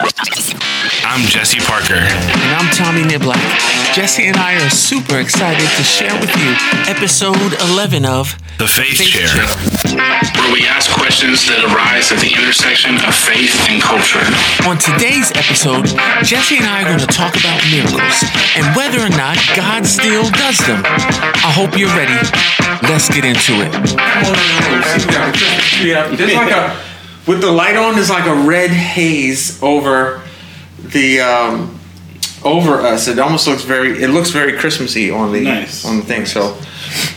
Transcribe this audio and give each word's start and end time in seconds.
I'm 0.00 1.26
Jesse 1.28 1.60
Parker. 1.60 1.92
And 1.92 2.50
I'm 2.56 2.72
Tommy 2.72 3.02
Niblack. 3.02 3.36
Jesse 3.92 4.24
and 4.24 4.36
I 4.36 4.56
are 4.64 4.70
super 4.70 5.18
excited 5.18 5.68
to 5.76 5.82
share 5.84 6.14
with 6.20 6.32
you 6.40 6.56
episode 6.88 7.52
11 7.68 8.06
of 8.06 8.32
The 8.56 8.64
Faith, 8.66 8.96
Faith 8.96 9.12
Chair, 9.12 9.28
Chair. 9.28 9.44
where 10.40 10.52
we 10.56 10.64
ask 10.64 10.88
questions 10.90 11.44
that 11.52 11.60
arise 11.68 12.12
at 12.12 12.18
the 12.24 12.32
intersection 12.32 12.96
of 13.04 13.12
faith 13.12 13.52
and 13.68 13.82
culture. 13.82 14.24
On 14.64 14.80
today's 14.80 15.36
episode, 15.36 15.84
Jesse 16.24 16.56
and 16.56 16.64
I 16.64 16.80
are 16.80 16.88
going 16.88 17.04
to 17.04 17.12
talk 17.12 17.36
about 17.36 17.60
miracles 17.68 18.24
and 18.56 18.64
whether 18.72 19.04
or 19.04 19.12
not 19.12 19.36
God 19.52 19.84
still 19.84 20.24
does 20.32 20.56
them. 20.64 20.80
I 21.44 21.52
hope 21.52 21.76
you're 21.76 21.92
ready. 21.92 22.16
Let's 22.88 23.12
get 23.12 23.28
into 23.28 23.60
it. 23.60 23.68
There's 26.16 26.32
like 26.32 26.56
a 26.56 26.89
with 27.30 27.40
the 27.40 27.50
light 27.50 27.76
on. 27.76 27.94
There's 27.94 28.10
like 28.10 28.26
a 28.26 28.34
red 28.34 28.70
haze 28.70 29.62
over 29.62 30.20
the 30.82 31.20
um, 31.20 31.78
over 32.44 32.80
us. 32.80 33.06
It 33.06 33.18
almost 33.20 33.46
looks 33.46 33.62
very. 33.62 34.02
It 34.02 34.08
looks 34.08 34.30
very 34.30 34.58
Christmassy 34.58 35.10
on 35.10 35.32
the 35.32 35.42
Nice. 35.42 35.84
on 35.86 35.98
the 35.98 36.02
thing. 36.02 36.26
So, 36.26 36.58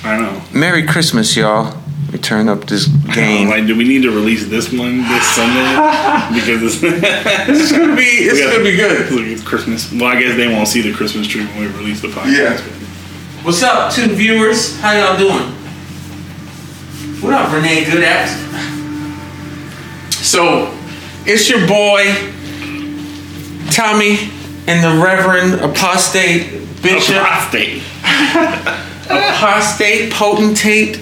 I 0.03 0.19
know. 0.19 0.41
Merry 0.53 0.85
Christmas, 0.85 1.35
y'all. 1.35 1.75
Let 2.05 2.13
me 2.13 2.19
turn 2.19 2.47
up 2.47 2.65
this 2.65 2.85
gain. 3.15 3.49
Like, 3.49 3.65
do 3.65 3.75
we 3.75 3.85
need 3.85 4.03
to 4.03 4.11
release 4.11 4.47
this 4.47 4.71
one 4.71 4.99
this 4.99 5.27
Sunday? 5.29 5.73
because 6.35 6.61
it's, 6.61 6.79
This 7.47 7.59
is 7.59 7.71
gonna 7.71 7.95
be. 7.95 8.29
This 8.29 8.39
is 8.39 8.51
gonna 8.51 8.63
be 8.63 8.75
good. 8.75 9.11
Look, 9.11 9.25
it's 9.25 9.43
Christmas. 9.43 9.91
Well, 9.91 10.05
I 10.05 10.21
guess 10.21 10.37
they 10.37 10.47
won't 10.47 10.67
see 10.67 10.81
the 10.81 10.93
Christmas 10.93 11.25
tree 11.27 11.43
when 11.45 11.61
we 11.61 11.67
release 11.79 12.01
the 12.01 12.09
podcast. 12.09 12.27
Yeah. 12.37 13.43
What's 13.43 13.63
up, 13.63 13.91
two 13.91 14.13
viewers? 14.13 14.79
How 14.79 14.91
y'all 14.91 15.17
doing? 15.17 15.51
What 17.19 17.33
up, 17.33 17.51
Renee 17.51 17.85
Good 17.85 18.03
at? 18.03 18.82
So, 20.23 20.73
it's 21.25 21.49
your 21.49 21.67
boy, 21.67 22.05
Tommy, 23.71 24.31
and 24.67 24.81
the 24.81 25.03
Reverend 25.03 25.55
Apostate 25.55 26.81
Bishop, 26.81 27.17
Apostate. 27.17 27.83
Apostate 29.09 30.13
Potentate, 30.13 31.01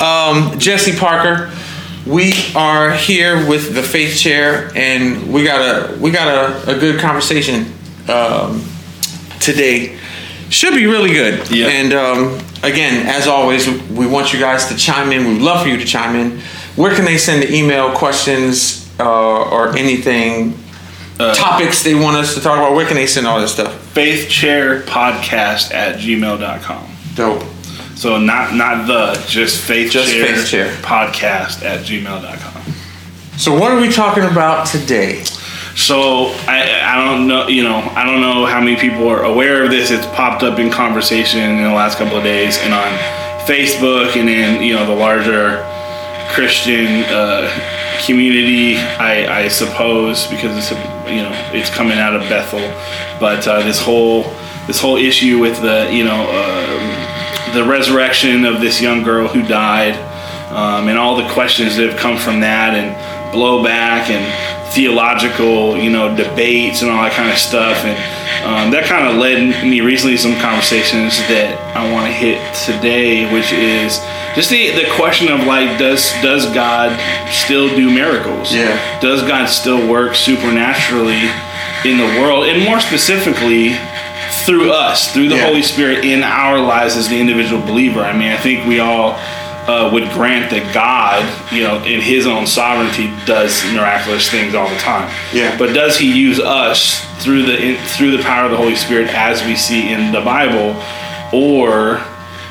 um, 0.00 0.56
Jesse 0.60 0.96
Parker. 0.96 1.50
We 2.06 2.32
are 2.54 2.92
here 2.92 3.48
with 3.48 3.74
the 3.74 3.82
Faith 3.82 4.16
Chair, 4.16 4.70
and 4.76 5.32
we 5.32 5.42
got 5.42 5.60
a 5.60 5.98
we 5.98 6.12
got 6.12 6.28
a, 6.28 6.76
a 6.76 6.78
good 6.78 7.00
conversation 7.00 7.66
um, 8.08 8.64
today. 9.40 9.98
Should 10.50 10.74
be 10.74 10.86
really 10.86 11.12
good. 11.12 11.50
Yeah. 11.50 11.66
And 11.66 11.92
um, 11.92 12.38
again, 12.62 13.08
as 13.08 13.26
always, 13.26 13.68
we 13.90 14.06
want 14.06 14.32
you 14.32 14.38
guys 14.38 14.68
to 14.68 14.76
chime 14.76 15.10
in. 15.10 15.26
We'd 15.26 15.42
love 15.42 15.62
for 15.62 15.68
you 15.68 15.78
to 15.78 15.84
chime 15.84 16.14
in. 16.14 16.40
Where 16.76 16.94
can 16.94 17.04
they 17.04 17.18
send 17.18 17.42
the 17.42 17.54
email 17.54 17.92
questions 17.92 18.90
uh, 18.98 19.50
or 19.50 19.76
anything? 19.76 20.54
topics 21.34 21.82
they 21.82 21.94
want 21.94 22.16
us 22.16 22.34
to 22.34 22.40
talk 22.40 22.58
about. 22.58 22.74
Where 22.74 22.86
can 22.86 22.96
they 22.96 23.06
send 23.06 23.26
all 23.26 23.40
this 23.40 23.52
stuff? 23.52 23.74
Faith 23.92 24.28
Chair 24.28 24.80
Podcast 24.82 25.72
at 25.74 25.96
gmail.com. 25.96 26.86
Dope. 27.14 27.42
So 27.94 28.18
not 28.18 28.54
not 28.54 28.86
the 28.86 29.22
just 29.28 29.60
Faith 29.62 29.92
Just 29.92 30.10
Chair, 30.10 30.26
Faith 30.26 30.48
Chair. 30.48 30.72
Podcast 30.76 31.62
at 31.62 31.84
gmail.com. 31.84 32.62
So 33.36 33.58
what 33.58 33.72
are 33.72 33.80
we 33.80 33.90
talking 33.90 34.24
about 34.24 34.66
today? 34.66 35.22
So 35.76 36.28
I 36.48 36.80
I 36.82 37.04
don't 37.04 37.26
know 37.26 37.48
you 37.48 37.62
know 37.62 37.76
I 37.76 38.04
don't 38.04 38.22
know 38.22 38.46
how 38.46 38.60
many 38.60 38.76
people 38.76 39.08
are 39.08 39.24
aware 39.24 39.64
of 39.64 39.70
this. 39.70 39.90
It's 39.90 40.06
popped 40.06 40.42
up 40.42 40.58
in 40.58 40.70
conversation 40.70 41.40
in 41.40 41.62
the 41.62 41.74
last 41.74 41.98
couple 41.98 42.16
of 42.16 42.24
days 42.24 42.58
and 42.58 42.72
on 42.72 42.88
Facebook 43.46 44.16
and 44.16 44.30
in 44.30 44.62
you 44.62 44.74
know 44.74 44.86
the 44.86 44.94
larger 44.94 45.62
Christian 46.34 47.04
uh, 47.08 47.50
community. 48.04 48.76
I, 48.76 49.44
I 49.44 49.48
suppose 49.48 50.26
because 50.26 50.56
it's 50.56 50.70
you 51.10 51.22
know 51.22 51.32
it's 51.52 51.70
coming 51.70 51.98
out 51.98 52.14
of 52.14 52.22
Bethel, 52.22 52.60
but 53.18 53.46
uh, 53.46 53.62
this 53.62 53.80
whole 53.80 54.22
this 54.66 54.80
whole 54.80 54.96
issue 54.96 55.38
with 55.38 55.60
the 55.62 55.88
you 55.92 56.04
know 56.04 56.26
uh, 56.28 57.52
the 57.54 57.64
resurrection 57.64 58.44
of 58.44 58.60
this 58.60 58.80
young 58.80 59.02
girl 59.02 59.26
who 59.26 59.42
died 59.42 59.94
um, 60.50 60.88
and 60.88 60.98
all 60.98 61.16
the 61.16 61.28
questions 61.28 61.76
that 61.76 61.90
have 61.90 61.98
come 61.98 62.16
from 62.16 62.40
that 62.40 62.74
and 62.74 62.94
blowback 63.32 64.10
and 64.10 64.24
theological 64.80 65.76
you 65.76 65.90
know 65.90 66.08
debates 66.16 66.80
and 66.80 66.90
all 66.90 67.02
that 67.02 67.12
kind 67.12 67.28
of 67.30 67.36
stuff 67.36 67.76
and 67.84 67.92
um, 68.48 68.70
that 68.72 68.84
kind 68.88 69.06
of 69.06 69.16
led 69.16 69.36
me 69.62 69.82
recently 69.82 70.16
to 70.16 70.22
some 70.22 70.32
conversations 70.40 71.18
that 71.28 71.52
I 71.76 71.84
want 71.92 72.06
to 72.06 72.12
hit 72.12 72.40
today 72.64 73.28
which 73.30 73.52
is 73.52 74.00
just 74.34 74.48
the, 74.48 74.70
the 74.72 74.88
question 74.96 75.28
of 75.28 75.44
like 75.44 75.78
does 75.78 76.08
does 76.24 76.46
God 76.54 76.96
still 77.28 77.68
do 77.76 77.92
miracles 77.92 78.54
Yeah. 78.54 78.72
does 79.00 79.20
God 79.22 79.48
still 79.52 79.84
work 79.86 80.14
supernaturally 80.14 81.28
in 81.84 81.98
the 82.00 82.08
world 82.20 82.48
and 82.48 82.64
more 82.64 82.80
specifically 82.80 83.76
through 84.48 84.72
us 84.72 85.12
through 85.12 85.28
the 85.28 85.36
Yeah. 85.36 85.44
Holy 85.52 85.62
Spirit 85.62 86.04
in 86.06 86.22
our 86.24 86.58
lives 86.58 86.96
as 86.96 87.08
the 87.10 87.20
individual 87.20 87.60
believer 87.60 88.00
I 88.00 88.16
mean 88.16 88.32
I 88.32 88.38
think 88.38 88.64
we 88.66 88.80
all 88.80 89.20
uh, 89.68 89.90
would 89.92 90.10
grant 90.10 90.50
that 90.50 90.72
God, 90.74 91.22
you 91.52 91.62
know, 91.62 91.82
in 91.84 92.00
His 92.00 92.26
own 92.26 92.46
sovereignty, 92.46 93.12
does 93.26 93.62
miraculous 93.72 94.30
things 94.30 94.54
all 94.54 94.68
the 94.68 94.78
time. 94.78 95.12
Yeah. 95.32 95.56
But 95.58 95.72
does 95.72 95.98
He 95.98 96.12
use 96.12 96.40
us 96.40 97.04
through 97.22 97.44
the 97.44 97.60
in, 97.60 97.76
through 97.88 98.16
the 98.16 98.22
power 98.22 98.46
of 98.46 98.50
the 98.50 98.56
Holy 98.56 98.76
Spirit, 98.76 99.08
as 99.14 99.44
we 99.44 99.56
see 99.56 99.92
in 99.92 100.12
the 100.12 100.20
Bible, 100.20 100.80
or, 101.32 101.98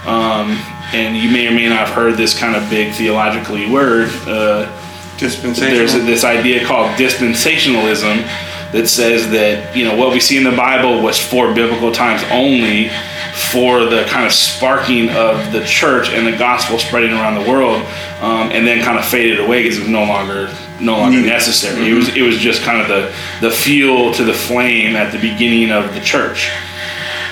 um, 0.06 0.52
and 0.94 1.18
you 1.18 1.30
may 1.32 1.48
or 1.48 1.52
may 1.52 1.68
not 1.68 1.88
have 1.88 1.90
heard 1.90 2.16
this 2.16 2.38
kind 2.38 2.56
of 2.56 2.70
big 2.70 2.94
theologically 2.94 3.70
word. 3.70 4.10
Uh, 4.26 4.76
Dispensation. 5.18 5.74
there's 5.74 5.94
this 5.94 6.24
idea 6.24 6.66
called 6.66 6.92
dispensationalism 6.92 8.26
that 8.72 8.88
says 8.88 9.30
that 9.32 9.76
you 9.76 9.84
know 9.84 9.96
what 9.96 10.14
we 10.14 10.20
see 10.20 10.38
in 10.38 10.44
the 10.44 10.56
Bible 10.56 11.02
was 11.02 11.20
for 11.20 11.54
biblical 11.54 11.92
times 11.92 12.24
only, 12.32 12.90
for 13.40 13.86
the 13.86 14.04
kind 14.10 14.26
of 14.26 14.32
sparking 14.32 15.10
of 15.10 15.52
the 15.52 15.64
church 15.66 16.10
and 16.10 16.28
the 16.28 16.38
gospel 16.38 16.78
spreading 16.78 17.12
around 17.12 17.42
the 17.42 17.50
world, 17.50 17.82
um, 18.22 18.52
and 18.52 18.68
then 18.68 18.84
kind 18.84 18.98
of 18.98 19.06
faded 19.06 19.40
away 19.40 19.64
because 19.64 19.78
it 19.78 19.82
was 19.82 19.90
no 19.90 20.04
longer 20.04 20.54
no 20.82 20.98
longer 20.98 21.22
necessary. 21.22 21.90
It 21.90 21.94
was 21.94 22.16
it 22.16 22.22
was 22.22 22.38
just 22.38 22.62
kind 22.62 22.82
of 22.82 22.88
the 22.88 23.14
the 23.42 23.52
fuel 23.52 24.14
to 24.14 24.24
the 24.24 24.34
flame 24.34 24.96
at 24.96 25.12
the 25.12 25.20
beginning 25.20 25.72
of 25.72 25.94
the 25.94 26.02
church. 26.02 26.52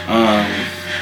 Um, 0.07 0.45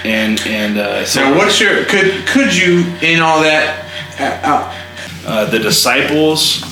and 0.04 0.40
and 0.46 0.78
uh, 0.78 1.06
so 1.06 1.22
now, 1.22 1.38
what's 1.38 1.60
your 1.60 1.86
could 1.86 2.26
could 2.28 2.56
you 2.56 2.86
in 3.02 3.22
all 3.22 3.42
that? 3.42 3.82
Uh, 4.20 4.40
uh, 4.44 4.82
uh, 5.28 5.50
the 5.50 5.60
disciples 5.60 6.64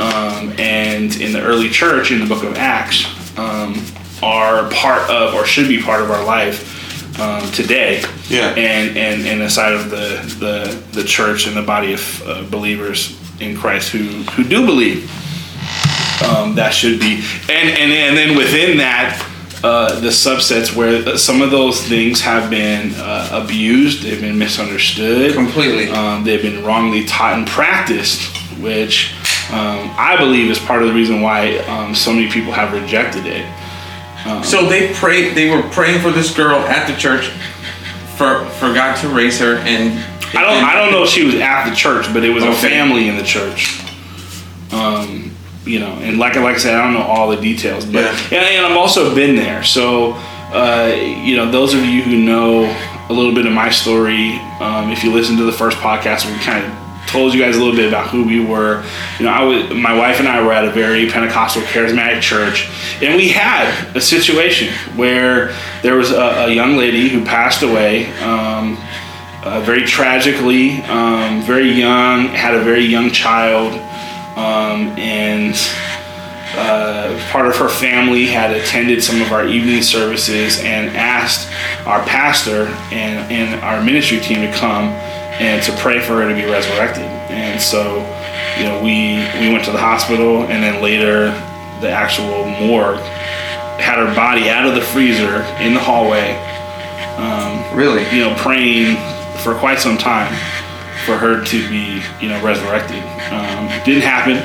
um, 0.00 0.52
and 0.58 1.20
in 1.20 1.32
the 1.32 1.40
early 1.42 1.68
church 1.68 2.10
in 2.10 2.18
the 2.18 2.26
book 2.26 2.42
of 2.42 2.56
Acts 2.56 3.04
um, 3.38 3.76
are 4.22 4.70
part 4.70 5.08
of 5.10 5.34
or 5.34 5.44
should 5.44 5.68
be 5.68 5.80
part 5.80 6.02
of 6.02 6.10
our 6.10 6.24
life 6.24 6.69
um, 7.20 7.50
today. 7.52 8.02
Yeah. 8.28 8.50
And 8.50 8.96
and 8.96 9.26
and 9.26 9.42
aside 9.42 9.72
of 9.72 9.90
the 9.90 10.20
the 10.38 10.82
the 10.92 11.04
church 11.04 11.46
and 11.46 11.56
the 11.56 11.62
body 11.62 11.92
of 11.92 12.22
uh, 12.26 12.42
believers 12.50 13.18
in 13.40 13.56
Christ 13.56 13.90
who 13.90 14.04
who 14.32 14.44
do 14.44 14.64
believe. 14.66 15.10
Um, 16.22 16.54
that 16.56 16.74
should 16.74 17.00
be, 17.00 17.24
and 17.48 17.68
and 17.80 17.92
and 17.92 18.16
then 18.16 18.36
within 18.36 18.76
that, 18.76 19.26
uh, 19.64 19.98
the 20.00 20.08
subsets 20.08 20.74
where 20.74 21.06
uh, 21.06 21.16
some 21.16 21.40
of 21.40 21.50
those 21.50 21.82
things 21.82 22.20
have 22.20 22.50
been 22.50 22.92
uh, 22.96 23.42
abused, 23.42 24.02
they've 24.02 24.20
been 24.20 24.38
misunderstood, 24.38 25.34
Completely. 25.34 25.88
Um, 25.88 26.24
they've 26.24 26.42
been 26.42 26.64
wrongly 26.64 27.04
taught 27.04 27.38
and 27.38 27.46
practiced, 27.46 28.36
which 28.58 29.14
um, 29.50 29.90
I 29.98 30.16
believe 30.18 30.50
is 30.50 30.58
part 30.58 30.82
of 30.82 30.88
the 30.88 30.94
reason 30.94 31.22
why 31.22 31.56
um, 31.68 31.94
so 31.94 32.12
many 32.12 32.30
people 32.30 32.52
have 32.52 32.72
rejected 32.72 33.26
it. 33.26 33.46
So 34.42 34.66
they 34.68 34.92
prayed. 34.94 35.34
They 35.34 35.50
were 35.50 35.62
praying 35.70 36.00
for 36.02 36.10
this 36.10 36.34
girl 36.34 36.58
at 36.60 36.86
the 36.86 36.96
church 36.96 37.28
for 38.16 38.44
for 38.58 38.72
God 38.74 38.96
to 39.00 39.08
raise 39.08 39.38
her, 39.40 39.56
and 39.56 39.98
I 40.36 40.42
don't 40.42 40.64
I 40.64 40.74
don't 40.74 40.92
know 40.92 41.02
if 41.04 41.08
she 41.10 41.24
was 41.24 41.34
at 41.36 41.68
the 41.68 41.74
church, 41.74 42.12
but 42.12 42.24
it 42.24 42.30
was 42.30 42.44
a 42.44 42.52
family 42.52 43.08
in 43.08 43.16
the 43.16 43.22
church. 43.24 43.80
Um, 44.72 45.32
you 45.64 45.78
know, 45.80 45.92
and 46.00 46.18
like 46.18 46.36
like 46.36 46.54
I 46.56 46.58
said, 46.58 46.74
I 46.74 46.82
don't 46.84 46.94
know 46.94 47.02
all 47.02 47.28
the 47.30 47.36
details, 47.40 47.84
but 47.84 48.04
Yeah. 48.04 48.38
and, 48.38 48.56
and 48.56 48.66
I've 48.66 48.76
also 48.76 49.14
been 49.14 49.36
there. 49.36 49.62
So, 49.62 50.12
uh, 50.52 50.94
you 51.24 51.36
know, 51.36 51.50
those 51.50 51.74
of 51.74 51.84
you 51.84 52.02
who 52.02 52.16
know 52.16 52.64
a 53.08 53.12
little 53.12 53.34
bit 53.34 53.46
of 53.46 53.52
my 53.52 53.70
story, 53.70 54.34
um, 54.60 54.90
if 54.90 55.02
you 55.02 55.12
listen 55.12 55.36
to 55.38 55.44
the 55.44 55.52
first 55.52 55.76
podcast, 55.78 56.30
we 56.30 56.38
kind 56.44 56.64
of 56.64 56.70
told 57.10 57.34
you 57.34 57.40
guys 57.40 57.56
a 57.56 57.58
little 57.58 57.74
bit 57.74 57.88
about 57.88 58.08
who 58.08 58.24
we 58.24 58.44
were. 58.44 58.84
You 59.18 59.26
know, 59.26 59.32
I 59.32 59.42
was 59.42 59.74
my 59.74 59.96
wife 59.96 60.20
and 60.20 60.28
I 60.28 60.42
were 60.42 60.52
at 60.52 60.64
a 60.64 60.70
very 60.70 61.08
Pentecostal 61.10 61.62
charismatic 61.62 62.20
church, 62.20 62.70
and 63.02 63.16
we 63.16 63.28
had 63.28 63.96
a 63.96 64.00
situation 64.00 64.72
where 64.96 65.54
there 65.82 65.96
was 65.96 66.10
a, 66.10 66.46
a 66.46 66.50
young 66.50 66.76
lady 66.76 67.08
who 67.08 67.24
passed 67.24 67.62
away. 67.62 68.12
Um, 68.18 68.78
uh, 69.42 69.58
very 69.60 69.86
tragically, 69.86 70.82
um, 70.82 71.40
very 71.42 71.70
young, 71.70 72.26
had 72.26 72.54
a 72.54 72.62
very 72.62 72.84
young 72.84 73.10
child, 73.10 73.72
um, 74.36 74.88
and 74.98 75.54
uh, 76.56 77.18
part 77.30 77.46
of 77.46 77.56
her 77.56 77.68
family 77.68 78.26
had 78.26 78.54
attended 78.54 79.02
some 79.02 79.22
of 79.22 79.32
our 79.32 79.46
evening 79.46 79.82
services 79.82 80.60
and 80.60 80.94
asked 80.96 81.50
our 81.86 82.02
pastor 82.04 82.66
and, 82.92 83.32
and 83.32 83.60
our 83.62 83.82
ministry 83.82 84.20
team 84.20 84.42
to 84.42 84.52
come 84.58 84.92
and 85.40 85.62
to 85.64 85.72
pray 85.78 85.98
for 86.00 86.22
her 86.22 86.28
to 86.28 86.34
be 86.34 86.44
resurrected. 86.44 87.04
And 87.32 87.60
so, 87.60 87.98
you 88.58 88.64
know, 88.64 88.78
we 88.84 89.24
we 89.40 89.52
went 89.52 89.64
to 89.64 89.72
the 89.72 89.82
hospital, 89.82 90.44
and 90.44 90.62
then 90.62 90.82
later 90.82 91.32
the 91.80 91.90
actual 91.90 92.46
morgue, 92.60 93.00
had 93.80 93.98
her 93.98 94.14
body 94.14 94.50
out 94.50 94.68
of 94.68 94.74
the 94.74 94.82
freezer 94.82 95.42
in 95.58 95.74
the 95.74 95.80
hallway. 95.80 96.38
Really? 97.74 98.02
You 98.14 98.24
know, 98.24 98.34
praying 98.36 98.96
for 99.38 99.54
quite 99.54 99.78
some 99.78 99.96
time 99.96 100.32
for 101.06 101.16
her 101.16 101.42
to 101.44 101.68
be, 101.68 102.02
you 102.20 102.28
know, 102.28 102.42
resurrected. 102.42 103.02
Um, 103.32 103.68
didn't 103.84 104.02
happen, 104.02 104.36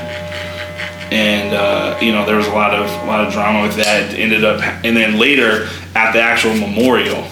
and 1.12 1.56
uh, 1.56 1.98
you 2.02 2.12
know 2.12 2.26
there 2.26 2.38
was 2.38 2.46
a 2.46 2.52
lot 2.52 2.76
of 2.76 2.86
a 3.04 3.06
lot 3.08 3.26
of 3.26 3.34
drama 3.34 3.64
with 3.64 3.76
that. 3.78 4.14
It 4.14 4.20
ended 4.20 4.46
up, 4.46 4.62
and 4.86 4.96
then 4.96 5.18
later 5.18 5.68
at 5.96 6.12
the 6.12 6.22
actual 6.22 6.54
memorial, 6.54 7.28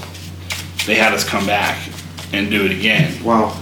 they 0.87 0.95
had 0.95 1.13
us 1.13 1.23
come 1.23 1.45
back 1.45 1.77
and 2.33 2.49
do 2.49 2.65
it 2.65 2.71
again 2.71 3.23
Wow. 3.23 3.55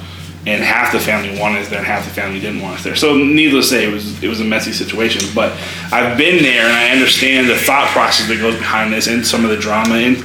and 0.47 0.63
half 0.63 0.91
the 0.91 0.99
family 0.99 1.37
wanted 1.39 1.59
us 1.61 1.69
there 1.69 1.77
and 1.77 1.85
half 1.87 2.03
the 2.05 2.09
family 2.11 2.39
didn't 2.39 2.61
want 2.61 2.77
us 2.77 2.83
there. 2.83 2.95
So 2.95 3.15
needless 3.15 3.69
to 3.69 3.75
say, 3.75 3.87
it 3.87 3.93
was 3.93 4.23
it 4.23 4.27
was 4.27 4.39
a 4.41 4.45
messy 4.45 4.71
situation. 4.71 5.21
But 5.35 5.51
I've 5.91 6.17
been 6.17 6.41
there 6.41 6.63
and 6.63 6.73
I 6.73 6.89
understand 6.89 7.49
the 7.49 7.57
thought 7.57 7.89
process 7.89 8.27
that 8.27 8.37
goes 8.39 8.55
behind 8.55 8.91
this 8.91 9.07
and 9.07 9.25
some 9.25 9.43
of 9.43 9.51
the 9.51 9.57
drama 9.57 9.95
and 9.95 10.17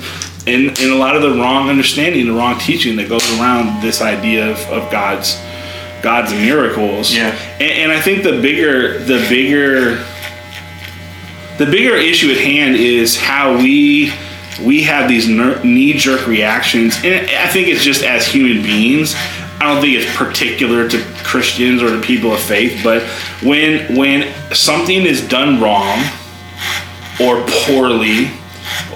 and, 0.48 0.78
and 0.78 0.93
a 0.93 0.94
lot 0.96 1.16
of 1.16 1.22
the 1.22 1.32
wrong 1.32 1.69
understanding, 1.69 2.25
the 2.26 2.32
wrong 2.32 2.56
teaching 2.60 2.94
that 2.96 3.08
goes 3.08 3.28
around 3.38 3.82
this 3.82 4.00
idea 4.00 4.50
of, 4.52 4.58
of 4.70 4.90
God's 4.93 5.37
God's 6.02 6.32
miracles. 6.32 7.12
Yeah. 7.14 7.31
And, 7.58 7.90
and 7.90 7.93
I 7.93 8.00
think 8.00 8.22
the 8.22 8.40
bigger 8.40 8.98
the 9.00 9.26
bigger 9.28 9.96
the 11.58 11.66
bigger 11.66 11.96
issue 11.96 12.31
at 12.31 12.37
hand 12.37 12.76
is 12.76 13.16
how 13.16 13.56
we 13.58 14.12
we 14.64 14.82
have 14.85 15.08
these 15.08 15.29
knee 15.29 15.93
jerk 15.94 16.26
reactions, 16.26 16.97
and 17.05 17.29
I 17.31 17.49
think 17.49 17.69
it's 17.69 17.82
just 17.85 18.03
as 18.03 18.26
human 18.26 18.62
beings. 18.62 19.14
I 19.58 19.73
don't 19.73 19.81
think 19.81 19.97
it's 19.97 20.17
particular 20.17 20.88
to 20.88 20.99
Christians 21.25 21.82
or 21.82 21.91
to 21.91 22.00
people 22.00 22.32
of 22.32 22.41
faith, 22.41 22.81
but 22.85 23.03
when 23.43 23.97
when 23.97 24.32
something 24.55 25.05
is 25.06 25.26
done 25.26 25.61
wrong 25.61 25.99
or 27.20 27.43
poorly, 27.49 28.31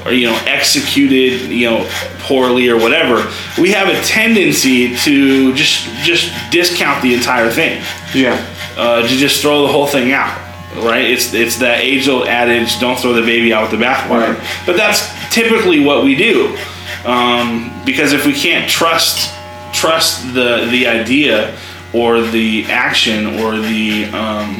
or 0.05 0.13
you 0.13 0.27
know 0.27 0.39
executed 0.47 1.51
you 1.51 1.71
know 1.71 1.89
poorly 2.21 2.69
or 2.69 2.77
whatever, 2.77 3.27
we 3.61 3.71
have 3.73 3.89
a 3.89 4.01
tendency 4.03 4.95
to 4.97 5.55
just 5.55 5.87
just 6.05 6.31
discount 6.51 7.03
the 7.03 7.15
entire 7.15 7.51
thing 7.51 7.83
Yeah. 8.15 8.37
uh, 8.77 9.03
to 9.03 9.09
just 9.09 9.41
throw 9.41 9.63
the 9.63 9.69
whole 9.73 9.87
thing 9.87 10.13
out. 10.13 10.37
Right? 10.77 11.05
It's 11.11 11.33
it's 11.35 11.57
that 11.59 11.81
age 11.81 12.07
old 12.09 12.29
adage: 12.29 12.79
"Don't 12.79 12.99
throw 12.99 13.13
the 13.13 13.23
baby 13.23 13.53
out 13.53 13.63
with 13.71 13.81
the 13.81 13.85
bathwater." 13.85 14.37
Right. 14.39 14.49
But 14.67 14.77
that's 14.77 15.09
typically 15.31 15.81
what 15.85 16.05
we 16.05 16.15
do, 16.15 16.57
um, 17.05 17.71
because 17.85 18.13
if 18.13 18.27
we 18.27 18.33
can't 18.35 18.69
trust 18.71 19.35
trust 19.73 20.35
the 20.35 20.67
the 20.71 20.87
idea 20.87 21.57
or 21.93 22.21
the 22.21 22.65
action 22.67 23.27
or 23.41 23.57
the 23.59 24.05
um, 24.07 24.57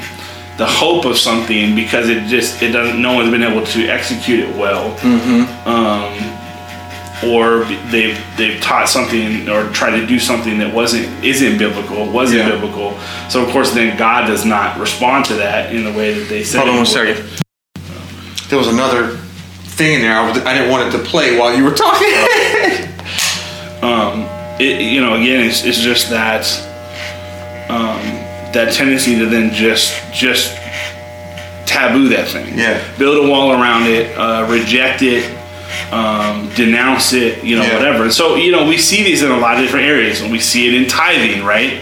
the 0.57 0.67
hope 0.67 1.05
of 1.05 1.17
something 1.19 1.75
because 1.75 2.09
it 2.09 2.27
just 2.29 2.63
it 2.63 2.71
doesn't 2.73 3.01
no 3.01 3.15
one's 3.15 3.31
been 3.31 3.43
able 3.43 3.65
to 3.65 3.87
execute 3.89 4.41
it 4.41 4.57
well 4.57 4.91
um, 5.67 6.13
or 7.29 7.65
they've 7.91 8.19
they've 8.37 8.61
taught 8.61 8.89
something 8.89 9.49
or 9.49 9.69
tried 9.73 9.99
to 9.99 10.07
do 10.07 10.19
something 10.19 10.59
that 10.59 10.73
wasn't 10.75 11.07
isn't 11.25 11.59
biblical 11.59 12.11
wasn't 12.11 12.41
Yeah. 12.41 12.51
biblical 12.51 12.99
so 13.29 13.43
of 13.45 13.51
course 13.51 13.73
then 13.73 13.97
God 13.97 14.27
does 14.27 14.45
not 14.45 14.79
respond 14.79 15.25
to 15.27 15.35
that 15.35 15.75
in 15.75 15.85
the 15.85 15.93
way 15.93 16.13
that 16.19 16.29
they 16.29 16.45
said 16.45 16.59
Hold 16.59 16.71
on 16.71 16.77
one 16.77 16.87
second. 16.87 17.25
There 18.49 18.59
was 18.59 18.69
another 18.69 19.19
in 19.81 20.03
there. 20.03 20.17
I, 20.17 20.29
was, 20.29 20.39
I 20.45 20.55
didn't 20.55 20.71
want 20.71 20.89
it 20.93 20.99
to 20.99 21.05
play 21.05 21.39
while 21.39 21.57
you 21.57 21.65
were 21.65 21.75
talking. 21.75 22.09
it, 24.61 24.81
you 24.83 25.01
know, 25.01 25.15
again, 25.15 25.47
it's, 25.47 25.65
it's 25.65 25.81
just 25.81 26.11
that 26.11 26.45
um, 27.71 28.01
that 28.53 28.73
tendency 28.75 29.19
to 29.19 29.27
then 29.27 29.53
just 29.53 29.95
just 30.13 30.55
taboo 31.67 32.09
that 32.09 32.29
thing. 32.29 32.59
Yeah. 32.59 32.83
Build 32.99 33.25
a 33.25 33.29
wall 33.29 33.53
around 33.53 33.87
it, 33.87 34.17
uh, 34.19 34.47
reject 34.51 35.03
it, 35.03 35.25
um, 35.93 36.51
denounce 36.55 37.13
it, 37.13 37.45
you 37.45 37.57
know, 37.57 37.63
Yeah. 37.63 37.77
whatever. 37.77 38.11
So, 38.11 38.35
you 38.35 38.51
know, 38.51 38.67
we 38.67 38.77
see 38.77 39.05
these 39.05 39.23
in 39.23 39.31
a 39.31 39.39
lot 39.39 39.57
of 39.57 39.63
different 39.63 39.87
areas, 39.87 40.21
and 40.21 40.33
we 40.33 40.41
see 40.41 40.67
it 40.67 40.75
in 40.75 40.89
tithing, 40.89 41.45
right? 41.45 41.81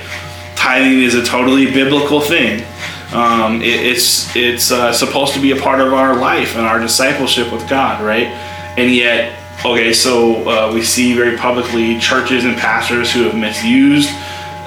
Tithing 0.56 1.00
is 1.02 1.14
a 1.14 1.24
totally 1.24 1.72
biblical 1.72 2.20
thing. 2.20 2.62
Um, 3.12 3.62
it, 3.62 3.86
it's 3.86 4.36
it's 4.36 4.70
uh, 4.70 4.92
supposed 4.92 5.34
to 5.34 5.40
be 5.40 5.52
a 5.52 5.56
part 5.56 5.80
of 5.80 5.92
our 5.94 6.16
life 6.16 6.56
and 6.56 6.66
our 6.66 6.78
discipleship 6.78 7.50
with 7.50 7.68
God, 7.68 8.04
right? 8.04 8.26
And 8.76 8.94
yet, 8.94 9.38
okay, 9.64 9.92
so 9.92 10.48
uh, 10.48 10.72
we 10.72 10.82
see 10.82 11.14
very 11.14 11.36
publicly 11.36 11.98
churches 11.98 12.44
and 12.44 12.56
pastors 12.56 13.12
who 13.12 13.22
have 13.22 13.34
misused 13.34 14.10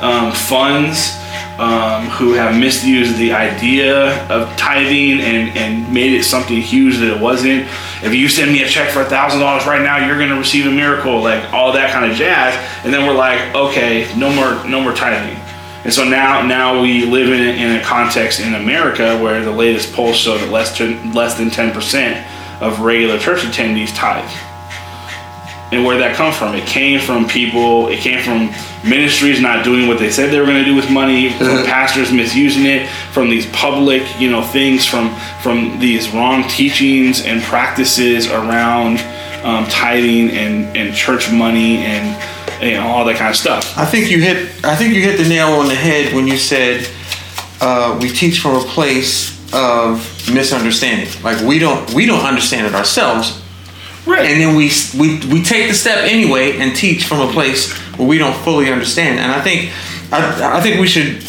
um, 0.01 0.31
funds, 0.31 1.17
um, 1.59 2.07
who 2.07 2.33
have 2.33 2.57
misused 2.59 3.17
the 3.17 3.31
idea 3.31 4.25
of 4.27 4.55
tithing 4.57 5.21
and, 5.21 5.55
and 5.55 5.93
made 5.93 6.13
it 6.13 6.23
something 6.23 6.59
huge 6.59 6.97
that 6.97 7.15
it 7.15 7.21
wasn't. 7.21 7.67
If 8.03 8.15
you 8.15 8.27
send 8.27 8.51
me 8.51 8.63
a 8.63 8.67
check 8.67 8.89
for 8.89 9.01
a 9.01 9.05
thousand 9.05 9.39
dollars 9.39 9.65
right 9.67 9.81
now, 9.83 10.05
you're 10.05 10.17
gonna 10.17 10.37
receive 10.37 10.65
a 10.65 10.71
miracle, 10.71 11.21
like 11.21 11.53
all 11.53 11.71
that 11.73 11.93
kind 11.93 12.09
of 12.09 12.17
jazz. 12.17 12.55
And 12.83 12.91
then 12.91 13.05
we're 13.05 13.13
like, 13.13 13.53
okay, 13.53 14.11
no 14.17 14.33
more, 14.33 14.67
no 14.67 14.81
more 14.81 14.93
tithing. 14.93 15.40
And 15.83 15.91
so 15.91 16.03
now, 16.03 16.45
now 16.45 16.81
we 16.81 17.05
live 17.05 17.29
in 17.29 17.41
a, 17.41 17.51
in 17.51 17.81
a 17.81 17.83
context 17.83 18.39
in 18.39 18.53
America 18.53 19.17
where 19.21 19.43
the 19.43 19.51
latest 19.51 19.93
polls 19.93 20.15
show 20.15 20.37
that 20.37 20.51
less 20.51 20.77
than 20.77 21.11
less 21.13 21.37
than 21.37 21.49
ten 21.49 21.73
percent 21.73 22.25
of 22.61 22.81
regular 22.81 23.17
church 23.17 23.41
attendees 23.41 23.95
tithe. 23.95 24.29
And 25.71 25.85
where 25.85 25.97
that 25.99 26.15
come 26.17 26.33
from? 26.33 26.53
It 26.53 26.67
came 26.67 26.99
from 26.99 27.27
people. 27.27 27.87
It 27.87 27.99
came 27.99 28.21
from 28.21 28.53
ministries 28.87 29.39
not 29.39 29.63
doing 29.63 29.87
what 29.87 29.99
they 29.99 30.11
said 30.11 30.29
they 30.29 30.39
were 30.39 30.45
going 30.45 30.57
to 30.57 30.65
do 30.65 30.75
with 30.75 30.91
money. 30.91 31.29
From 31.31 31.47
pastors 31.65 32.11
misusing 32.11 32.65
it. 32.65 32.89
From 33.11 33.29
these 33.29 33.49
public, 33.51 34.03
you 34.19 34.29
know, 34.29 34.43
things. 34.43 34.85
From 34.85 35.15
from 35.41 35.79
these 35.79 36.11
wrong 36.11 36.47
teachings 36.49 37.25
and 37.25 37.41
practices 37.41 38.27
around 38.27 38.99
um, 39.43 39.65
tithing 39.65 40.29
and 40.31 40.75
and 40.75 40.93
church 40.93 41.31
money 41.31 41.77
and 41.77 42.21
you 42.61 42.71
know, 42.75 42.87
all 42.87 43.05
that 43.05 43.17
kind 43.17 43.29
of 43.29 43.35
stuff. 43.35 43.77
I 43.77 43.85
think 43.85 44.09
you 44.11 44.21
hit. 44.21 44.63
I 44.63 44.75
think 44.75 44.93
you 44.93 45.01
hit 45.01 45.17
the 45.17 45.27
nail 45.27 45.47
on 45.53 45.67
the 45.67 45.75
head 45.75 46.13
when 46.13 46.27
you 46.27 46.37
said 46.37 46.87
uh, 47.59 47.97
we 48.01 48.09
teach 48.09 48.39
from 48.39 48.55
a 48.55 48.61
place 48.65 49.31
of 49.53 49.99
misunderstanding. 50.33 51.07
Like 51.23 51.41
we 51.41 51.59
don't 51.59 51.91
we 51.93 52.05
don't 52.05 52.23
understand 52.25 52.67
it 52.67 52.73
ourselves, 52.75 53.41
Right. 54.05 54.29
and 54.29 54.39
then 54.41 54.55
we 54.55 54.71
we 54.97 55.19
we 55.27 55.43
take 55.43 55.67
the 55.69 55.73
step 55.75 56.05
anyway 56.09 56.57
and 56.57 56.75
teach 56.75 57.05
from 57.05 57.19
a 57.21 57.31
place 57.31 57.71
where 57.97 58.07
we 58.07 58.17
don't 58.17 58.35
fully 58.43 58.71
understand. 58.71 59.19
And 59.19 59.31
I 59.31 59.41
think 59.41 59.71
I, 60.11 60.57
I 60.57 60.61
think 60.61 60.79
we 60.79 60.87
should 60.87 61.19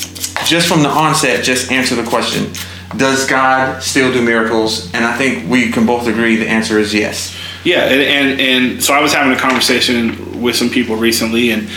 just 0.46 0.69
from 0.69 0.82
the 0.82 0.88
onset 0.88 1.44
just 1.44 1.70
answer 1.73 1.94
the 1.94 2.05
question: 2.08 2.52
Does 2.96 3.26
God 3.26 3.82
still 3.82 4.12
do 4.12 4.23
miracles? 4.23 4.93
And 4.94 5.05
I 5.05 5.17
think 5.17 5.49
we 5.50 5.70
can 5.73 5.87
both 5.87 6.06
agree 6.06 6.37
the 6.37 6.49
answer 6.49 6.78
is 6.78 6.93
yes. 6.94 7.37
Yeah, 7.64 7.85
and, 7.85 8.00
and 8.02 8.40
and 8.40 8.83
so 8.83 8.92
I 8.95 9.00
was 9.00 9.12
having 9.12 9.33
a 9.37 9.38
conversation 9.40 10.40
with 10.42 10.57
some 10.57 10.69
people 10.69 10.97
recently, 10.97 11.50
and 11.52 11.69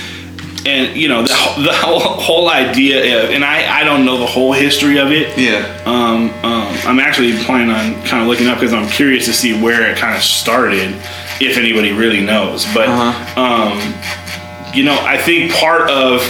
and 0.65 0.95
you 0.97 1.07
know 1.07 1.21
the 1.23 1.33
whole- 1.33 1.63
the 1.69 1.73
whole, 1.73 1.99
whole 1.99 2.49
idea, 2.49 3.23
of, 3.23 3.29
and 3.31 3.45
I 3.45 3.81
I 3.81 3.83
don't 3.83 4.03
know 4.05 4.17
the 4.17 4.25
whole 4.25 4.51
history 4.53 4.97
of 4.99 5.11
it. 5.11 5.37
Yeah. 5.37 5.61
Um, 5.85 6.31
um, 6.43 6.75
I'm 6.85 6.99
actually 6.99 7.37
planning 7.43 7.69
on 7.69 8.01
kind 8.05 8.23
of 8.23 8.27
looking 8.27 8.47
up 8.47 8.59
because 8.59 8.73
I'm 8.73 8.89
curious 8.89 9.25
to 9.25 9.33
see 9.33 9.61
where 9.61 9.89
it 9.91 9.97
kind 9.97 10.15
of 10.17 10.23
started, 10.23 10.95
if 11.39 11.57
anybody 11.57 11.91
really 11.91 12.21
knows. 12.21 12.65
But 12.73 12.89
Uh-huh. 12.89 13.39
um, 13.39 14.73
you 14.73 14.83
know, 14.83 14.97
I 15.05 15.17
think 15.17 15.53
part 15.53 15.89
of 15.91 16.21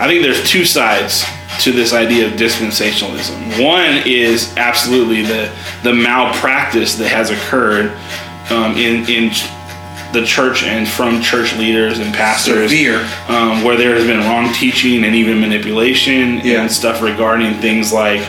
I 0.00 0.06
think 0.06 0.22
there's 0.22 0.48
two 0.48 0.64
sides 0.64 1.24
to 1.60 1.70
this 1.72 1.92
idea 1.92 2.26
of 2.26 2.32
dispensationalism. 2.32 3.62
One 3.62 4.02
is 4.06 4.54
absolutely 4.56 5.22
the 5.22 5.50
the 5.82 5.92
malpractice 5.92 6.94
that 6.96 7.08
has 7.08 7.30
occurred 7.30 7.90
um, 8.50 8.76
in 8.76 9.04
in 9.08 9.30
the 10.12 10.24
church 10.26 10.62
and 10.62 10.86
from 10.86 11.22
church 11.22 11.56
leaders 11.56 11.98
and 11.98 12.12
pastors, 12.14 12.70
Severe. 12.70 12.98
um, 13.28 13.62
where 13.64 13.76
there 13.76 13.94
has 13.94 14.06
been 14.06 14.18
wrong 14.20 14.52
teaching 14.52 15.04
and 15.04 15.14
even 15.14 15.40
manipulation 15.40 16.38
Yeah. 16.44 16.60
and 16.62 16.70
stuff 16.70 17.00
regarding 17.00 17.54
things 17.60 17.92
like 17.94 18.20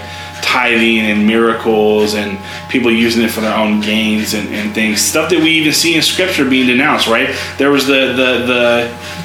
tithing 0.42 1.00
and 1.00 1.26
miracles 1.28 2.14
and 2.16 2.38
people 2.70 2.90
using 2.92 3.24
it 3.24 3.32
for 3.32 3.42
their 3.42 3.56
own 3.58 3.82
gains 3.82 4.34
and, 4.34 4.48
and 4.50 4.74
things 4.74 5.00
stuff 5.02 5.30
that 5.30 5.40
we 5.40 5.50
even 5.52 5.72
see 5.72 5.96
in 5.96 6.02
scripture 6.02 6.48
being 6.50 6.68
denounced 6.68 7.08
right 7.08 7.34
there 7.58 7.72
was 7.72 7.88
the 7.88 8.08
the 8.14 8.46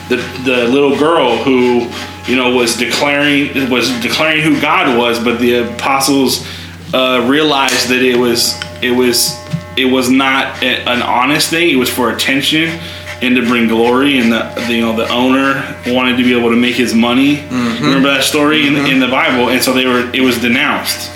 the 0.09 0.17
the, 0.17 0.43
the 0.45 0.69
little 0.69 0.97
girl 0.97 1.37
who 1.39 1.89
you 2.31 2.37
know 2.37 2.55
was 2.55 2.77
declaring 2.77 3.69
was 3.69 3.91
declaring 4.01 4.41
who 4.43 4.61
god 4.61 4.97
was 4.97 5.19
but 5.23 5.39
the 5.41 5.55
apostles 5.75 6.47
uh, 6.95 7.25
realized 7.29 7.89
that 7.89 8.01
it 8.03 8.17
was 8.17 8.55
it 8.81 8.93
was 8.93 9.37
it 9.79 9.87
was 9.87 10.11
not 10.11 10.63
a- 10.63 10.89
an 10.89 11.03
honest 11.03 11.51
thing. 11.51 11.71
It 11.71 11.77
was 11.77 11.89
for 11.91 12.11
attention 12.11 12.79
and 13.21 13.35
to 13.37 13.43
bring 13.47 13.67
glory 13.69 14.19
and 14.19 14.31
the, 14.33 14.43
the 14.67 14.75
you 14.75 14.81
know 14.81 14.95
the 14.97 15.09
owner 15.09 15.77
wanted 15.89 16.17
to 16.19 16.23
be 16.25 16.37
able 16.39 16.51
to 16.51 16.57
make 16.57 16.75
his 16.77 16.95
money. 16.95 17.43
Remember 17.51 18.09
that 18.11 18.23
story 18.25 18.67
in, 18.67 18.77
in 18.77 19.01
the 19.01 19.09
bible? 19.09 19.49
And 19.51 19.61
so 19.63 19.73
they 19.73 19.87
were 19.87 20.11
it 20.15 20.21
was 20.21 20.39
denounced. 20.41 21.11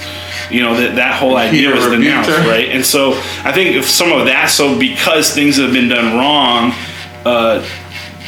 You 0.51 0.63
know 0.63 0.75
that 0.81 0.97
that 0.97 1.15
whole 1.19 1.37
idea 1.37 1.71
Peter 1.71 1.75
was 1.75 1.87
denounced 1.99 2.29
her. 2.31 2.49
right? 2.49 2.69
And 2.69 2.85
so 2.85 3.13
i 3.45 3.53
think 3.53 3.75
if 3.77 3.89
some 3.89 4.13
of 4.13 4.27
that 4.27 4.51
so 4.51 4.79
because 4.79 5.33
things 5.33 5.57
have 5.57 5.73
been 5.73 5.89
done 5.89 6.17
wrong 6.19 6.73
uh, 7.25 7.65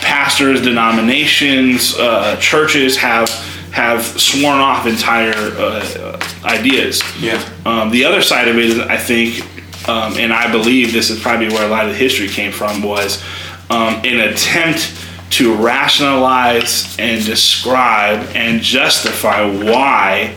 pastors 0.00 0.62
denominations 0.62 1.94
uh, 1.98 2.36
churches 2.40 2.96
have 2.96 3.28
have 3.72 4.04
sworn 4.04 4.58
off 4.60 4.86
entire 4.86 5.34
uh, 5.58 6.18
ideas. 6.44 7.02
Yeah. 7.20 7.42
Um, 7.66 7.90
the 7.90 8.04
other 8.04 8.22
side 8.22 8.46
of 8.46 8.56
it 8.56 8.64
is, 8.66 8.78
I 8.78 8.96
think, 8.96 9.42
um, 9.88 10.16
and 10.18 10.32
I 10.32 10.50
believe 10.50 10.92
this 10.92 11.10
is 11.10 11.20
probably 11.20 11.48
where 11.48 11.64
a 11.64 11.68
lot 11.68 11.84
of 11.84 11.92
the 11.92 11.98
history 11.98 12.28
came 12.28 12.52
from, 12.52 12.82
was 12.82 13.22
um, 13.70 13.94
an 14.04 14.30
attempt 14.32 14.92
to 15.30 15.54
rationalize 15.54 16.96
and 16.98 17.24
describe 17.24 18.20
and 18.34 18.60
justify 18.60 19.44
why 19.44 20.36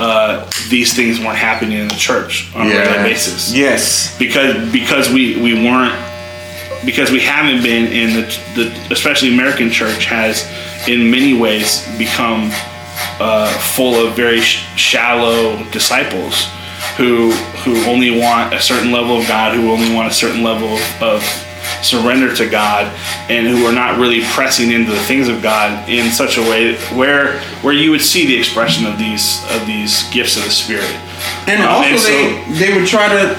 uh, 0.00 0.50
these 0.68 0.92
things 0.94 1.20
weren't 1.20 1.36
happening 1.36 1.78
in 1.78 1.88
the 1.88 1.94
church 1.94 2.52
on 2.54 2.66
a 2.66 2.70
regular 2.70 3.02
basis. 3.02 3.54
Yes. 3.54 4.18
because 4.18 4.72
because 4.72 5.08
we 5.10 5.40
we 5.40 5.54
weren't 5.54 5.94
because 6.84 7.10
we 7.10 7.20
haven't 7.20 7.62
been 7.62 7.90
in 7.92 8.14
the, 8.14 8.22
the 8.54 8.92
especially 8.92 9.32
American 9.32 9.70
church 9.70 10.04
has 10.06 10.44
in 10.88 11.10
many 11.10 11.38
ways 11.38 11.86
become 11.96 12.50
uh, 13.20 13.50
full 13.74 13.94
of 13.94 14.14
very 14.14 14.40
sh- 14.40 14.64
shallow 14.76 15.62
disciples 15.70 16.46
who 16.96 17.30
who 17.64 17.74
only 17.90 18.10
want 18.20 18.54
a 18.54 18.60
certain 18.60 18.90
level 18.92 19.18
of 19.18 19.26
God 19.28 19.54
who 19.56 19.70
only 19.70 19.92
want 19.94 20.10
a 20.10 20.14
certain 20.14 20.42
level 20.42 20.78
of, 21.00 21.22
surrender 21.82 22.34
to 22.34 22.48
God 22.48 22.84
and 23.30 23.46
who 23.46 23.64
are 23.66 23.72
not 23.72 23.98
really 23.98 24.22
pressing 24.32 24.70
into 24.70 24.90
the 24.92 25.00
things 25.00 25.28
of 25.28 25.42
God 25.42 25.88
in 25.88 26.10
such 26.12 26.36
a 26.36 26.42
way 26.42 26.76
where 26.94 27.38
where 27.62 27.72
you 27.74 27.90
would 27.90 28.02
see 28.02 28.26
the 28.26 28.36
expression 28.36 28.84
of 28.86 28.98
these 28.98 29.42
of 29.50 29.66
these 29.66 30.02
gifts 30.10 30.36
of 30.36 30.44
the 30.44 30.50
Spirit 30.50 30.90
And 31.46 31.62
Um, 31.62 31.68
also, 31.68 31.88
and 31.88 32.00
so- 32.00 32.08
they 32.08 32.66
they 32.66 32.78
would 32.78 32.86
try 32.86 33.08
to 33.08 33.36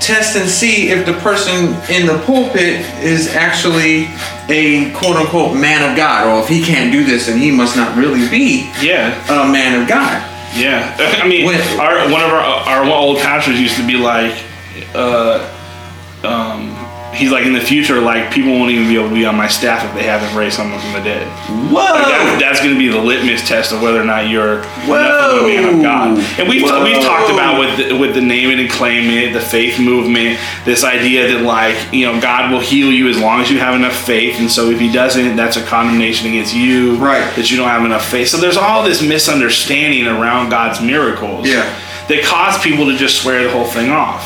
test 0.00 0.36
and 0.36 0.48
see 0.48 0.88
if 0.90 1.06
the 1.06 1.14
person 1.14 1.74
in 1.88 2.06
the 2.06 2.18
pulpit 2.26 2.84
is 3.02 3.34
actually 3.34 4.08
a 4.48 4.90
quote 4.90 5.16
unquote 5.16 5.56
man 5.56 5.88
of 5.88 5.96
God, 5.96 6.26
or 6.26 6.42
if 6.42 6.48
he 6.48 6.62
can't 6.62 6.92
do 6.92 7.04
this, 7.04 7.26
then 7.26 7.38
he 7.38 7.50
must 7.50 7.74
not 7.76 7.96
really 7.96 8.28
be 8.28 8.68
yeah 8.82 9.14
a 9.28 9.50
man 9.50 9.80
of 9.80 9.88
God. 9.88 10.22
Yeah, 10.54 10.96
I 11.22 11.26
mean, 11.28 11.46
When- 11.46 11.60
our 11.80 12.10
one 12.10 12.22
of 12.22 12.30
our 12.30 12.40
our 12.40 12.84
old 12.84 13.18
pastors 13.18 13.60
used 13.60 13.76
to 13.76 13.86
be 13.86 13.94
like, 13.96 14.34
uh, 14.94 15.40
um, 16.22 16.73
he's 17.14 17.30
like 17.30 17.46
in 17.46 17.52
the 17.52 17.60
future, 17.60 18.00
like 18.00 18.32
people 18.32 18.52
won't 18.52 18.70
even 18.70 18.88
be 18.88 18.96
able 18.96 19.08
to 19.08 19.14
be 19.14 19.24
on 19.24 19.36
my 19.36 19.48
staff 19.48 19.84
if 19.84 19.94
they 19.94 20.02
haven't 20.02 20.36
raised 20.36 20.56
someone 20.56 20.80
from 20.80 20.92
the 20.92 21.00
dead. 21.00 21.26
Whoa! 21.70 21.80
Like 21.80 22.06
that, 22.10 22.38
that's 22.40 22.60
going 22.60 22.72
to 22.72 22.78
be 22.78 22.88
the 22.88 22.98
litmus 22.98 23.46
test 23.46 23.72
of 23.72 23.80
whether 23.82 24.00
or 24.00 24.04
not 24.04 24.28
you're 24.28 24.58
enough 24.58 25.32
of 25.32 25.44
a 25.44 25.48
man 25.48 25.74
of 25.74 25.82
God. 25.82 26.18
And 26.38 26.48
we've 26.48 26.62
Whoa. 26.62 26.84
we've 26.84 27.02
talked 27.02 27.30
about 27.30 27.58
with 27.58 27.88
the, 27.88 27.96
with 27.96 28.14
the 28.14 28.20
name 28.20 28.50
it 28.50 28.58
and 28.58 28.70
claim 28.70 29.08
it, 29.10 29.32
the 29.32 29.40
faith 29.40 29.78
movement, 29.78 30.38
this 30.64 30.84
idea 30.84 31.28
that 31.28 31.42
like 31.42 31.92
you 31.92 32.06
know 32.06 32.20
God 32.20 32.50
will 32.52 32.60
heal 32.60 32.92
you 32.92 33.08
as 33.08 33.18
long 33.18 33.40
as 33.40 33.50
you 33.50 33.58
have 33.58 33.74
enough 33.74 33.96
faith, 33.96 34.38
and 34.38 34.50
so 34.50 34.70
if 34.70 34.80
He 34.80 34.90
doesn't, 34.90 35.36
that's 35.36 35.56
a 35.56 35.64
condemnation 35.64 36.28
against 36.28 36.54
you. 36.54 36.96
Right. 36.96 37.24
That 37.36 37.50
you 37.50 37.56
don't 37.56 37.68
have 37.68 37.84
enough 37.84 38.04
faith. 38.04 38.28
So 38.28 38.38
there's 38.38 38.56
all 38.56 38.84
this 38.84 39.02
misunderstanding 39.02 40.06
around 40.06 40.50
God's 40.50 40.80
miracles. 40.80 41.48
Yeah. 41.48 41.62
That 42.08 42.22
cause 42.24 42.62
people 42.62 42.84
to 42.90 42.96
just 42.98 43.22
swear 43.22 43.44
the 43.44 43.50
whole 43.50 43.64
thing 43.64 43.90
off, 43.90 44.22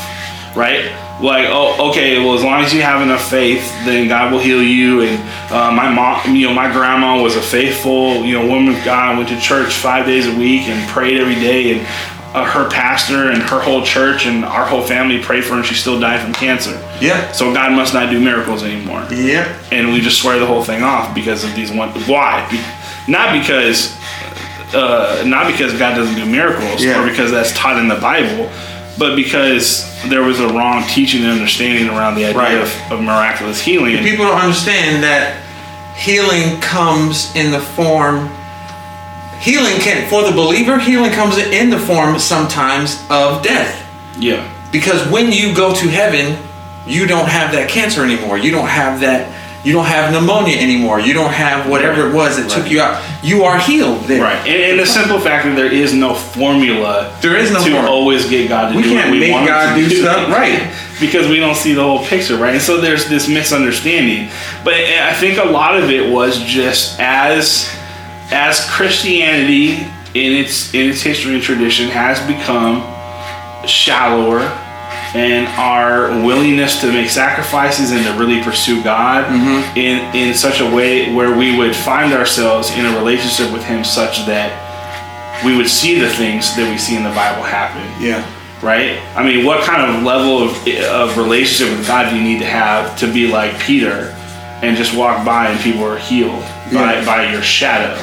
right? 0.57 0.91
Like, 1.21 1.47
oh, 1.49 1.91
okay, 1.91 2.19
well, 2.19 2.35
as 2.37 2.45
long 2.45 2.63
as 2.63 2.73
you 2.73 2.83
have 2.83 3.03
enough 3.03 3.29
faith, 3.29 3.63
then 3.85 4.09
God 4.09 4.33
will 4.33 4.39
heal 4.39 4.63
you. 4.63 5.03
And 5.03 5.53
uh, 5.53 5.73
my 5.73 5.91
mom, 5.91 6.35
you 6.37 6.47
know, 6.47 6.55
my 6.55 6.71
grandma 6.73 7.21
was 7.21 7.35
a 7.37 7.43
faithful, 7.43 8.25
you 8.25 8.35
know, 8.39 8.47
woman 8.47 8.75
of 8.75 8.85
God. 8.85 9.17
Went 9.17 9.29
to 9.31 9.41
church 9.41 9.75
five 9.75 10.07
days 10.07 10.27
a 10.29 10.39
week 10.39 10.69
and 10.69 10.89
prayed 10.91 11.21
every 11.21 11.35
day. 11.35 11.79
And 11.79 11.87
uh, 12.35 12.45
her 12.45 12.71
pastor 12.71 13.31
and 13.31 13.43
her 13.43 13.59
whole 13.59 13.83
church 13.83 14.27
and 14.27 14.45
our 14.45 14.67
whole 14.67 14.83
family 14.83 15.21
prayed 15.21 15.45
for 15.45 15.55
her, 15.55 15.57
and 15.59 15.67
she 15.67 15.75
still 15.75 15.99
died 15.99 16.21
from 16.23 16.33
cancer. 16.35 16.73
Yeah. 17.01 17.33
So 17.33 17.53
God 17.53 17.73
must 17.73 17.95
not 17.95 18.11
do 18.11 18.21
miracles 18.21 18.63
anymore 18.63 19.07
yeah 19.11 19.59
and 19.73 19.93
we 19.93 20.01
just 20.01 20.21
swear 20.21 20.39
the 20.39 20.47
whole 20.47 20.63
thing 20.63 20.83
off 20.83 21.15
because 21.15 21.45
of 21.45 21.55
these 21.55 21.71
one. 21.73 21.89
Why? 22.07 22.47
Be, 22.51 22.61
not 23.11 23.33
because, 23.39 23.99
uh, 24.75 25.23
not 25.27 25.51
because 25.51 25.73
God 25.79 25.95
doesn't 25.95 26.17
do 26.17 26.27
miracles 26.27 26.83
Yeah. 26.85 27.03
or 27.03 27.09
because 27.09 27.31
that's 27.31 27.53
taught 27.57 27.79
in 27.79 27.89
the 27.89 27.97
Bible, 27.97 28.51
but 28.99 29.15
because 29.17 29.85
there 30.09 30.23
was 30.23 30.41
a 30.41 30.49
wrong 30.49 30.83
teaching 30.89 31.23
and 31.23 31.31
understanding 31.33 31.89
around 31.89 32.15
the 32.17 32.25
idea 32.25 32.39
Right. 32.39 32.59
of, 32.59 32.93
of 32.93 33.01
miraculous 33.01 33.61
healing. 33.61 33.97
And- 33.97 34.05
People 34.05 34.27
don't 34.27 34.41
understand 34.41 35.03
that 35.05 35.37
healing 35.97 36.61
comes 36.61 37.35
in 37.35 37.51
the 37.53 37.61
form. 37.61 38.31
Healing 39.41 39.81
can, 39.81 40.09
for 40.09 40.25
the 40.25 40.33
believer, 40.33 40.79
healing 40.79 41.13
comes 41.13 41.39
in 41.39 41.71
the 41.71 41.79
form 41.79 42.19
sometimes 42.19 43.01
of 43.09 43.43
death. 43.43 43.85
yeah, 44.19 44.43
Because 44.73 45.07
when 45.09 45.31
you 45.31 45.55
go 45.55 45.73
to 45.75 45.89
heaven, 45.89 46.37
you 46.87 47.07
don't 47.07 47.29
have 47.29 47.53
that 47.53 47.69
cancer 47.69 48.03
anymore. 48.05 48.37
You 48.39 48.51
don't 48.51 48.67
have 48.69 49.01
that. 49.01 49.33
You 49.69 49.75
don't 49.75 49.85
have 49.85 50.15
pneumonia 50.15 50.57
anymore. 50.57 50.99
You 50.99 51.13
don't 51.13 51.31
have 51.31 51.69
whatever 51.69 52.09
it 52.09 52.15
was 52.15 52.39
that 52.39 52.49
took 52.49 52.71
you 52.71 52.81
out. 52.81 53.05
You 53.23 53.43
are 53.43 53.59
healed. 53.59 54.05
There. 54.05 54.23
right. 54.23 54.39
And, 54.49 54.63
and 54.63 54.81
the 54.81 54.87
simple 54.87 55.21
fact 55.21 55.45
that 55.45 55.57
there 55.57 55.71
is 55.71 55.93
no 55.93 56.15
formula. 56.15 57.15
There 57.21 57.37
is 57.37 57.53
no 57.53 57.59
to 57.59 57.73
formula. 57.73 57.87
always 57.87 58.27
get 58.31 58.49
God 58.49 58.71
to 58.71 58.77
We 58.79 58.85
do 58.85 58.89
can't 58.89 59.09
what 59.09 59.13
we 59.13 59.21
make 59.21 59.33
want 59.33 59.47
God 59.47 59.77
to 59.77 59.87
do 59.87 59.91
stuff, 59.95 60.31
right. 60.33 60.75
because 60.99 61.29
we 61.29 61.37
don't 61.37 61.55
see 61.55 61.75
the 61.75 61.83
whole 61.83 62.03
picture, 62.07 62.39
right? 62.39 62.55
And 62.55 62.63
so 62.63 62.81
there's 62.81 63.11
this 63.11 63.29
misunderstanding. 63.29 64.31
But 64.65 64.73
eh, 64.73 65.07
I 65.07 65.13
think 65.13 65.37
a 65.39 65.45
lot 65.45 65.77
of 65.77 65.91
it 65.91 66.11
was 66.11 66.43
just 66.45 66.99
as 66.99 67.69
as 68.31 68.65
Christianity 68.71 69.87
in 70.15 70.33
its 70.33 70.73
in 70.73 70.89
its 70.89 71.03
history 71.03 71.35
and 71.35 71.43
tradition 71.43 71.89
has 71.91 72.19
become 72.27 72.81
shallower 73.69 74.41
and 75.15 75.47
our 75.59 76.11
willingness 76.25 76.81
to 76.83 76.93
make 76.93 77.09
sacrifices 77.09 77.91
and 77.93 78.05
to 78.05 78.13
really 78.19 78.43
pursue 78.43 78.83
God 78.83 79.25
Mm-hmm. 79.25 79.77
in 79.79 80.15
in 80.15 80.35
such 80.35 80.61
a 80.61 80.67
way 80.75 81.13
where 81.15 81.37
we 81.37 81.57
would 81.57 81.75
find 81.75 82.13
ourselves 82.13 82.71
in 82.73 82.85
a 82.87 82.97
relationship 82.99 83.53
with 83.53 83.65
him 83.65 83.85
such 83.85 84.27
that 84.27 84.51
we 85.45 85.57
would 85.57 85.69
see 85.69 85.99
the 85.99 86.09
things 86.11 86.55
that 86.57 86.69
we 86.71 86.77
see 86.79 86.97
in 86.97 87.03
the 87.05 87.11
Bible 87.11 87.43
happen 87.45 87.81
Yeah. 88.03 88.21
right? 88.63 88.99
I 89.17 89.23
mean, 89.23 89.45
what 89.47 89.65
kind 89.65 89.81
of 89.83 90.03
level 90.03 90.43
of, 90.43 90.51
of 90.91 91.17
relationship 91.17 91.77
with 91.79 91.87
God 91.87 92.11
do 92.11 92.17
you 92.17 92.23
need 92.23 92.41
to 92.41 92.47
have 92.47 92.99
to 92.99 93.07
be 93.13 93.29
like 93.29 93.59
Peter 93.61 94.15
and 94.63 94.77
just 94.77 94.97
walk 94.97 95.25
by 95.25 95.49
and 95.49 95.61
people 95.61 95.85
are 95.85 95.99
healed 95.99 96.43
by, 96.73 97.05
by 97.07 97.31
your 97.33 97.43
shadow? 97.43 97.95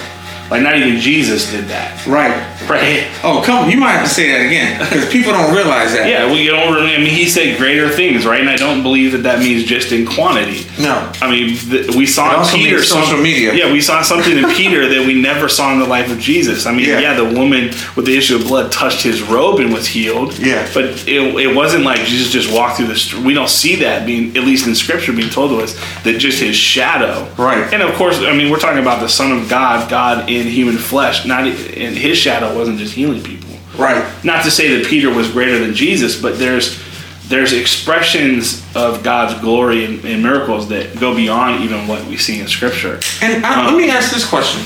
Like, 0.50 0.62
not 0.62 0.76
even 0.78 1.00
Jesus 1.00 1.50
did 1.52 1.66
that, 1.70 2.06
Right. 2.06 2.32
right? 2.70 3.08
Oh, 3.24 3.42
come. 3.44 3.70
You 3.70 3.78
might 3.78 3.94
have 3.94 4.08
to 4.08 4.14
say 4.14 4.32
that 4.32 4.42
again 4.46 4.80
because 4.80 5.10
people 5.12 5.32
don't 5.32 5.54
realize 5.56 5.92
that. 5.94 6.08
Yeah, 6.08 6.32
we 6.32 6.46
don't 6.46 6.72
really, 6.74 6.94
I 6.94 6.98
mean, 7.00 7.08
he 7.16 7.26
said 7.28 7.58
greater 7.58 7.90
things, 7.90 8.26
right? 8.28 8.40
And 8.40 8.50
I 8.50 8.56
don't 8.56 8.84
believe 8.84 9.12
that 9.14 9.24
that 9.24 9.40
means 9.40 9.64
just 9.64 9.92
in 9.92 10.06
quantity. 10.06 10.68
No. 10.80 11.12
I 11.22 11.32
mean, 11.32 11.58
th- 11.58 11.96
we 11.96 12.06
saw 12.06 12.30
It 12.30 12.34
in 12.34 12.40
also 12.40 12.58
Peter 12.58 12.76
means 12.76 12.88
social 12.88 13.06
some- 13.08 13.24
media. 13.24 13.54
Yeah, 13.56 13.72
we 13.72 13.82
saw 13.82 14.02
something 14.04 14.38
in 14.38 14.48
Peter 14.52 14.88
that 14.88 15.06
we 15.08 15.20
never 15.20 15.50
saw 15.50 15.74
in 15.74 15.80
the 15.80 15.86
life 15.88 16.12
of 16.12 16.20
Jesus. 16.20 16.66
I 16.68 16.72
mean, 16.74 16.88
Yeah. 16.90 17.00
yeah, 17.00 17.14
the 17.16 17.26
woman 17.26 17.72
with 17.96 18.06
the 18.06 18.16
issue 18.16 18.36
of 18.36 18.46
blood 18.48 18.72
touched 18.72 19.02
his 19.02 19.22
robe 19.24 19.60
and 19.62 19.74
was 19.74 19.88
healed. 19.88 20.38
Yeah. 20.38 20.68
but 20.76 20.86
it, 21.08 21.22
it 21.40 21.56
wasn't 21.56 21.84
like 21.86 22.06
Jesus 22.06 22.32
just 22.32 22.52
walked 22.52 22.78
through 22.78 22.88
the. 22.88 22.96
St- 22.96 23.24
we 23.24 23.34
don't 23.34 23.50
see 23.50 23.76
that 23.78 24.06
being, 24.06 24.36
at 24.38 24.44
least 24.44 24.68
in 24.68 24.76
Scripture, 24.76 25.12
being 25.14 25.30
told 25.30 25.50
to 25.52 25.58
us 25.64 25.76
that 26.04 26.20
just 26.20 26.40
his 26.40 26.56
shadow. 26.56 27.28
Right. 27.38 27.74
And 27.74 27.82
of 27.82 27.96
course, 27.96 28.20
I 28.20 28.34
mean, 28.36 28.52
we're 28.52 28.60
talking 28.60 28.82
about 28.82 29.00
the 29.00 29.10
Son 29.10 29.32
of 29.32 29.50
God, 29.50 29.90
God 29.90 30.30
in 30.30 30.35
human 30.44 30.78
flesh. 30.78 31.26
Not 31.26 31.46
and 31.48 31.96
his 31.98 32.18
shadow 32.18 32.56
wasn't 32.56 32.78
just 32.80 32.94
healing 32.94 33.24
people 33.24 33.50
Right. 33.78 34.06
not 34.24 34.44
to 34.46 34.52
say 34.52 34.78
that 34.78 34.88
Peter 34.88 35.10
was 35.14 35.30
greater 35.32 35.60
than 35.60 35.74
Jesus, 35.74 36.20
but 36.22 36.38
there's 36.40 36.82
there's 37.28 37.54
expressions 37.54 38.64
of 38.76 39.02
God's 39.04 39.40
glory 39.42 39.84
and, 39.86 40.06
and 40.06 40.22
miracles 40.22 40.70
that 40.70 41.00
go 41.00 41.16
beyond 41.16 41.64
even 41.64 41.88
what 41.88 42.06
we 42.06 42.18
see 42.18 42.40
in 42.40 42.48
Scripture. 42.48 43.00
And 43.22 43.44
I, 43.46 43.66
let 43.66 43.76
me 43.76 43.90
ask 43.90 44.14
this 44.14 44.28
question: 44.28 44.62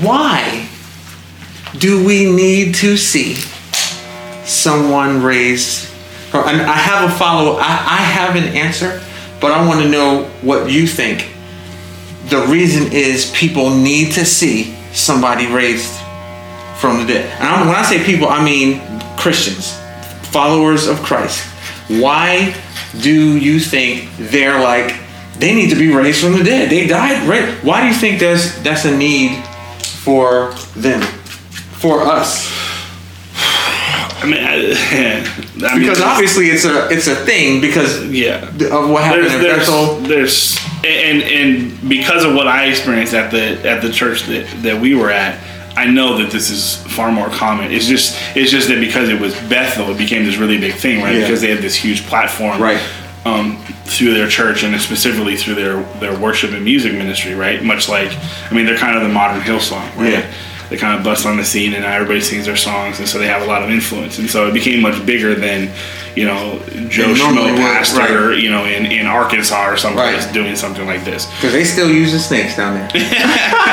Why 0.00 0.68
do 1.78 2.04
we 2.04 2.30
need 2.30 2.76
to 2.76 2.96
see 2.96 3.34
someone 4.44 5.22
raised? 5.22 5.88
or- 6.32 6.46
And 6.48 6.62
I 6.62 6.74
have 6.76 7.10
a 7.10 7.14
follow. 7.14 7.56
I, 7.56 7.62
I 7.66 7.96
have 8.02 8.36
an 8.36 8.44
answer, 8.54 9.00
but 9.40 9.52
I 9.52 9.66
want 9.66 9.82
to 9.82 9.88
know 9.88 10.24
what 10.42 10.70
you 10.70 10.86
think. 10.86 11.28
The 12.28 12.46
reason 12.46 12.92
is 12.92 13.30
people 13.32 13.70
need 13.70 14.12
to 14.12 14.24
see 14.24 14.73
somebody 14.94 15.46
raised 15.46 15.92
from 16.78 16.98
the 16.98 17.04
dead. 17.04 17.30
And 17.40 17.68
when 17.68 17.76
I 17.76 17.82
say 17.82 18.02
people, 18.04 18.28
I 18.28 18.44
mean 18.44 18.80
Christians, 19.16 19.78
followers 20.30 20.86
of 20.86 21.02
Christ. 21.02 21.44
Why 21.88 22.54
do 23.00 23.38
you 23.38 23.60
think 23.60 24.08
they're 24.18 24.60
like 24.60 24.94
they 25.38 25.54
need 25.54 25.70
to 25.70 25.76
be 25.76 25.92
raised 25.92 26.22
from 26.22 26.38
the 26.38 26.44
dead? 26.44 26.70
They 26.70 26.86
died, 26.86 27.28
right? 27.28 27.52
Why 27.64 27.82
do 27.82 27.88
you 27.88 27.94
think 27.94 28.20
there's 28.20 28.62
that's 28.62 28.84
a 28.84 28.96
need 28.96 29.44
for 30.04 30.52
them, 30.76 31.02
for 31.02 32.02
us? 32.02 32.63
I 34.24 34.30
mean, 34.30 34.42
I, 34.42 35.66
I 35.68 35.74
mean, 35.74 35.82
Because 35.82 36.00
obviously 36.00 36.46
it's 36.46 36.64
a 36.64 36.88
it's 36.90 37.06
a 37.06 37.14
thing 37.14 37.60
because 37.60 38.04
yeah. 38.06 38.48
of 38.48 38.90
what 38.90 39.04
happened 39.04 39.24
There's, 39.24 39.32
at 39.32 39.42
there's, 39.42 39.58
Bethel. 39.68 39.96
there's 40.00 40.58
and 40.84 41.22
and 41.22 41.88
because 41.88 42.24
of 42.24 42.34
what 42.34 42.46
I 42.46 42.66
experienced 42.66 43.14
at 43.14 43.30
the 43.30 43.68
at 43.68 43.82
the 43.82 43.90
church 43.90 44.22
that, 44.24 44.46
that 44.62 44.80
we 44.80 44.94
were 44.94 45.10
at, 45.10 45.38
I 45.76 45.86
know 45.86 46.18
that 46.18 46.30
this 46.30 46.50
is 46.50 46.76
far 46.94 47.10
more 47.12 47.28
common. 47.28 47.70
It's 47.72 47.86
just 47.86 48.16
it's 48.36 48.50
just 48.50 48.68
that 48.68 48.80
because 48.80 49.08
it 49.08 49.20
was 49.20 49.34
Bethel, 49.48 49.90
it 49.90 49.98
became 49.98 50.24
this 50.24 50.36
really 50.36 50.58
big 50.58 50.74
thing, 50.74 51.02
right? 51.02 51.14
Yeah. 51.14 51.20
Because 51.22 51.40
they 51.40 51.50
had 51.50 51.62
this 51.62 51.76
huge 51.76 52.06
platform, 52.06 52.60
Right. 52.60 52.80
Um, 53.26 53.56
through 53.86 54.12
their 54.12 54.28
church 54.28 54.64
and 54.64 54.78
specifically 54.78 55.34
through 55.36 55.54
their 55.54 55.82
their 55.98 56.18
worship 56.18 56.50
and 56.52 56.62
music 56.62 56.92
ministry, 56.92 57.34
right? 57.34 57.62
Much 57.62 57.88
like, 57.88 58.10
I 58.50 58.54
mean, 58.54 58.66
they're 58.66 58.76
kind 58.76 58.96
of 58.98 59.02
the 59.02 59.08
modern 59.08 59.40
Hillsong, 59.40 59.96
right? 59.96 60.12
Yeah. 60.12 60.32
They 60.74 60.80
kind 60.80 60.98
of 60.98 61.04
bust 61.04 61.24
on 61.26 61.36
the 61.36 61.44
scene, 61.44 61.72
and 61.72 61.82
now 61.82 61.92
everybody 61.92 62.20
sings 62.20 62.46
their 62.46 62.56
songs, 62.56 62.98
and 62.98 63.08
so 63.08 63.18
they 63.18 63.28
have 63.28 63.42
a 63.42 63.46
lot 63.46 63.62
of 63.62 63.70
influence, 63.70 64.18
and 64.18 64.28
so 64.28 64.48
it 64.48 64.54
became 64.54 64.80
much 64.82 65.04
bigger 65.06 65.34
than 65.34 65.70
you 66.16 66.24
know 66.24 66.58
Joe 66.88 67.14
Schmo 67.14 67.56
pastor, 67.56 68.30
right. 68.30 68.38
you 68.42 68.50
know, 68.50 68.64
in, 68.64 68.86
in 68.86 69.06
Arkansas 69.06 69.70
or 69.70 69.76
someplace 69.76 70.24
Right. 70.24 70.34
doing 70.34 70.56
something 70.56 70.86
like 70.86 71.04
this. 71.04 71.26
Because 71.36 71.52
they 71.52 71.64
still 71.64 71.90
using 71.90 72.18
snakes 72.18 72.56
down 72.56 72.74
there. 72.74 72.90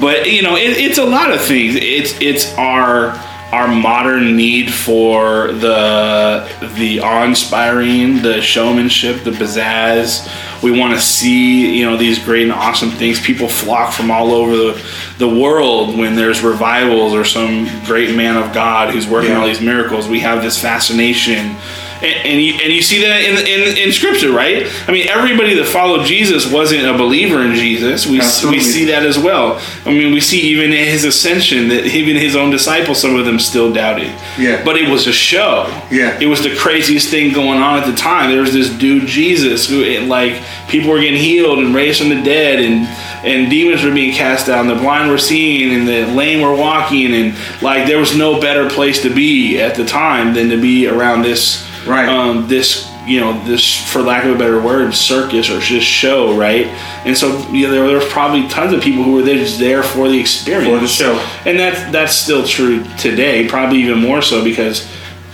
But 0.00 0.32
you 0.32 0.40
know, 0.40 0.56
it, 0.56 0.78
it's 0.78 0.96
a 0.96 1.04
lot 1.04 1.30
of 1.30 1.42
things. 1.42 1.74
It's 1.76 2.18
it's 2.22 2.54
our 2.56 3.10
our 3.52 3.68
modern 3.68 4.34
need 4.36 4.72
for 4.72 5.48
the 5.52 6.48
the 6.78 7.00
awe-inspiring, 7.00 8.22
the 8.22 8.40
showmanship, 8.40 9.24
the 9.24 9.32
pizzazz. 9.32 10.26
We 10.62 10.70
want 10.78 10.94
to 10.94 11.00
see 11.00 11.78
you 11.78 11.86
know 11.86 11.96
these 11.96 12.18
great 12.22 12.42
and 12.42 12.52
awesome 12.52 12.90
things. 12.90 13.20
People 13.20 13.48
flock 13.48 13.92
from 13.92 14.10
all 14.10 14.32
over 14.32 14.56
the 14.56 14.84
the 15.18 15.28
world 15.28 15.96
when 15.98 16.14
there's 16.16 16.42
revivals 16.42 17.14
or 17.14 17.24
some 17.24 17.68
great 17.84 18.14
man 18.14 18.36
of 18.36 18.52
God 18.52 18.92
who's 18.92 19.06
working 19.06 19.30
Yeah. 19.30 19.40
all 19.40 19.46
these 19.46 19.60
miracles. 19.60 20.08
We 20.08 20.20
have 20.20 20.42
this 20.42 20.58
fascination. 20.60 21.56
And, 22.02 22.26
and, 22.26 22.42
you, 22.42 22.54
and 22.54 22.72
you 22.72 22.82
see 22.82 23.02
that 23.02 23.22
in, 23.22 23.36
in, 23.38 23.76
in 23.76 23.92
scripture, 23.92 24.32
right? 24.32 24.66
I 24.88 24.92
mean, 24.92 25.08
everybody 25.08 25.54
that 25.54 25.66
followed 25.66 26.06
Jesus 26.06 26.50
wasn't 26.50 26.86
a 26.86 26.96
believer 26.96 27.42
in 27.42 27.54
Jesus. 27.54 28.06
We, 28.06 28.20
Absolutely. 28.20 28.58
we 28.58 28.64
see 28.64 28.84
that 28.86 29.04
as 29.04 29.18
well. 29.18 29.60
I 29.84 29.90
mean, 29.90 30.12
we 30.12 30.20
see 30.20 30.40
even 30.40 30.72
in 30.72 30.84
his 30.86 31.04
ascension 31.04 31.68
that 31.68 31.86
even 31.86 32.16
his 32.16 32.36
own 32.36 32.50
disciples, 32.50 33.00
some 33.00 33.16
of 33.16 33.26
them 33.26 33.38
still 33.38 33.72
doubted. 33.72 34.08
Yeah. 34.38 34.64
But 34.64 34.76
it 34.76 34.88
was 34.88 35.06
a 35.06 35.12
show. 35.12 35.66
Yeah. 35.90 36.18
It 36.20 36.26
was 36.26 36.42
the 36.42 36.56
craziest 36.56 37.08
thing 37.08 37.32
going 37.32 37.60
on 37.60 37.78
at 37.78 37.86
the 37.86 37.96
time. 37.96 38.30
There 38.30 38.40
was 38.40 38.52
this 38.52 38.70
dude 38.70 39.06
Jesus 39.06 39.68
who, 39.68 39.82
it, 39.82 40.08
like, 40.08 40.42
people 40.68 40.90
were 40.90 41.00
getting 41.00 41.20
healed 41.20 41.58
and 41.58 41.74
raised 41.74 42.00
from 42.00 42.08
the 42.08 42.22
dead, 42.22 42.60
and 42.60 42.86
and 43.22 43.50
demons 43.50 43.84
were 43.84 43.92
being 43.92 44.14
cast 44.14 44.48
out, 44.48 44.60
and 44.60 44.70
the 44.70 44.74
blind 44.74 45.10
were 45.10 45.18
seeing, 45.18 45.74
and 45.74 45.86
the 45.86 46.06
lame 46.14 46.40
were 46.40 46.54
walking, 46.54 47.12
and 47.12 47.36
like 47.60 47.86
there 47.86 47.98
was 47.98 48.16
no 48.16 48.40
better 48.40 48.70
place 48.70 49.02
to 49.02 49.14
be 49.14 49.60
at 49.60 49.74
the 49.74 49.84
time 49.84 50.32
than 50.34 50.48
to 50.48 50.60
be 50.60 50.86
around 50.86 51.22
this. 51.22 51.68
Right. 51.86 52.08
Um, 52.08 52.46
this 52.48 52.88
you 53.06 53.18
know 53.18 53.42
this 53.44 53.90
for 53.90 54.02
lack 54.02 54.24
of 54.24 54.34
a 54.36 54.38
better 54.38 54.60
word 54.60 54.92
circus 54.94 55.48
or 55.48 55.58
just 55.58 55.86
show 55.86 56.36
right 56.36 56.66
and 57.06 57.16
so 57.16 57.28
you 57.50 57.66
know, 57.66 57.72
there, 57.72 57.86
there 57.86 57.96
was 57.96 58.06
probably 58.08 58.46
tons 58.48 58.74
of 58.74 58.82
people 58.82 59.02
who 59.02 59.12
were 59.14 59.22
there 59.22 59.38
just 59.38 59.58
there 59.58 59.82
for 59.82 60.06
the 60.08 60.20
experience 60.20 60.68
For 60.68 60.80
the 60.80 60.86
show. 60.86 61.14
and 61.46 61.58
that's 61.58 61.90
that's 61.92 62.14
still 62.14 62.46
true 62.46 62.84
today 62.98 63.48
probably 63.48 63.78
even 63.78 63.98
more 64.00 64.20
so 64.20 64.44
because 64.44 64.86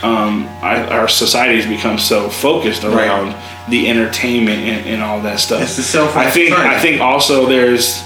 um, 0.05 0.47
our, 0.63 0.77
our 0.93 1.09
society 1.09 1.57
has 1.61 1.67
become 1.67 1.99
so 1.99 2.29
focused 2.29 2.85
Right. 2.85 2.95
around 3.09 3.35
the 3.69 3.89
entertainment 3.91 4.61
and, 4.61 4.87
and 4.87 5.03
all 5.03 5.21
that 5.23 5.41
stuff 5.41 5.63
It's 5.63 5.77
the 5.77 5.83
self- 5.83 6.17
I 6.17 6.31
think 6.31 6.57
right. 6.57 6.67
I 6.67 6.79
think 6.81 7.01
also 7.01 7.47
there's 7.47 8.01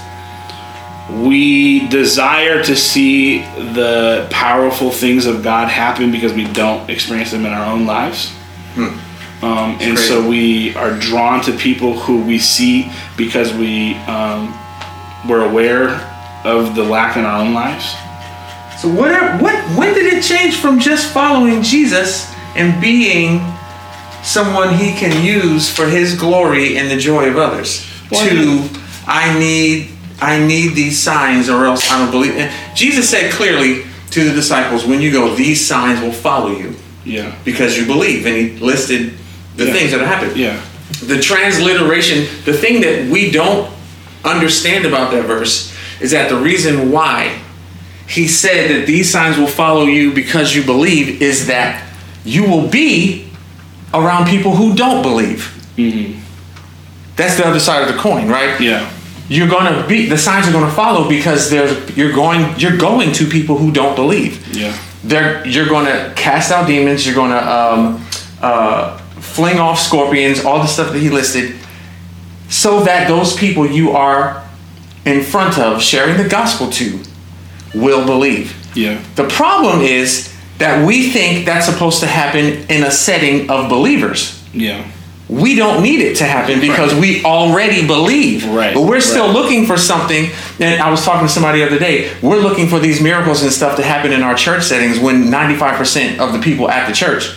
we 1.13 1.87
desire 1.89 2.63
to 2.63 2.75
see 2.75 3.39
the 3.73 4.27
powerful 4.31 4.91
things 4.91 5.25
of 5.25 5.43
God 5.43 5.67
happen 5.67 6.11
because 6.11 6.33
we 6.33 6.45
don't 6.53 6.89
experience 6.89 7.31
them 7.31 7.45
in 7.45 7.51
our 7.53 7.65
own 7.71 7.85
lives. 7.85 8.31
Um, 8.77 8.91
and 9.43 9.81
Hmm. 9.81 9.95
crazy. 9.95 10.07
so 10.07 10.27
we 10.27 10.75
are 10.75 10.91
drawn 10.99 11.41
to 11.41 11.51
people 11.51 11.97
who 11.99 12.21
we 12.21 12.37
see 12.39 12.91
because 13.17 13.51
we 13.53 13.95
um, 14.07 14.53
we're 15.27 15.43
aware 15.45 15.89
of 16.43 16.75
the 16.75 16.83
lack 16.83 17.17
in 17.17 17.25
our 17.25 17.39
own 17.41 17.53
lives. 17.53 17.85
So 18.79 18.87
what? 18.87 19.41
What? 19.41 19.55
When 19.77 19.93
did 19.93 20.13
it 20.13 20.23
change 20.23 20.55
from 20.57 20.79
just 20.79 21.11
following 21.11 21.61
Jesus 21.63 22.31
and 22.55 22.79
being 22.81 23.41
someone 24.23 24.75
He 24.75 24.93
can 24.93 25.23
use 25.25 25.69
for 25.69 25.85
His 25.87 26.15
glory 26.15 26.77
and 26.77 26.89
the 26.89 26.97
joy 26.97 27.27
of 27.29 27.37
others 27.37 27.85
Well, 28.11 28.27
to 28.27 28.69
I 29.07 29.37
need 29.39 29.89
I 30.21 30.39
need 30.39 30.75
these 30.75 30.99
signs 30.99 31.49
or 31.49 31.65
else 31.65 31.89
I 31.91 31.97
don't 31.99 32.11
believe. 32.11 32.35
And 32.37 32.51
Jesus 32.75 33.09
said 33.09 33.31
clearly 33.31 33.83
to 34.11 34.23
the 34.23 34.31
disciples, 34.33 34.85
"When 34.85 35.01
you 35.01 35.11
go, 35.11 35.33
these 35.35 35.65
signs 35.65 35.99
will 36.01 36.11
follow 36.11 36.51
you 36.57 36.75
Yeah. 37.05 37.31
because 37.43 37.77
you 37.77 37.85
believe." 37.85 38.25
And 38.25 38.35
He 38.35 38.49
listed 38.59 39.13
the 39.57 39.65
Yeah. 39.65 39.73
things 39.73 39.91
that 39.91 40.01
happened. 40.01 40.37
Yeah. 40.37 40.57
the 41.07 41.19
transliteration, 41.19 42.27
the 42.45 42.53
thing 42.53 42.81
that 42.81 43.07
we 43.09 43.31
don't 43.31 43.67
understand 44.25 44.85
about 44.85 45.09
that 45.11 45.23
verse 45.25 45.71
is 45.99 46.11
that 46.11 46.29
the 46.29 46.35
reason 46.35 46.91
why 46.91 47.31
he 48.07 48.27
said 48.27 48.69
that 48.69 48.85
these 48.85 49.09
signs 49.09 49.37
will 49.37 49.47
follow 49.47 49.85
you 49.85 50.11
because 50.11 50.53
you 50.55 50.61
believe 50.63 51.21
is 51.21 51.47
that 51.47 51.81
you 52.25 52.43
will 52.43 52.67
be 52.67 53.25
around 53.93 54.27
people 54.27 54.55
who 54.55 54.75
don't 54.75 55.01
believe. 55.01 55.49
Mm-hmm. 55.77 56.19
That's 57.15 57.35
the 57.37 57.47
other 57.47 57.59
side 57.59 57.81
of 57.87 57.87
the 57.93 57.99
coin, 57.99 58.27
right? 58.27 58.59
Yeah. 58.59 58.87
You're 59.35 59.47
gonna 59.47 59.87
be 59.87 60.07
the 60.09 60.17
signs 60.17 60.45
are 60.47 60.51
gonna 60.51 60.75
follow 60.83 61.07
because 61.07 61.49
there's 61.49 61.73
you're 61.97 62.11
going 62.23 62.41
you're 62.59 62.77
going 62.77 63.13
to 63.13 63.25
people 63.37 63.55
who 63.57 63.71
don't 63.71 63.95
believe 63.95 64.33
Yeah. 64.61 64.73
they're 65.09 65.47
you're 65.47 65.69
going 65.75 65.85
to 65.85 66.11
cast 66.15 66.51
out 66.51 66.67
demons 66.67 67.05
you're 67.05 67.15
going 67.15 67.31
to 67.39 67.43
um, 67.59 68.05
uh, 68.41 68.97
fling 69.35 69.57
off 69.57 69.79
scorpions 69.79 70.43
all 70.45 70.59
the 70.59 70.67
stuff 70.67 70.91
that 70.91 70.99
he 70.99 71.09
listed 71.09 71.55
so 72.49 72.83
that 72.83 73.07
those 73.07 73.33
people 73.43 73.65
you 73.79 73.91
are 73.91 74.43
in 75.05 75.23
front 75.23 75.57
of 75.57 75.81
sharing 75.81 76.17
the 76.21 76.27
gospel 76.27 76.69
to 76.79 76.99
will 77.73 78.05
believe 78.05 78.53
Yeah. 78.75 78.97
the 79.15 79.27
problem 79.29 79.79
is 79.81 80.27
that 80.57 80.85
we 80.85 81.09
think 81.09 81.45
that's 81.45 81.65
supposed 81.71 82.01
to 82.01 82.07
happen 82.07 82.45
in 82.69 82.83
a 82.83 82.91
setting 82.91 83.49
of 83.49 83.69
believers 83.69 84.43
Yeah. 84.53 84.83
We 85.31 85.55
don't 85.55 85.81
need 85.81 86.01
it 86.01 86.17
to 86.17 86.25
happen 86.25 86.59
because 86.59 86.93
we 86.93 87.23
already 87.23 87.87
believe. 87.87 88.45
Right, 88.45 88.73
But 88.73 88.81
we're 88.81 88.99
still 88.99 89.27
right. 89.27 89.33
looking 89.33 89.65
for 89.65 89.77
something. 89.77 90.29
And 90.59 90.81
I 90.81 90.91
was 90.91 91.05
talking 91.05 91.25
to 91.25 91.33
somebody 91.33 91.59
the 91.59 91.67
other 91.67 91.79
day. 91.79 92.11
We're 92.21 92.41
looking 92.41 92.67
for 92.67 92.79
these 92.79 93.01
miracles 93.01 93.41
and 93.41 93.49
stuff 93.51 93.77
to 93.77 93.81
happen 93.83 94.11
in 94.11 94.23
our 94.23 94.35
church 94.35 94.63
settings 94.63 94.99
when 94.99 95.23
95% 95.31 96.19
of 96.19 96.33
the 96.33 96.39
people 96.39 96.69
at 96.69 96.87
the 96.89 96.93
church 96.93 97.33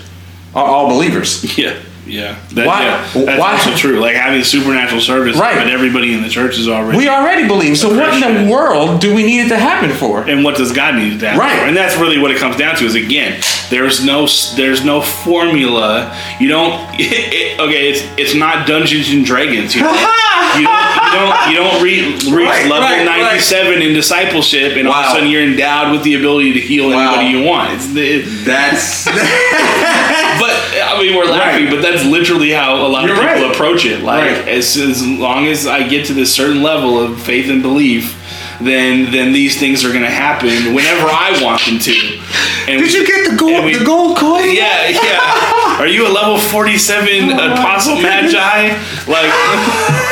are 0.57 0.67
all 0.67 0.89
believers. 0.89 1.45
Yeah. 1.57 1.81
Yeah. 2.07 2.37
That, 2.53 2.67
Why- 2.67 2.83
yeah. 2.85 3.09
That's 3.25 3.41
why- 3.41 3.53
also 3.53 3.75
true. 3.77 3.99
Like 4.01 4.15
having 4.17 4.43
supernatural 4.45 5.01
service, 5.01 5.37
Right. 5.37 5.57
but 5.57 5.69
everybody 5.69 6.13
in 6.13 6.23
the 6.23 6.29
church 6.29 6.59
is 6.59 6.69
already. 6.69 6.99
We 6.99 7.09
already 7.09 7.47
believe. 7.47 7.79
So 7.79 7.89
what 7.95 8.13
in 8.15 8.21
the 8.47 8.51
world 8.53 9.01
do 9.01 9.15
we 9.15 9.23
need 9.25 9.47
it 9.47 9.49
to 9.49 9.59
happen 9.59 9.91
for? 9.91 10.23
and 10.29 10.45
what 10.45 10.57
does 10.57 10.73
God 10.73 10.97
need 10.97 11.19
to 11.21 11.27
happen? 11.29 11.41
Right. 11.41 11.59
for? 11.61 11.65
And 11.67 11.77
that's 11.77 11.97
really 11.97 12.19
what 12.19 12.31
it 12.31 12.39
comes 12.39 12.57
down 12.57 12.77
to. 12.77 12.85
Is 12.85 12.95
again, 12.95 13.41
there's 13.71 14.05
no 14.05 14.27
there's 14.57 14.85
no 14.85 15.01
formula. 15.01 16.15
You 16.41 16.49
don't. 16.49 16.75
It, 17.37 17.59
okay, 17.61 17.91
it's 17.91 18.03
it's 18.17 18.35
not 18.35 18.67
Dungeons 18.67 19.11
and 19.11 19.25
Dragons. 19.25 19.75
You, 19.75 19.83
know? 19.83 19.91
you 20.59 20.65
don't 20.65 21.11
you 21.11 21.19
don't 21.19 21.51
you 21.51 21.57
don't 21.57 21.83
re, 21.83 22.13
reach 22.15 22.49
Right, 22.49 22.67
level 22.71 22.81
right, 22.89 23.07
right. 23.07 23.23
97 23.35 23.83
in 23.83 23.93
discipleship, 23.95 24.77
and 24.77 24.87
all 24.89 24.95
of 24.95 25.07
a 25.07 25.11
sudden 25.15 25.29
you're 25.29 25.43
endowed 25.43 25.93
with 25.93 26.03
the 26.05 26.15
ability 26.15 26.53
to 26.55 26.61
heal 26.61 26.91
Wow. 26.91 27.15
anybody 27.15 27.39
you 27.39 27.45
want. 27.45 27.73
It's 27.73 27.89
the, 27.93 28.21
That's 28.45 29.05
but 29.05 30.53
I 30.85 30.97
mean, 31.01 31.17
we're 31.17 31.25
laughing, 31.25 31.71
but 31.71 31.83
that's 31.95 32.07
literally 32.07 32.51
how 32.51 32.87
a 32.87 32.89
lot 32.89 33.05
You're 33.05 33.15
of 33.15 33.21
people 33.21 33.43
right. 33.49 33.55
approach 33.55 33.85
it. 33.85 34.03
Like, 34.03 34.25
Right. 34.25 34.49
as, 34.49 34.77
as 34.77 35.07
long 35.07 35.47
as 35.47 35.67
I 35.67 35.87
get 35.89 36.07
to 36.07 36.13
this 36.15 36.35
certain 36.35 36.63
level 36.63 36.99
of 36.99 37.21
faith 37.23 37.49
and 37.51 37.63
belief, 37.63 38.21
then 38.61 39.11
then 39.11 39.33
these 39.33 39.59
things 39.59 39.85
are 39.85 39.91
to 40.05 40.11
happen 40.11 40.75
whenever 40.75 41.07
I 41.09 41.39
want 41.43 41.61
them 41.67 41.79
to. 41.81 41.93
And 42.69 42.81
Did 42.81 42.93
you 42.95 43.05
get 43.07 43.31
the 43.31 43.37
gold 43.37 43.65
we- 43.65 43.77
the 43.77 43.85
gold 43.85 44.17
coin? 44.17 44.45
Yeah, 44.55 44.89
yeah. 44.89 45.77
Are 45.81 45.89
you 45.89 46.07
a 46.07 46.13
level 46.13 46.39
forty-seven 46.39 47.33
uh, 47.33 47.37
oh 47.41 47.53
apostle 47.55 47.97
magi? 48.01 48.69
Like, 49.11 49.33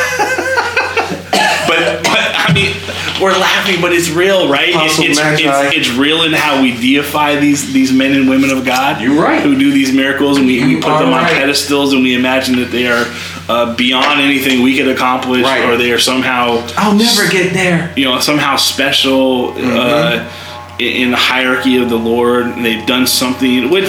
we're 3.23 3.39
laughing, 3.39 3.81
but 3.81 3.93
it's 3.93 4.11
real, 4.11 4.49
right? 4.49 4.75
Apostle 4.75 5.05
it's, 5.07 5.19
it's, 5.21 5.77
it's 5.89 5.91
real 5.99 6.23
in 6.25 6.33
how 6.33 6.61
we 6.63 6.73
deify 6.79 7.37
these 7.37 7.73
these 7.73 7.93
men 7.93 8.13
and 8.13 8.29
women 8.29 8.51
of 8.51 8.65
God. 8.65 9.01
You're 9.01 9.23
right. 9.23 9.41
Who 9.43 9.59
do 9.59 9.71
these 9.73 9.93
miracles, 9.93 10.39
and 10.39 10.47
we, 10.47 10.65
we 10.65 10.75
put 10.77 10.99
them 10.99 11.13
on 11.13 11.25
pedestals, 11.25 11.93
and 11.93 12.03
we 12.03 12.15
imagine 12.15 12.57
that 12.57 12.71
they 12.71 12.87
are 12.89 13.05
uh, 13.49 13.75
beyond 13.77 14.21
anything 14.21 14.63
we 14.63 14.77
could 14.77 14.89
accomplish, 14.89 15.43
Right. 15.43 15.69
or 15.69 15.77
they 15.77 15.93
are 15.93 15.99
somehow 15.99 16.67
I'll 16.77 16.97
never 16.97 17.29
get 17.31 17.53
there. 17.53 17.93
you 17.97 18.05
know 18.05 18.21
somehow 18.21 18.57
special 18.57 19.53
Mm-hmm. 19.53 19.77
uh, 19.77 20.33
in, 20.79 21.03
in 21.05 21.11
the 21.11 21.17
hierarchy 21.17 21.77
of 21.83 21.89
the 21.91 21.97
Lord. 21.99 22.47
And 22.47 22.65
they've 22.65 22.87
done 22.87 23.07
something 23.07 23.71
which, 23.71 23.89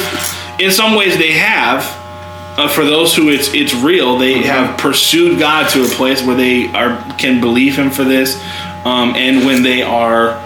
in 0.60 0.72
some 0.72 0.96
ways, 0.96 1.18
they 1.18 1.32
have. 1.34 1.84
Uh, 2.56 2.68
for 2.68 2.86
those 2.86 3.16
who 3.16 3.30
it's 3.30 3.52
it's 3.54 3.74
real, 3.74 4.16
they 4.20 4.34
Mm-hmm. 4.36 4.44
have 4.44 4.78
pursued 4.78 5.40
God 5.40 5.70
to 5.72 5.84
a 5.86 5.88
place 5.88 6.22
where 6.22 6.36
they 6.36 6.68
are 6.74 7.02
can 7.18 7.42
believe 7.42 7.76
Him 7.78 7.90
for 7.90 8.04
this, 8.04 8.36
um, 8.86 9.16
and 9.16 9.46
when 9.46 9.64
they 9.64 9.82
are 9.82 10.42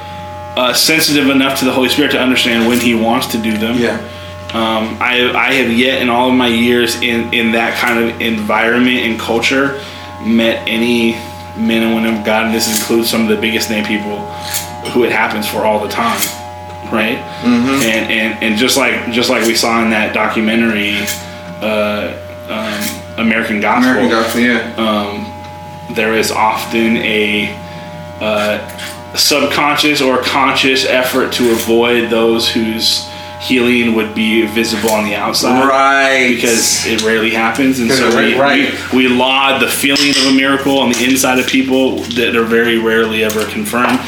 uh, 0.58 0.73
sensitive 0.73 1.30
enough 1.30 1.60
to 1.60 1.65
the 1.65 1.71
Holy 1.71 1.89
Spirit 1.89 2.12
to 2.12 2.19
understand 2.19 2.67
when 2.67 2.80
He 2.80 2.95
wants 2.95 3.28
to 3.28 3.38
do 3.38 3.58
them. 3.58 3.78
Yeah. 3.78 3.97
Um, 4.47 4.97
I, 5.02 5.32
I 5.36 5.54
have 5.54 5.71
yet 5.71 6.02
in 6.02 6.10
all 6.10 6.30
of 6.30 6.36
my 6.36 6.47
years 6.47 7.02
in, 7.02 7.34
in 7.34 7.52
that 7.52 7.78
kind 7.78 8.00
of 8.00 8.21
environment 8.21 9.00
and 9.00 9.19
culture 9.19 9.82
met 10.26 10.67
any 10.67 11.12
men 11.58 11.84
and 11.84 11.93
women 11.95 12.17
of 12.17 12.26
God, 12.26 12.45
and 12.45 12.56
this 12.56 12.80
includes 12.80 13.10
some 13.10 13.21
of 13.21 13.28
the 13.28 13.36
biggest 13.36 13.69
name 13.69 13.84
people 13.84 14.19
who 14.91 15.04
it 15.04 15.12
happens 15.12 15.47
for 15.47 15.65
all 15.65 15.84
the 15.84 15.89
time, 15.89 16.19
right? 16.93 17.17
Mm-hmm. 17.41 17.84
And, 17.84 18.12
and 18.12 18.43
and 18.43 18.58
just 18.58 18.78
like 18.78 19.12
just 19.12 19.30
like 19.30 19.45
we 19.45 19.54
saw 19.54 19.84
in 19.84 19.89
that 19.89 20.13
documentary, 20.13 20.95
uh, 21.62 22.15
um, 22.50 23.26
American 23.28 23.60
Gospel, 23.60 23.91
American 23.91 24.10
Gospel, 24.10 24.41
yeah. 24.41 24.73
um, 24.78 25.95
there 25.95 26.13
is 26.13 26.32
often 26.32 26.97
a 26.97 27.67
uh, 28.22 29.16
subconscious 29.16 30.02
or 30.02 30.22
conscious 30.22 30.86
effort 30.86 31.32
to 31.34 31.52
avoid 31.52 32.10
those 32.10 32.50
whose 32.50 33.08
healing 33.42 33.94
would 33.96 34.16
be 34.16 34.46
visible 34.48 34.90
on 34.92 35.06
the 35.06 35.16
outside. 35.16 35.68
Right. 35.68 36.34
Because 36.36 36.86
it 36.88 37.04
rarely 37.04 37.30
happens. 37.30 37.80
And 37.80 37.92
so 37.92 38.10
we, 38.18 38.38
Right. 38.38 38.74
we, 38.92 39.08
we 39.08 39.08
laud 39.08 39.62
the 39.62 39.68
feeling 39.68 40.10
of 40.10 40.26
a 40.28 40.34
miracle 40.36 40.80
on 40.80 40.92
the 40.92 41.04
inside 41.06 41.38
of 41.40 41.48
people 41.48 41.98
that 42.16 42.36
are 42.36 42.44
very 42.44 42.80
rarely 42.80 43.24
ever 43.24 43.46
confirmed. 43.46 44.00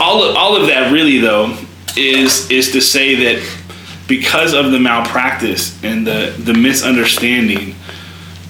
All 0.00 0.24
of, 0.24 0.34
all 0.36 0.56
of 0.56 0.66
that 0.68 0.90
really 0.92 1.18
though 1.18 1.56
is 1.96 2.50
is 2.50 2.72
to 2.72 2.80
say 2.80 3.14
that 3.14 3.42
because 4.06 4.54
of 4.54 4.70
the 4.70 4.78
malpractice 4.78 5.82
and 5.82 6.06
the, 6.06 6.34
the 6.38 6.54
misunderstanding 6.54 7.74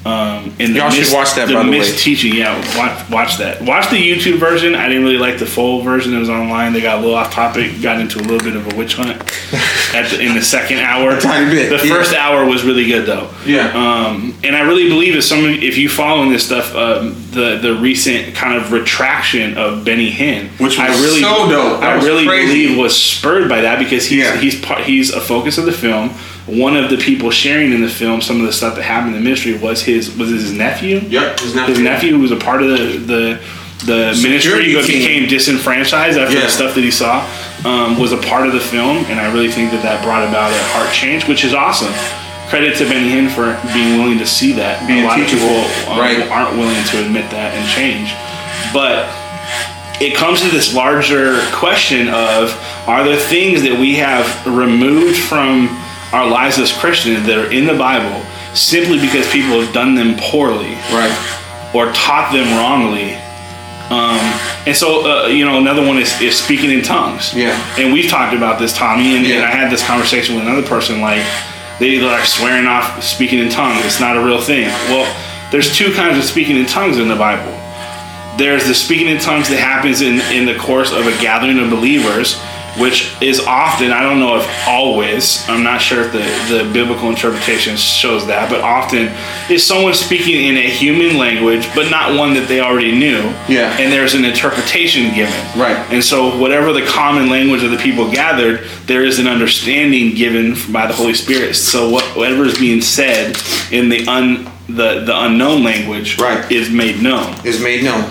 um, 0.06 0.54
and 0.60 0.74
the 0.74 0.78
Y'all 0.78 0.90
should 0.90 1.12
watch 1.12 1.34
that, 1.34 1.48
the 1.48 1.54
by 1.54 1.64
the 1.64 1.70
way. 1.70 1.80
misteaching. 1.80 2.32
Yeah, 2.34 2.54
watch 2.78 3.10
watch 3.10 3.38
that. 3.38 3.60
Watch 3.62 3.90
the 3.90 3.96
YouTube 3.96 4.38
version. 4.38 4.74
I 4.74 4.86
didn't 4.88 5.02
really 5.02 5.18
like 5.18 5.38
the 5.38 5.46
full 5.46 5.82
version 5.82 6.12
that 6.12 6.18
was 6.20 6.30
online. 6.30 6.72
They 6.72 6.80
got 6.80 6.98
a 6.98 7.00
little 7.00 7.16
off 7.16 7.32
topic. 7.32 7.80
Got 7.82 8.00
into 8.00 8.18
a 8.18 8.22
little 8.22 8.38
bit 8.38 8.54
of 8.56 8.72
a 8.72 8.76
witch 8.76 8.94
hunt 8.94 9.20
at 9.94 10.08
the, 10.10 10.20
in 10.20 10.34
the 10.34 10.42
second 10.42 10.78
hour. 10.78 11.18
tiny 11.20 11.50
bit, 11.50 11.68
The 11.80 11.86
yeah. 11.86 11.94
first 11.94 12.14
hour 12.14 12.44
was 12.46 12.62
really 12.64 12.86
good 12.86 13.06
though. 13.06 13.28
Yeah. 13.44 13.68
Um, 13.74 14.38
and 14.44 14.54
I 14.54 14.60
really 14.62 14.88
believe 14.88 15.16
if 15.16 15.24
some 15.24 15.44
if 15.44 15.76
you 15.76 15.88
following 15.88 16.30
this 16.30 16.46
stuff, 16.46 16.74
um, 16.74 17.14
the 17.32 17.58
the 17.60 17.74
recent 17.74 18.34
kind 18.34 18.56
of 18.56 18.70
retraction 18.72 19.56
of 19.58 19.84
Benny 19.84 20.10
Hinn, 20.10 20.48
Which 20.60 20.78
was 20.78 20.80
I 20.80 20.86
really 21.02 21.20
so 21.20 21.48
dope. 21.48 21.82
I 21.82 21.94
really 22.04 22.26
crazy. 22.26 22.66
believe 22.66 22.78
was 22.78 22.96
spurred 23.00 23.48
by 23.48 23.62
that 23.62 23.78
because 23.78 24.06
he's 24.06 24.18
Yeah. 24.24 24.36
he's 24.36 24.60
part, 24.60 24.82
he's 24.84 25.12
a 25.12 25.20
focus 25.20 25.58
of 25.58 25.64
the 25.64 25.72
film. 25.72 26.10
One 26.46 26.76
of 26.76 26.90
the 26.90 26.96
people 26.96 27.30
sharing 27.30 27.72
in 27.72 27.80
the 27.82 27.88
film 27.88 28.20
some 28.20 28.38
of 28.40 28.46
the 28.46 28.52
stuff 28.52 28.76
that 28.76 28.82
happened 28.84 29.16
in 29.16 29.20
the 29.20 29.24
ministry 29.24 29.58
was 29.58 29.82
his 29.82 30.16
was 30.16 30.30
his 30.30 30.52
nephew. 30.52 30.98
Yep, 31.08 31.40
his 31.40 31.54
nephew. 31.54 31.74
His 31.74 31.82
nephew 31.82 32.10
who 32.12 32.20
was 32.20 32.30
a 32.30 32.36
part 32.36 32.62
of 32.62 32.68
the 32.68 32.98
the, 32.98 33.40
the 33.84 34.20
ministry 34.22 34.72
but 34.74 34.86
became 34.86 35.28
disenfranchised 35.28 36.16
after 36.16 36.36
Yeah. 36.36 36.44
the 36.44 36.50
stuff 36.50 36.74
that 36.76 36.84
he 36.84 36.90
saw 36.92 37.26
um, 37.64 37.98
was 37.98 38.12
a 38.12 38.16
part 38.18 38.46
of 38.46 38.52
the 38.52 38.60
film, 38.60 38.98
and 39.10 39.18
I 39.18 39.32
really 39.32 39.50
think 39.50 39.72
that 39.72 39.82
that 39.82 40.04
brought 40.04 40.22
about 40.22 40.52
a 40.52 40.62
heart 40.70 40.92
change, 40.94 41.26
which 41.26 41.42
is 41.44 41.52
awesome. 41.52 41.92
Credit 42.48 42.76
to 42.78 42.84
Benny 42.84 43.10
Hinn 43.10 43.28
for 43.28 43.58
being 43.74 43.98
willing 43.98 44.18
to 44.18 44.26
see 44.26 44.52
that. 44.52 44.86
Being 44.86 45.02
a 45.02 45.08
lot 45.08 45.16
teachable, 45.18 45.50
of 45.50 45.66
people 45.66 45.92
um, 45.94 45.98
right. 45.98 46.30
aren't 46.30 46.54
willing 46.56 46.78
to 46.94 47.04
admit 47.04 47.28
that 47.34 47.50
and 47.58 47.66
change, 47.74 48.14
but 48.72 49.10
it 50.00 50.14
comes 50.14 50.42
to 50.42 50.48
this 50.48 50.74
larger 50.74 51.40
question 51.50 52.06
of 52.06 52.54
are 52.86 53.02
there 53.02 53.18
things 53.18 53.62
that 53.62 53.74
we 53.74 53.96
have 53.96 54.28
removed 54.46 55.18
from 55.18 55.66
our 56.16 56.28
lives 56.28 56.58
as 56.58 56.72
Christians 56.72 57.26
that 57.26 57.38
are 57.38 57.52
in 57.52 57.66
the 57.66 57.74
Bible 57.74 58.24
simply 58.54 58.98
because 58.98 59.30
people 59.30 59.60
have 59.60 59.72
done 59.74 59.94
them 59.94 60.16
poorly 60.18 60.74
Right. 60.90 61.12
or 61.74 61.92
taught 61.92 62.32
them 62.32 62.48
wrongly? 62.56 63.14
Um, 63.90 64.18
and 64.66 64.74
so, 64.74 65.06
uh, 65.06 65.26
you 65.28 65.44
know, 65.44 65.58
another 65.58 65.86
one 65.86 65.98
is, 65.98 66.20
is 66.20 66.36
speaking 66.36 66.70
in 66.70 66.82
tongues. 66.82 67.32
Yeah. 67.34 67.54
And 67.78 67.92
we've 67.92 68.10
talked 68.10 68.34
about 68.34 68.58
this, 68.58 68.72
Tommy, 68.76 69.16
and, 69.16 69.24
and 69.26 69.44
I 69.44 69.50
had 69.50 69.70
this 69.70 69.86
conversation 69.86 70.34
with 70.34 70.44
another 70.44 70.66
person. 70.66 71.00
Like, 71.00 71.24
they 71.78 72.00
like 72.00 72.24
swearing 72.24 72.66
off 72.66 73.04
speaking 73.04 73.38
in 73.38 73.48
tongues. 73.48 73.84
It's 73.84 74.00
not 74.00 74.16
a 74.16 74.24
real 74.24 74.40
thing. 74.40 74.66
Well, 74.88 75.06
there's 75.52 75.76
two 75.76 75.92
kinds 75.92 76.18
of 76.18 76.24
speaking 76.24 76.56
in 76.56 76.66
tongues 76.66 76.98
in 76.98 77.06
the 77.06 77.14
Bible 77.14 77.52
there's 78.36 78.66
the 78.66 78.74
speaking 78.74 79.08
in 79.08 79.18
tongues 79.18 79.48
that 79.48 79.58
happens 79.58 80.02
in, 80.02 80.20
in 80.32 80.44
the 80.44 80.54
course 80.58 80.92
of 80.92 81.06
a 81.06 81.12
gathering 81.22 81.58
of 81.58 81.70
believers, 81.70 82.38
which 82.78 83.14
is 83.20 83.40
often, 83.40 83.90
I 83.90 84.02
don't 84.02 84.18
know 84.18 84.36
if 84.36 84.68
always, 84.68 85.46
I'm 85.48 85.62
not 85.62 85.80
sure 85.80 86.04
if 86.04 86.12
the, 86.12 86.64
the 86.64 86.70
biblical 86.72 87.08
interpretation 87.08 87.76
shows 87.76 88.26
that, 88.26 88.50
but 88.50 88.60
often 88.60 89.10
is 89.50 89.64
someone 89.64 89.94
speaking 89.94 90.46
in 90.46 90.56
a 90.56 90.68
human 90.68 91.16
language, 91.16 91.68
but 91.74 91.90
not 91.90 92.18
one 92.18 92.34
that 92.34 92.48
they 92.48 92.60
already 92.60 92.92
knew. 92.92 93.18
Yeah. 93.48 93.76
And 93.78 93.92
there's 93.92 94.14
an 94.14 94.24
interpretation 94.24 95.14
given. 95.14 95.34
Right. 95.58 95.76
And 95.90 96.02
so, 96.02 96.38
whatever 96.38 96.72
the 96.72 96.84
common 96.86 97.28
language 97.28 97.62
of 97.62 97.70
the 97.70 97.78
people 97.78 98.10
gathered, 98.10 98.66
there 98.86 99.04
is 99.04 99.18
an 99.18 99.26
understanding 99.26 100.14
given 100.14 100.54
by 100.72 100.86
the 100.86 100.94
Holy 100.94 101.14
Spirit. 101.14 101.54
So, 101.54 101.90
whatever 102.14 102.44
is 102.44 102.58
being 102.58 102.80
said 102.80 103.36
in 103.70 103.88
the 103.88 104.06
un 104.06 104.50
the, 104.68 105.04
the 105.04 105.12
unknown 105.14 105.62
language 105.62 106.18
Right. 106.18 106.50
is 106.50 106.68
made 106.70 107.00
known. 107.00 107.34
Is 107.46 107.62
made 107.62 107.84
known. 107.84 108.10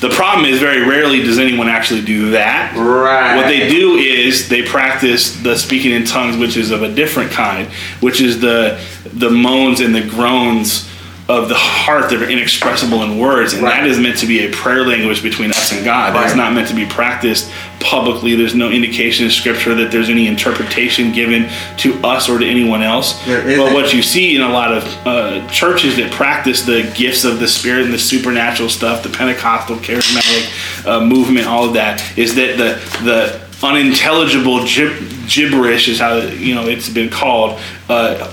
The 0.00 0.10
problem 0.10 0.46
is 0.46 0.58
very 0.58 0.86
rarely 0.86 1.22
does 1.22 1.38
anyone 1.38 1.68
actually 1.68 2.02
do 2.02 2.30
that. 2.30 2.74
Right. 2.74 3.36
What 3.36 3.48
they 3.48 3.68
do 3.68 3.96
is 3.96 4.48
they 4.48 4.62
practice 4.62 5.36
the 5.42 5.56
speaking 5.56 5.92
in 5.92 6.04
tongues, 6.04 6.38
which 6.38 6.56
is 6.56 6.70
of 6.70 6.82
a 6.82 6.92
different 6.92 7.30
kind, 7.30 7.68
which 8.00 8.20
is 8.20 8.40
the 8.40 8.80
the 9.12 9.30
moans 9.30 9.80
and 9.80 9.94
the 9.94 10.06
groans 10.06 10.89
of 11.30 11.48
the 11.48 11.54
heart 11.54 12.10
that 12.10 12.20
are 12.20 12.28
inexpressible 12.28 13.02
in 13.04 13.16
words, 13.16 13.52
and 13.52 13.62
Right. 13.62 13.80
that 13.82 13.86
is 13.88 13.98
meant 13.98 14.18
to 14.18 14.26
be 14.26 14.40
a 14.46 14.50
prayer 14.50 14.84
language 14.84 15.22
between 15.22 15.50
us 15.50 15.70
and 15.70 15.84
God. 15.84 16.12
That's 16.14 16.34
not 16.34 16.52
meant 16.52 16.66
to 16.68 16.74
be 16.74 16.84
practiced 16.86 17.48
publicly. 17.78 18.34
There's 18.34 18.54
no 18.54 18.68
indication 18.70 19.26
in 19.26 19.30
Scripture 19.30 19.74
that 19.76 19.92
there's 19.92 20.08
any 20.10 20.26
interpretation 20.26 21.12
given 21.12 21.48
to 21.78 21.94
us 22.04 22.28
or 22.28 22.38
to 22.40 22.44
anyone 22.46 22.82
else. 22.82 23.14
But 23.26 23.72
what 23.72 23.94
you 23.94 24.02
see 24.02 24.34
in 24.34 24.42
a 24.42 24.48
lot 24.50 24.72
of 24.72 24.82
uh, 25.06 25.46
churches 25.48 25.96
that 25.96 26.10
practice 26.10 26.62
the 26.62 26.82
gifts 26.96 27.22
of 27.24 27.38
the 27.38 27.46
Spirit 27.48 27.84
and 27.84 27.94
the 27.94 27.98
supernatural 27.98 28.68
stuff, 28.68 29.02
the 29.04 29.08
Pentecostal 29.08 29.76
charismatic 29.76 30.86
uh, 30.86 31.00
movement, 31.04 31.46
all 31.46 31.64
of 31.64 31.74
that, 31.74 32.02
is 32.18 32.34
that 32.34 32.58
the 32.58 32.70
the 33.04 33.40
unintelligible 33.62 34.64
gib- 34.66 34.96
gibberish 35.28 35.86
is 35.88 35.98
how 36.00 36.16
you 36.16 36.54
know 36.54 36.66
it's 36.66 36.88
been 36.88 37.08
called. 37.10 37.60
Uh, 37.90 38.30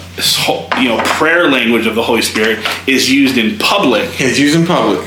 you 0.80 0.88
know, 0.90 0.98
prayer 1.18 1.50
language 1.50 1.88
of 1.88 1.96
the 1.96 2.04
Holy 2.04 2.22
Spirit 2.22 2.60
is 2.88 3.12
used 3.12 3.38
in 3.38 3.58
public 3.58 4.08
It's 4.22 4.38
used 4.38 4.56
in 4.56 4.66
public. 4.68 5.00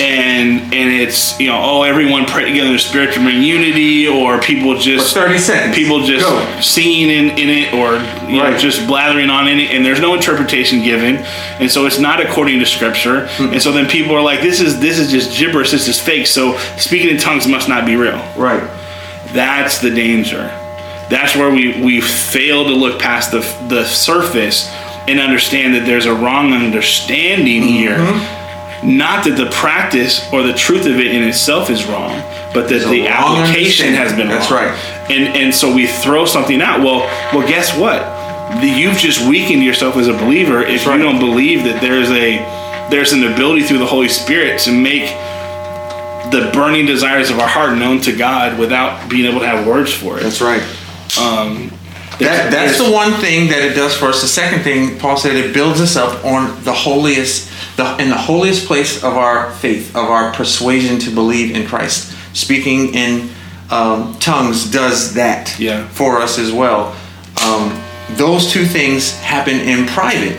and 0.00 0.62
and 0.72 0.88
it's 1.02 1.38
you 1.38 1.46
know 1.48 1.60
oh 1.62 1.82
everyone 1.82 2.24
pray 2.24 2.44
together 2.48 2.70
in 2.70 2.78
spirit 2.78 3.12
to 3.12 3.20
bring 3.20 3.42
unity 3.42 4.06
or 4.08 4.40
people 4.40 4.78
just 4.78 5.12
30 5.12 5.36
seconds. 5.38 5.76
people 5.76 6.00
just 6.06 6.24
Go. 6.24 6.60
singing 6.62 7.10
in, 7.10 7.24
in 7.38 7.48
it 7.50 7.74
or 7.74 7.96
you 8.30 8.38
know, 8.38 8.56
just 8.56 8.86
blathering 8.86 9.28
on 9.28 9.48
in 9.48 9.58
it 9.58 9.70
and 9.72 9.84
there's 9.84 10.00
no 10.00 10.14
interpretation 10.14 10.82
given 10.82 11.16
and 11.60 11.70
so 11.70 11.84
it's 11.84 11.98
not 11.98 12.20
according 12.24 12.58
to 12.60 12.64
scripture 12.66 13.26
Hmm. 13.36 13.52
and 13.52 13.60
so 13.60 13.72
then 13.72 13.86
people 13.88 14.14
are 14.14 14.22
like 14.22 14.40
this 14.40 14.60
is 14.62 14.80
this 14.80 14.98
is 14.98 15.10
just 15.10 15.36
gibberish 15.38 15.70
this 15.72 15.86
is 15.88 16.00
fake 16.00 16.26
so 16.26 16.56
speaking 16.78 17.10
in 17.10 17.18
tongues 17.18 17.46
must 17.46 17.68
not 17.68 17.84
be 17.84 17.96
real 17.96 18.16
Right. 18.38 18.62
that's 19.34 19.80
the 19.80 19.90
danger. 19.90 20.48
That's 21.10 21.34
where 21.34 21.50
we 21.50 21.82
we 21.82 22.00
fail 22.00 22.64
to 22.64 22.72
look 22.72 23.00
past 23.00 23.32
the 23.32 23.40
the 23.68 23.84
surface 23.84 24.68
and 25.08 25.18
understand 25.18 25.74
that 25.74 25.84
there's 25.84 26.06
a 26.06 26.14
wrong 26.14 26.52
understanding 26.52 27.62
here. 27.62 27.98
Not 28.82 29.24
that 29.24 29.36
the 29.36 29.50
practice 29.50 30.26
or 30.32 30.42
the 30.42 30.54
truth 30.54 30.86
of 30.86 30.98
it 30.98 31.08
in 31.08 31.22
itself 31.22 31.68
is 31.68 31.84
wrong, 31.84 32.22
but 32.54 32.68
that 32.70 32.88
the 32.88 33.08
application 33.08 33.92
has 33.92 34.12
been 34.12 34.28
wrong. 34.28 34.38
That's 34.38 34.50
wrong. 34.50 34.64
right. 34.64 35.10
And 35.10 35.36
and 35.36 35.54
so 35.54 35.74
we 35.74 35.86
throw 35.86 36.24
something 36.24 36.62
out. 36.62 36.80
Well, 36.80 37.00
well, 37.34 37.46
guess 37.46 37.76
what? 37.76 38.00
The, 38.60 38.66
you've 38.66 38.96
just 38.96 39.20
weakened 39.28 39.62
yourself 39.62 39.96
as 39.96 40.08
a 40.08 40.14
believer 40.14 40.62
if 40.62 40.86
right. 40.86 40.96
you 40.96 41.02
don't 41.02 41.18
believe 41.18 41.64
that 41.64 41.80
there's 41.82 42.10
a 42.10 42.38
there's 42.90 43.12
an 43.12 43.24
ability 43.24 43.64
through 43.64 43.78
the 43.78 43.86
Holy 43.86 44.08
Spirit 44.08 44.60
to 44.60 44.72
make 44.72 45.08
the 46.30 46.50
burning 46.54 46.86
desires 46.86 47.30
of 47.30 47.38
our 47.38 47.48
heart 47.48 47.76
known 47.76 48.00
to 48.02 48.16
God 48.16 48.58
without 48.58 49.08
being 49.10 49.26
able 49.26 49.40
to 49.40 49.46
have 49.46 49.66
words 49.66 49.92
for 49.92 50.18
it. 50.18 50.22
That's 50.22 50.40
right. 50.40 50.62
Um, 51.18 51.70
That, 52.18 52.50
that's 52.52 52.76
the 52.76 52.90
one 52.90 53.12
thing 53.14 53.48
that 53.48 53.62
it 53.62 53.74
does 53.74 53.96
for 53.96 54.06
us. 54.06 54.20
The 54.20 54.28
second 54.28 54.60
thing, 54.62 54.98
Paul 54.98 55.16
said, 55.16 55.36
it 55.36 55.54
builds 55.54 55.80
us 55.80 55.96
up 55.96 56.22
on 56.22 56.62
the 56.64 56.72
holiest, 56.72 57.48
the 57.78 57.96
in 57.96 58.10
the 58.10 58.16
holiest 58.18 58.66
place 58.66 59.02
of 59.02 59.16
our 59.16 59.50
faith, 59.52 59.96
of 59.96 60.04
our 60.10 60.30
persuasion 60.34 60.98
to 61.00 61.10
believe 61.10 61.56
in 61.56 61.66
Christ. 61.66 62.12
Speaking 62.36 62.92
in 62.94 63.30
um, 63.70 64.14
tongues 64.20 64.70
does 64.70 65.14
that 65.14 65.58
Yeah. 65.58 65.88
for 65.88 66.20
us 66.20 66.38
as 66.38 66.52
well. 66.52 66.94
Um, 67.42 67.72
those 68.16 68.52
two 68.52 68.66
things 68.66 69.16
happen 69.20 69.56
in 69.58 69.86
private. 69.86 70.36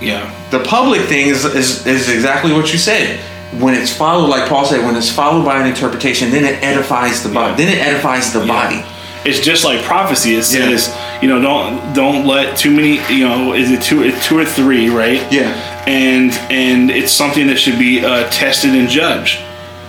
yeah, 0.00 0.30
The 0.50 0.60
public 0.60 1.00
thing 1.08 1.28
is, 1.28 1.44
is, 1.44 1.84
is 1.86 2.08
exactly 2.10 2.52
what 2.52 2.72
you 2.72 2.78
said. 2.78 3.18
When 3.58 3.74
it's 3.74 3.90
followed, 3.92 4.28
like 4.28 4.48
Paul 4.48 4.66
said, 4.66 4.84
when 4.84 4.94
it's 4.94 5.10
followed 5.10 5.44
by 5.44 5.58
an 5.60 5.66
interpretation, 5.66 6.30
then 6.30 6.44
it 6.44 6.62
edifies 6.62 7.22
the 7.24 7.30
body. 7.30 7.50
Yeah. 7.50 7.56
Then 7.56 7.76
it 7.76 7.80
edifies 7.84 8.32
the 8.32 8.46
body. 8.46 8.84
It's 9.24 9.40
just 9.40 9.64
like 9.64 9.82
prophecy. 9.84 10.32
It 10.34 10.36
Yeah. 10.52 10.76
says, 10.76 10.96
you 11.22 11.28
know, 11.28 11.40
don't 11.40 11.92
don't 11.94 12.26
let 12.26 12.56
too 12.56 12.70
many, 12.70 13.00
you 13.12 13.24
know, 13.26 13.52
is 13.54 13.70
it 13.70 13.82
two, 13.82 14.02
it's 14.04 14.24
two 14.26 14.38
or 14.38 14.44
three, 14.44 14.88
right? 14.88 15.20
Yeah. 15.32 15.50
And 15.86 16.32
and 16.50 16.90
it's 16.90 17.12
something 17.12 17.46
that 17.48 17.58
should 17.58 17.78
be 17.78 18.04
uh, 18.04 18.28
tested 18.30 18.74
and 18.74 18.88
judged. 18.88 19.40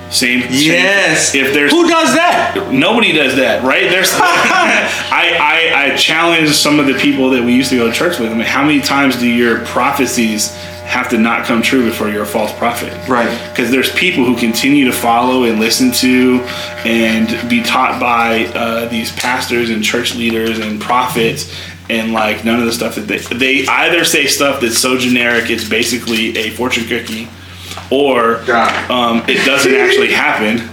Same. 0.09 0.41
same- 0.41 0.51
Yes. 0.51 1.35
If 1.35 1.53
there's 1.53 1.71
who 1.71 1.87
does 1.87 2.15
that? 2.15 2.69
Nobody 2.71 3.11
does 3.11 3.35
that, 3.35 3.63
right? 3.63 3.89
There's, 3.91 4.09
I, 4.13 5.37
I, 5.39 5.91
I 5.93 5.95
challenge 5.97 6.49
some 6.55 6.79
of 6.79 6.87
the 6.87 6.95
people 6.95 7.29
that 7.29 7.43
we 7.43 7.53
used 7.53 7.69
to 7.69 7.77
go 7.77 7.85
to 7.87 7.93
church 7.93 8.17
with. 8.19 8.31
I 8.31 8.33
mean, 8.33 8.47
how 8.47 8.63
many 8.65 8.79
times 8.81 9.17
do 9.17 9.27
your 9.27 9.59
prophecies 9.65 10.57
have 10.89 11.07
to 11.07 11.19
not 11.19 11.45
come 11.45 11.61
true 11.61 11.85
before 11.85 12.09
you're 12.09 12.23
a 12.23 12.27
false 12.27 12.51
prophet? 12.53 12.91
Right. 13.07 13.29
Because 13.49 13.69
there's 13.69 13.91
people 13.93 14.25
who 14.25 14.35
continue 14.35 14.85
to 14.85 14.91
follow 14.91 15.43
and 15.43 15.59
listen 15.59 15.91
to 15.91 16.39
and 16.83 17.27
be 17.47 17.61
taught 17.61 17.99
by 17.99 18.45
uh, 18.47 18.87
these 18.87 19.11
pastors 19.11 19.69
and 19.69 19.83
church 19.83 20.15
leaders 20.15 20.57
and 20.57 20.81
prophets. 20.81 21.55
And 21.91 22.11
like 22.11 22.43
none 22.43 22.59
of 22.59 22.65
the 22.65 22.71
stuff 22.71 22.95
that 22.95 23.07
they 23.07 23.17
they 23.17 23.65
either 23.67 24.03
say 24.03 24.27
stuff 24.27 24.61
that's 24.61 24.77
so 24.77 24.97
generic 24.97 25.49
it's 25.49 25.67
basically 25.67 26.37
a 26.37 26.51
fortune 26.51 26.87
cookie, 26.87 27.27
or 27.89 28.35
um, 28.91 29.23
it 29.27 29.43
doesn't 29.43 29.73
actually 29.73 30.11
happen, 30.11 30.69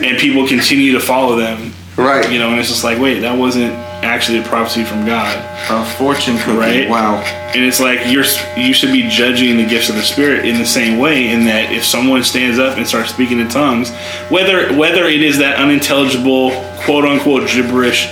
and 0.04 0.16
people 0.18 0.46
continue 0.46 0.92
to 0.92 1.00
follow 1.00 1.34
them. 1.34 1.72
Right. 1.96 2.30
You 2.30 2.38
know, 2.38 2.50
and 2.50 2.60
it's 2.60 2.68
just 2.68 2.84
like, 2.84 3.00
wait, 3.00 3.18
that 3.20 3.36
wasn't 3.36 3.74
actually 4.10 4.38
a 4.38 4.42
prophecy 4.42 4.84
from 4.84 5.06
God, 5.06 5.36
A 5.70 5.84
fortune 5.96 6.36
cookie. 6.38 6.58
Right. 6.58 6.88
Wow. 6.88 7.20
and 7.54 7.64
it's 7.64 7.80
like 7.80 8.00
you're 8.12 8.24
you 8.56 8.72
should 8.74 8.92
be 8.92 9.08
judging 9.08 9.56
the 9.56 9.64
gifts 9.66 9.88
of 9.88 9.94
the 9.96 10.02
Spirit 10.02 10.44
in 10.44 10.58
the 10.58 10.66
same 10.66 10.98
way. 10.98 11.28
In 11.30 11.44
that, 11.46 11.72
if 11.72 11.84
someone 11.84 12.22
stands 12.24 12.58
up 12.58 12.76
and 12.76 12.86
starts 12.86 13.10
speaking 13.10 13.38
in 13.40 13.48
tongues, 13.48 13.90
whether 14.28 14.74
whether 14.76 15.04
it 15.04 15.22
is 15.22 15.38
that 15.38 15.56
unintelligible 15.56 16.50
quote 16.84 17.04
unquote 17.04 17.48
gibberish. 17.48 18.08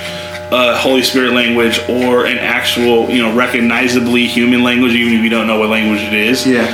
Uh, 0.51 0.79
Holy 0.79 1.03
Spirit 1.03 1.35
language 1.35 1.79
or 1.91 2.25
an 2.25 2.39
actual, 2.39 3.11
you 3.11 3.21
know, 3.21 3.37
recognizably 3.37 4.27
human 4.27 4.63
language, 4.63 4.95
even 4.95 5.13
if 5.13 5.21
you 5.23 5.29
don't 5.29 5.47
know 5.47 5.59
what 5.59 5.69
language 5.69 6.01
it 6.01 6.15
is. 6.15 6.47
Yeah. 6.47 6.65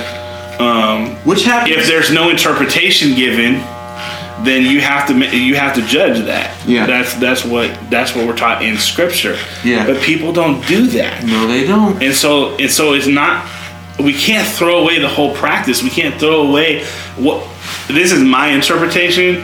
Um, 0.61 1.17
Which 1.25 1.43
happens. 1.43 1.75
if 1.79 1.89
there's 1.89 2.13
no 2.13 2.29
interpretation 2.31 3.17
given, 3.17 3.55
then 4.43 4.63
you 4.65 4.81
have 4.81 5.07
to 5.09 5.15
you 5.37 5.55
have 5.55 5.75
to 5.77 5.83
judge 5.83 6.25
that. 6.27 6.57
Yeah. 6.67 6.87
That's 6.87 7.15
that's 7.15 7.45
what 7.45 7.71
that's 7.91 8.15
what 8.17 8.27
we're 8.27 8.37
taught 8.37 8.63
in 8.65 8.77
scripture. 8.79 9.37
Yeah. 9.63 9.87
But 9.87 10.03
people 10.03 10.33
don't 10.33 10.67
do 10.67 10.87
that. 10.89 11.25
no, 11.25 11.47
they 11.47 11.67
don't. 11.67 12.03
And 12.03 12.15
so 12.15 12.57
and 12.57 12.71
so 12.71 12.95
it's 12.95 13.07
not 13.07 13.49
we 14.01 14.13
can't 14.13 14.47
throw 14.49 14.81
away 14.83 14.99
the 14.99 15.09
whole 15.09 15.35
practice. 15.35 15.83
We 15.83 15.91
can't 15.91 16.19
throw 16.19 16.49
away 16.49 16.85
what 17.17 17.47
this 17.89 18.11
is 18.13 18.23
my 18.23 18.49
interpretation. 18.49 19.43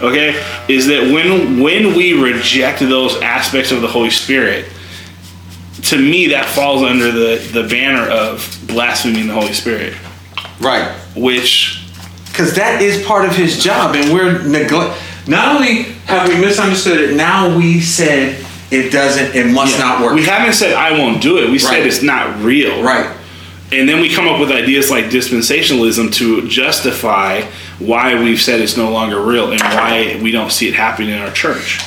Okay, 0.00 0.30
is 0.66 0.86
that 0.88 1.12
when 1.12 1.60
when 1.60 1.94
we 1.94 2.14
reject 2.14 2.80
those 2.80 3.20
aspects 3.22 3.70
of 3.70 3.82
the 3.82 3.86
Holy 3.88 4.10
Spirit, 4.10 4.64
to 5.82 5.98
me 5.98 6.28
that 6.28 6.46
falls 6.46 6.82
under 6.82 7.12
the 7.12 7.36
the 7.52 7.68
banner 7.68 8.10
of 8.10 8.58
blaspheming 8.66 9.26
the 9.28 9.32
Holy 9.34 9.52
Spirit, 9.52 9.94
Right. 10.60 10.90
which 11.14 11.81
Because 12.32 12.54
that 12.56 12.80
is 12.80 13.04
part 13.04 13.26
of 13.26 13.36
his 13.36 13.62
job, 13.62 13.94
and 13.94 14.12
we're 14.12 14.42
neglect. 14.42 15.00
Not 15.28 15.54
only 15.54 15.82
have 16.06 16.28
we 16.28 16.40
misunderstood 16.40 17.10
it, 17.10 17.16
now 17.16 17.56
we 17.56 17.80
said 17.80 18.44
it 18.70 18.90
doesn't, 18.90 19.36
it 19.36 19.52
must 19.52 19.78
not 19.78 20.02
work. 20.02 20.14
We 20.14 20.24
haven't 20.24 20.54
said 20.54 20.72
I 20.72 20.98
won't 20.98 21.22
do 21.22 21.38
it. 21.38 21.50
We 21.50 21.58
said 21.58 21.86
it's 21.86 22.02
not 22.02 22.42
real. 22.42 22.82
right. 22.82 23.18
And 23.70 23.88
then 23.88 24.00
we 24.02 24.12
come 24.12 24.28
up 24.28 24.38
with 24.38 24.50
ideas 24.50 24.90
like 24.90 25.06
dispensationalism 25.06 26.12
to 26.14 26.46
justify 26.46 27.40
why 27.78 28.22
we've 28.22 28.40
said 28.40 28.60
it's 28.60 28.76
no 28.76 28.90
longer 28.90 29.20
real 29.22 29.50
and 29.50 29.62
why 29.62 30.20
we 30.22 30.30
don't 30.30 30.52
see 30.52 30.68
it 30.68 30.74
happening 30.74 31.08
in 31.10 31.18
our 31.18 31.30
church. 31.32 31.80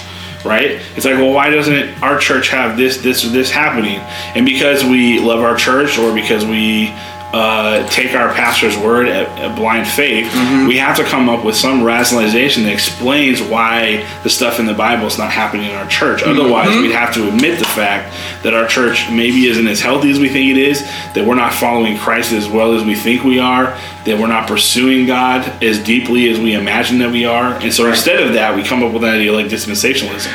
Right? 0.43 0.81
It's 0.95 1.05
like, 1.05 1.15
well, 1.15 1.31
why 1.33 1.49
doesn't 1.49 2.01
our 2.03 2.19
church 2.19 2.49
have 2.49 2.77
this, 2.77 2.97
this, 2.97 3.25
or 3.25 3.29
this 3.29 3.51
happening? 3.51 3.99
And 4.35 4.45
because 4.45 4.83
we 4.83 5.19
love 5.19 5.41
our 5.41 5.55
church 5.55 5.97
or 5.97 6.13
because 6.13 6.45
we 6.45 6.87
uh, 7.35 7.85
take 7.89 8.15
our 8.15 8.33
pastor's 8.33 8.77
word 8.77 9.09
at, 9.09 9.27
at 9.37 9.57
blind 9.57 9.85
faith, 9.85 10.25
mm-hmm. 10.31 10.67
we 10.69 10.77
have 10.77 10.95
to 10.95 11.03
come 11.03 11.27
up 11.27 11.43
with 11.43 11.53
some 11.53 11.83
rationalization 11.83 12.63
that 12.63 12.71
explains 12.71 13.41
why 13.41 14.07
the 14.23 14.29
stuff 14.29 14.57
in 14.57 14.65
the 14.65 14.73
Bible 14.73 15.05
is 15.05 15.17
not 15.17 15.29
happening 15.29 15.69
in 15.69 15.75
our 15.75 15.85
church. 15.87 16.21
Mm-hmm. 16.21 16.39
Otherwise, 16.39 16.69
mm-hmm. 16.69 16.83
we'd 16.83 16.93
have 16.93 17.13
to 17.13 17.27
admit 17.27 17.59
the 17.59 17.65
fact 17.65 18.15
that 18.43 18.53
our 18.53 18.65
church 18.65 19.09
maybe 19.11 19.47
isn't 19.47 19.67
as 19.67 19.81
healthy 19.81 20.11
as 20.11 20.17
we 20.17 20.29
think 20.29 20.49
it 20.49 20.57
is, 20.57 20.83
that 21.13 21.25
we're 21.27 21.35
not 21.35 21.53
following 21.53 21.97
Christ 21.97 22.31
as 22.31 22.47
well 22.47 22.73
as 22.73 22.85
we 22.85 22.95
think 22.95 23.25
we 23.25 23.37
are, 23.37 23.77
that 24.05 24.17
we're 24.17 24.27
not 24.27 24.47
pursuing 24.47 25.05
God 25.05 25.61
as 25.61 25.83
deeply 25.83 26.29
as 26.29 26.39
we 26.39 26.53
imagine 26.53 26.99
that 26.99 27.11
we 27.11 27.25
are. 27.25 27.51
And 27.55 27.73
so 27.73 27.85
instead 27.89 28.25
of 28.25 28.31
that, 28.35 28.55
we 28.55 28.63
come 28.63 28.81
up 28.81 28.93
with 28.93 29.03
an 29.03 29.09
idea 29.09 29.33
like 29.33 29.47
dispensationalism. 29.47 30.31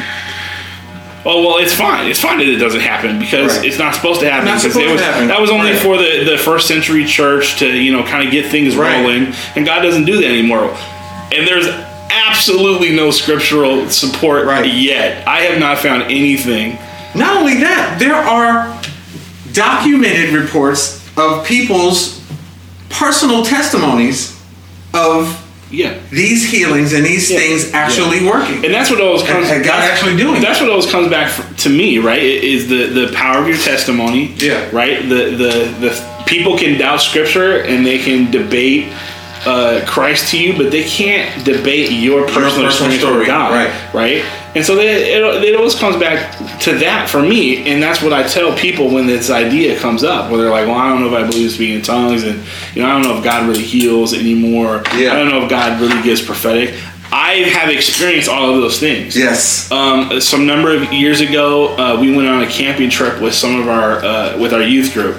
Oh 1.24 1.44
well, 1.46 1.58
it's 1.58 1.74
fine. 1.74 2.08
It's 2.08 2.20
fine 2.20 2.38
that 2.38 2.48
it 2.48 2.56
doesn't 2.56 2.80
happen 2.80 3.18
because 3.18 3.56
Right. 3.58 3.66
it's 3.66 3.78
not 3.78 3.94
supposed 3.94 4.20
to 4.20 4.30
happen. 4.30 4.46
Not 4.46 4.60
supposed 4.60 4.78
it 4.78 4.90
was, 4.90 5.00
to 5.00 5.06
happen. 5.06 5.28
That 5.28 5.40
was 5.40 5.50
only 5.50 5.72
Right. 5.72 5.80
for 5.82 5.96
the, 5.98 6.24
the 6.24 6.38
first 6.38 6.66
century 6.66 7.04
church 7.04 7.58
to 7.58 7.68
you 7.68 7.92
know 7.92 8.02
kind 8.04 8.24
of 8.26 8.32
get 8.32 8.46
things 8.46 8.74
Right. 8.76 9.00
rolling, 9.02 9.34
and 9.54 9.66
God 9.66 9.82
doesn't 9.82 10.06
do 10.06 10.16
that 10.16 10.26
anymore. 10.26 10.74
And 11.36 11.46
there's 11.46 11.68
absolutely 12.28 12.90
no 12.96 13.10
scriptural 13.10 13.88
support 13.90 14.46
Right. 14.46 14.66
yet. 14.66 15.26
I 15.28 15.40
have 15.42 15.58
not 15.60 15.78
found 15.78 16.04
anything. 16.04 16.78
Not 17.14 17.36
only 17.36 17.54
that, 17.60 17.98
there 17.98 18.14
are 18.14 18.74
documented 19.52 20.30
reports 20.32 21.00
of 21.16 21.44
people's 21.44 22.20
personal 22.88 23.44
testimonies 23.44 24.36
of 24.94 25.36
Yeah. 25.70 25.94
these 26.10 26.50
healings 26.50 26.92
and 26.92 27.04
these 27.06 27.30
Yeah. 27.30 27.38
things 27.38 27.72
actually 27.72 28.26
working. 28.26 28.64
And 28.64 28.74
that's 28.74 28.90
what 28.90 29.00
always 29.00 29.22
comes. 29.22 29.48
and 29.50 29.64
God 29.64 29.82
actually 29.82 30.16
doing. 30.16 30.40
That's 30.42 30.60
what 30.60 30.68
always 30.70 30.86
comes 30.86 31.08
back 31.08 31.30
to 31.58 31.68
me, 31.68 31.98
right? 31.98 32.22
Is 32.22 32.68
the 32.68 32.86
the 32.86 33.12
power 33.14 33.38
of 33.42 33.48
your 33.48 33.58
testimony. 33.58 34.32
Yeah. 34.38 34.60
Right. 34.72 35.08
The 35.08 35.22
the 35.42 35.52
the 35.80 36.24
people 36.26 36.58
can 36.58 36.78
doubt 36.78 37.00
scripture 37.02 37.58
and 37.62 37.84
they 37.86 37.98
can 37.98 38.30
debate 38.30 38.86
uh, 39.46 39.84
Christ 39.86 40.30
to 40.32 40.38
you, 40.38 40.56
but 40.56 40.70
they 40.70 40.84
can't 40.84 41.44
debate 41.44 41.90
your 41.90 42.26
personal, 42.26 42.66
personal 42.66 42.98
story, 42.98 43.26
God. 43.26 43.52
right. 43.52 43.94
Right. 43.94 44.24
And 44.54 44.64
so 44.64 44.74
they, 44.74 45.14
it, 45.14 45.44
it 45.44 45.54
always 45.54 45.76
comes 45.76 45.96
back 45.96 46.36
to 46.62 46.76
that 46.78 47.08
for 47.08 47.22
me, 47.22 47.70
and 47.70 47.82
that's 47.82 48.02
what 48.02 48.12
I 48.12 48.26
tell 48.26 48.56
people 48.56 48.90
when 48.90 49.06
this 49.06 49.30
idea 49.30 49.78
comes 49.78 50.02
up, 50.02 50.30
where 50.30 50.40
they're 50.40 50.50
like, 50.50 50.66
"Well, 50.66 50.76
I 50.76 50.88
don't 50.88 51.00
know 51.00 51.06
if 51.06 51.14
I 51.14 51.26
believe 51.26 51.44
in 51.46 51.50
speaking 51.50 51.76
in 51.76 51.82
tongues, 51.82 52.24
and 52.24 52.42
you 52.74 52.82
know, 52.82 52.88
I 52.88 52.92
don't 52.92 53.02
know 53.02 53.16
if 53.16 53.24
God 53.24 53.48
really 53.48 53.62
heals 53.62 54.12
anymore. 54.12 54.82
Yeah. 54.96 55.12
I 55.12 55.16
don't 55.16 55.28
know 55.28 55.44
if 55.44 55.50
God 55.50 55.80
really 55.80 56.02
gives 56.02 56.20
prophetic." 56.20 56.74
I 57.12 57.42
have 57.50 57.70
experienced 57.70 58.28
all 58.28 58.54
of 58.54 58.60
those 58.60 58.78
things. 58.78 59.16
yes. 59.16 59.70
Um, 59.72 60.20
some 60.20 60.46
number 60.46 60.72
of 60.72 60.92
years 60.92 61.20
ago, 61.20 61.76
uh, 61.76 62.00
we 62.00 62.14
went 62.14 62.28
on 62.28 62.44
a 62.44 62.46
camping 62.46 62.88
trip 62.88 63.20
with 63.20 63.34
some 63.34 63.60
of 63.60 63.68
our 63.68 64.04
uh, 64.04 64.38
with 64.38 64.52
our 64.52 64.62
youth 64.62 64.92
group, 64.94 65.16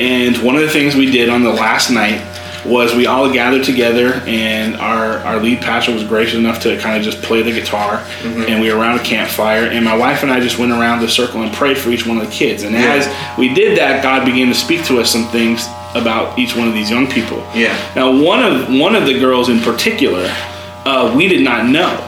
and 0.00 0.36
one 0.38 0.56
of 0.56 0.62
the 0.62 0.70
things 0.70 0.94
we 0.94 1.10
did 1.10 1.28
on 1.28 1.42
the 1.42 1.52
last 1.52 1.90
night 1.90 2.20
was 2.64 2.94
we 2.94 3.06
all 3.06 3.30
gathered 3.32 3.64
together, 3.64 4.14
and 4.26 4.76
our 4.76 5.18
our 5.18 5.38
lead 5.40 5.60
pastor 5.60 5.92
was 5.92 6.02
gracious 6.04 6.36
enough 6.36 6.60
to 6.62 6.78
kind 6.78 6.96
of 6.96 7.02
just 7.02 7.22
play 7.22 7.42
the 7.42 7.52
guitar, 7.52 8.04
and 8.22 8.60
we 8.60 8.72
were 8.72 8.78
around 8.78 8.98
a 9.00 9.02
campfire, 9.04 9.64
and 9.66 9.84
my 9.84 9.96
wife 9.96 10.22
and 10.22 10.30
I 10.32 10.40
just 10.40 10.58
went 10.58 10.72
around 10.72 11.00
the 11.00 11.08
circle 11.08 11.42
and 11.42 11.52
prayed 11.52 11.76
for 11.78 11.90
each 11.90 12.06
one 12.06 12.18
of 12.18 12.24
the 12.26 12.32
kids, 12.32 12.62
and 12.62 12.74
Yeah. 12.74 12.94
as 12.94 13.08
we 13.38 13.52
did 13.52 13.76
that, 13.78 14.02
God 14.02 14.24
began 14.24 14.48
to 14.48 14.54
speak 14.54 14.84
to 14.86 15.00
us 15.00 15.10
some 15.10 15.26
things 15.28 15.66
about 15.94 16.38
each 16.38 16.56
one 16.56 16.66
of 16.66 16.74
these 16.74 16.90
young 16.90 17.06
people. 17.06 17.46
Yeah. 17.54 17.76
Now, 17.94 18.10
one 18.10 18.42
of 18.42 18.68
one 18.72 18.94
of 18.96 19.06
the 19.06 19.18
girls 19.18 19.48
in 19.48 19.60
particular, 19.60 20.28
uh, 20.84 21.12
we 21.16 21.28
did 21.28 21.42
not 21.42 21.66
know 21.66 21.98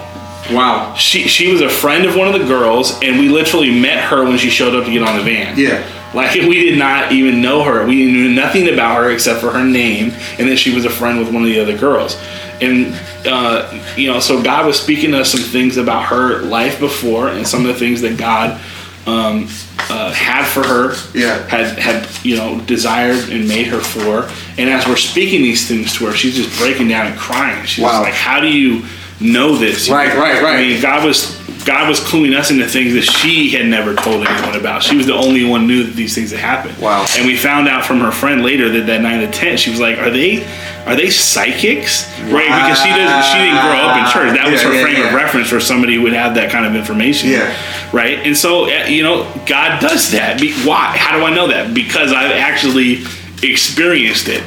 Wow. 0.51 0.95
she 0.97 1.27
she 1.29 1.51
was 1.53 1.61
a 1.61 1.69
friend 1.69 2.05
of 2.07 2.17
one 2.17 2.29
of 2.29 2.33
the 2.41 2.47
girls, 2.47 2.99
and 3.03 3.19
we 3.19 3.29
literally 3.29 3.71
met 3.79 3.99
her 4.05 4.25
when 4.25 4.39
she 4.39 4.49
showed 4.51 4.75
up 4.75 4.85
to 4.87 4.91
get 4.93 5.03
on 5.03 5.17
the 5.19 5.23
van. 5.25 5.59
Yeah. 5.59 5.83
Like 6.15 6.35
we 6.35 6.65
did 6.71 6.79
not 6.79 7.13
even 7.13 7.43
know 7.43 7.63
her. 7.65 7.87
We 7.87 8.11
knew 8.11 8.31
nothing 8.33 8.69
about 8.73 8.97
her 8.99 9.11
except 9.11 9.41
for 9.41 9.51
her 9.51 9.65
name, 9.65 10.13
and 10.39 10.49
then 10.49 10.57
she 10.57 10.75
was 10.75 10.85
a 10.85 10.91
friend 10.91 11.19
with 11.19 11.33
one 11.33 11.43
of 11.43 11.49
the 11.49 11.61
other 11.61 11.77
girls. 11.77 12.17
And 12.61 12.95
uh, 13.27 13.71
you 13.97 14.11
know, 14.11 14.21
so 14.21 14.43
God 14.43 14.65
was 14.67 14.81
speaking 14.81 15.11
to 15.13 15.21
us 15.21 15.33
some 15.33 15.41
things 15.43 15.77
about 15.77 16.05
her 16.07 16.41
life 16.43 16.81
before, 16.81 17.29
and 17.29 17.47
some 17.47 17.61
of 17.61 17.67
the 17.67 17.75
things 17.75 18.01
that 18.01 18.17
God 18.19 18.59
um, 19.07 19.47
uh, 19.91 20.13
had 20.13 20.47
for 20.47 20.63
her. 20.63 20.95
Yeah. 21.13 21.47
Had 21.49 21.79
had 21.79 22.09
you 22.25 22.37
know 22.37 22.61
desired 22.63 23.29
and 23.31 23.47
made 23.47 23.67
her 23.67 23.81
for. 23.81 24.31
And 24.59 24.71
as 24.71 24.87
we're 24.87 24.97
speaking 24.97 25.43
these 25.43 25.69
things 25.69 25.93
to 25.97 26.07
her, 26.07 26.13
she's 26.13 26.37
just 26.37 26.57
breaking 26.59 26.89
down 26.89 27.09
and 27.09 27.19
crying. 27.19 27.65
She's 27.67 27.85
Wow. 27.85 28.03
like, 28.03 28.15
"How 28.15 28.41
do 28.41 28.49
you 28.49 28.85
know 29.21 29.57
this?" 29.57 29.91
Right, 29.91 30.17
right, 30.17 30.43
right. 30.43 30.57
I 30.59 30.63
mean, 30.63 30.81
God 30.81 31.05
was 31.05 31.37
God 31.67 31.89
was 31.89 31.99
cluing 31.99 32.39
us 32.39 32.53
into 32.53 32.67
things 32.67 32.95
that 32.95 33.03
she 33.03 33.51
had 33.51 33.67
never 33.67 33.95
told 33.95 34.25
anyone 34.25 34.55
about. 34.55 34.85
She 34.85 34.97
was 34.97 35.07
the 35.07 35.15
only 35.15 35.45
one 35.45 35.63
who 35.63 35.67
knew 35.67 35.83
that 35.83 35.97
these 35.97 36.15
things 36.15 36.31
had 36.31 36.39
happened. 36.39 36.79
Wow. 36.79 37.05
And 37.19 37.27
we 37.27 37.37
found 37.37 37.67
out 37.67 37.85
from 37.85 37.99
her 37.99 38.13
friend 38.13 38.43
later 38.45 38.71
that 38.71 38.87
that 38.87 39.01
night 39.01 39.21
at 39.21 39.35
tent, 39.35 39.59
she 39.59 39.71
was 39.71 39.81
like, 39.81 39.99
"Are 39.99 40.11
they, 40.11 40.45
are 40.87 40.95
they 40.95 41.11
psychics?" 41.11 42.09
Right? 42.31 42.47
Because 42.47 42.79
she 42.79 42.89
doesn't, 42.89 43.33
she 43.33 43.39
didn't 43.39 43.61
grow 43.67 43.83
up 43.83 43.99
in 43.99 44.05
church. 44.13 44.39
That 44.39 44.49
was 44.51 44.63
her 44.63 44.73
yeah, 44.73 44.83
frame 44.83 44.97
yeah. 44.97 45.09
of 45.09 45.15
reference 45.15 45.49
for 45.49 45.59
somebody 45.59 45.97
who 45.97 46.03
would 46.03 46.13
have 46.13 46.37
that 46.37 46.53
kind 46.53 46.65
of 46.65 46.77
information. 46.77 47.31
Yeah. 47.31 47.53
Right. 47.93 48.19
And 48.25 48.37
so 48.37 48.67
uh, 48.67 48.87
you 48.87 49.03
know, 49.03 49.25
God 49.45 49.81
does 49.81 50.13
that. 50.13 50.41
Why? 50.65 50.97
How 50.97 51.19
do 51.19 51.25
I 51.25 51.35
know 51.35 51.49
that? 51.49 51.75
Because 51.75 52.13
I've 52.13 52.31
actually 52.31 53.03
experienced 53.43 54.29
it. 54.29 54.43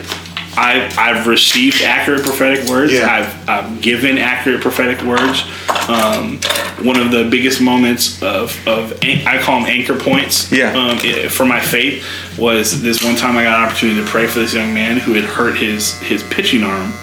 I've, 0.58 0.98
I've 0.98 1.28
received 1.28 1.82
accurate 1.82 2.24
prophetic 2.24 2.68
words. 2.70 2.92
Yeah. 2.92 3.08
I've, 3.08 3.50
I've 3.50 3.82
given 3.82 4.18
accurate 4.18 4.62
prophetic 4.62 5.02
words. 5.04 5.44
Um, 5.88 6.40
one 6.86 6.98
of 7.00 7.12
the 7.12 7.28
biggest 7.30 7.62
moments 7.62 8.22
of, 8.24 8.56
of 8.68 8.92
an- 9.04 9.26
I 9.28 9.40
call 9.42 9.60
them 9.62 9.70
anchor 9.70 9.98
points 9.98 10.52
Yeah. 10.52 10.72
um, 10.74 10.98
i- 11.04 11.28
for 11.28 11.46
my 11.46 11.60
faith 11.60 12.06
was 12.38 12.82
this 12.82 13.04
one 13.04 13.16
time 13.16 13.38
I 13.38 13.44
got 13.44 13.60
an 13.60 13.66
opportunity 13.66 14.02
to 14.02 14.08
pray 14.08 14.28
for 14.28 14.40
this 14.40 14.54
young 14.54 14.74
man 14.74 14.98
who 14.98 15.14
had 15.14 15.24
hurt 15.26 15.58
his 15.58 15.98
his 16.00 16.24
pitching 16.24 16.64
arm 16.64 16.94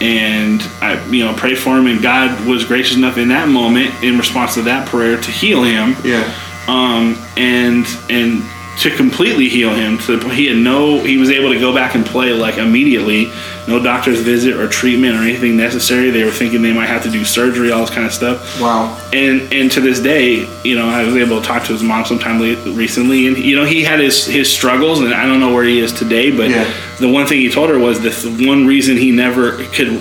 and 0.00 0.60
I 0.82 1.02
you 1.10 1.24
know 1.24 1.32
prayed 1.34 1.58
for 1.58 1.76
him 1.78 1.86
and 1.86 2.02
God 2.02 2.46
was 2.46 2.64
gracious 2.64 2.96
enough 2.96 3.16
in 3.16 3.28
that 3.28 3.48
moment 3.48 3.94
in 4.04 4.18
response 4.18 4.54
to 4.54 4.62
that 4.62 4.86
prayer 4.88 5.16
to 5.20 5.30
heal 5.30 5.62
him 5.62 5.96
Yeah. 6.04 6.24
um, 6.68 7.16
and 7.36 7.86
and 8.10 8.42
to 8.80 8.90
completely 8.94 9.48
heal 9.48 9.74
him. 9.74 9.96
To 9.98 10.16
the 10.16 10.22
point 10.22 10.34
he 10.34 10.46
had 10.46 10.56
no, 10.58 11.00
he 11.00 11.16
was 11.16 11.30
able 11.30 11.50
to 11.52 11.58
go 11.58 11.74
back 11.74 11.94
and 11.94 12.04
play 12.04 12.32
like 12.32 12.58
immediately. 12.58 13.32
No 13.66 13.82
doctor's 13.82 14.20
visit 14.20 14.54
or 14.56 14.68
treatment 14.68 15.14
or 15.16 15.22
anything 15.22 15.56
necessary. 15.56 16.10
They 16.10 16.24
were 16.24 16.30
thinking 16.30 16.62
they 16.62 16.74
might 16.74 16.86
have 16.86 17.02
to 17.04 17.10
do 17.10 17.24
surgery, 17.24 17.72
all 17.72 17.80
this 17.80 17.90
kind 17.90 18.06
of 18.06 18.12
stuff. 18.12 18.60
Wow. 18.60 18.94
And 19.12 19.50
and 19.52 19.70
to 19.72 19.80
this 19.80 19.98
day, 19.98 20.46
you 20.62 20.76
know, 20.76 20.88
I 20.88 21.04
was 21.04 21.16
able 21.16 21.40
to 21.40 21.46
talk 21.46 21.64
to 21.64 21.72
his 21.72 21.82
mom 21.82 22.04
sometime 22.04 22.38
recently, 22.76 23.26
and 23.26 23.36
you 23.38 23.56
know, 23.56 23.64
he 23.64 23.82
had 23.82 23.98
his 23.98 24.26
his 24.26 24.52
struggles, 24.52 25.00
and 25.00 25.14
I 25.14 25.24
don't 25.26 25.40
know 25.40 25.54
where 25.54 25.64
he 25.64 25.80
is 25.80 25.92
today, 25.92 26.30
but 26.30 26.50
Yeah. 26.50 26.70
the 27.00 27.08
one 27.08 27.26
thing 27.26 27.40
he 27.40 27.50
told 27.50 27.70
her 27.70 27.78
was 27.78 28.00
the 28.00 28.46
one 28.46 28.66
reason 28.66 28.96
he 28.96 29.10
never 29.10 29.52
could. 29.72 30.00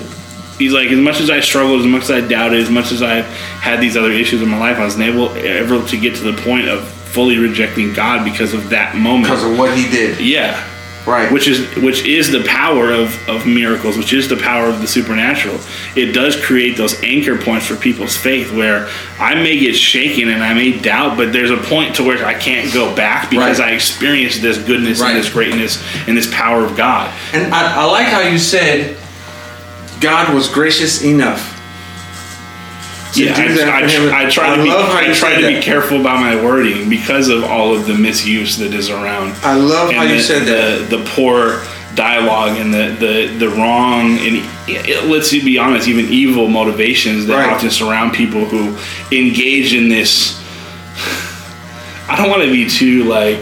He's 0.59 0.71
like, 0.73 0.89
as 0.89 0.99
much 0.99 1.19
as 1.19 1.29
I 1.29 1.39
struggled, 1.41 1.81
as 1.81 1.87
much 1.87 2.03
as 2.03 2.11
I 2.11 2.21
doubted, 2.21 2.61
as 2.61 2.69
much 2.69 2.91
as 2.93 3.01
I 3.01 3.21
had 3.21 3.81
these 3.81 3.97
other 3.97 4.11
issues 4.11 4.41
in 4.41 4.47
my 4.47 4.57
life, 4.57 4.77
I 4.77 4.85
was 4.85 4.95
unable 4.95 5.29
ever 5.35 5.85
to 5.85 5.97
get 5.97 6.15
to 6.15 6.23
the 6.31 6.41
point 6.43 6.69
of 6.69 6.79
fully 7.15 7.37
rejecting 7.37 7.93
God 7.93 8.25
because 8.25 8.53
of 8.53 8.69
that 8.71 8.95
moment. 8.95 9.23
Because 9.33 9.43
of 9.45 9.57
what 9.57 9.75
he 9.75 9.89
did. 9.89 10.19
yeah, 10.19 10.61
Right. 11.07 11.31
which 11.31 11.47
is 11.47 11.73
which 11.77 12.03
is 12.05 12.29
the 12.31 12.43
power 12.43 12.91
of, 12.91 13.07
of 13.29 13.45
miracles 13.45 13.95
which 13.95 14.11
is 14.11 14.27
the 14.27 14.35
power 14.37 14.65
of 14.67 14.81
the 14.81 14.87
supernatural 14.87 15.59
it 15.95 16.13
does 16.13 16.35
create 16.35 16.77
those 16.77 16.99
anchor 17.03 17.37
points 17.37 17.67
for 17.67 17.75
people's 17.75 18.17
faith 18.17 18.51
where 18.51 18.87
i 19.19 19.35
may 19.35 19.55
get 19.59 19.75
shaken 19.75 20.29
and 20.29 20.43
i 20.43 20.51
may 20.55 20.71
doubt 20.79 21.15
but 21.15 21.31
there's 21.31 21.51
a 21.51 21.57
point 21.57 21.95
to 21.97 22.03
where 22.03 22.25
i 22.25 22.33
can't 22.33 22.73
go 22.73 22.93
back 22.95 23.29
because 23.29 23.59
Right. 23.59 23.69
i 23.69 23.75
experienced 23.75 24.41
this 24.41 24.57
goodness 24.57 24.99
Right. 24.99 25.11
and 25.11 25.19
this 25.23 25.31
greatness 25.31 25.77
and 26.07 26.17
this 26.17 26.25
power 26.33 26.65
of 26.65 26.75
god 26.75 27.13
And 27.33 27.53
I, 27.53 27.83
I 27.83 27.85
like 27.85 28.07
how 28.07 28.21
you 28.21 28.39
said 28.39 28.97
God 30.01 30.33
was 30.33 30.49
gracious 30.49 31.03
enough. 31.03 31.53
To 33.15 33.23
yeah 33.25 33.35
do 33.47 33.53
that 33.55 33.67
I, 33.69 33.87
for. 33.87 34.11
I, 34.13 34.25
I 34.25 34.29
try 34.29 34.53
I 34.53 34.57
to 34.57 34.63
be, 34.63 34.69
I 34.71 35.13
try 35.13 35.31
to 35.41 35.47
be 35.47 35.55
that. 35.55 35.63
careful 35.63 35.99
about 35.99 36.19
my 36.19 36.35
wording 36.43 36.89
because 36.89 37.27
of 37.29 37.43
all 37.43 37.75
of 37.75 37.87
the 37.87 37.93
misuse 37.95 38.57
that 38.57 38.73
is 38.73 38.89
around 38.89 39.33
I 39.43 39.55
love 39.55 39.91
how 39.91 40.01
and 40.01 40.09
you 40.11 40.17
the, 40.17 40.21
said 40.23 40.43
that. 40.47 40.89
the, 40.89 40.97
the 40.97 41.03
poor 41.09 41.63
dialogue 41.95 42.57
and 42.57 42.73
the, 42.73 42.95
the, 42.99 43.37
the 43.39 43.49
wrong 43.49 44.17
and 44.19 44.37
it- 44.67 45.05
let's 45.05 45.31
be 45.31 45.57
honest, 45.57 45.87
even 45.87 46.05
evil 46.05 46.47
motivations 46.49 47.25
that 47.27 47.35
Right. 47.37 47.53
often 47.53 47.69
surround 47.69 48.13
people 48.13 48.45
who 48.45 48.75
engage 49.15 49.73
in 49.73 49.87
this. 49.89 50.41
I 52.09 52.15
don't 52.17 52.29
want 52.29 52.43
to 52.43 52.51
be 52.51 52.67
too 52.69 53.03
like 53.05 53.41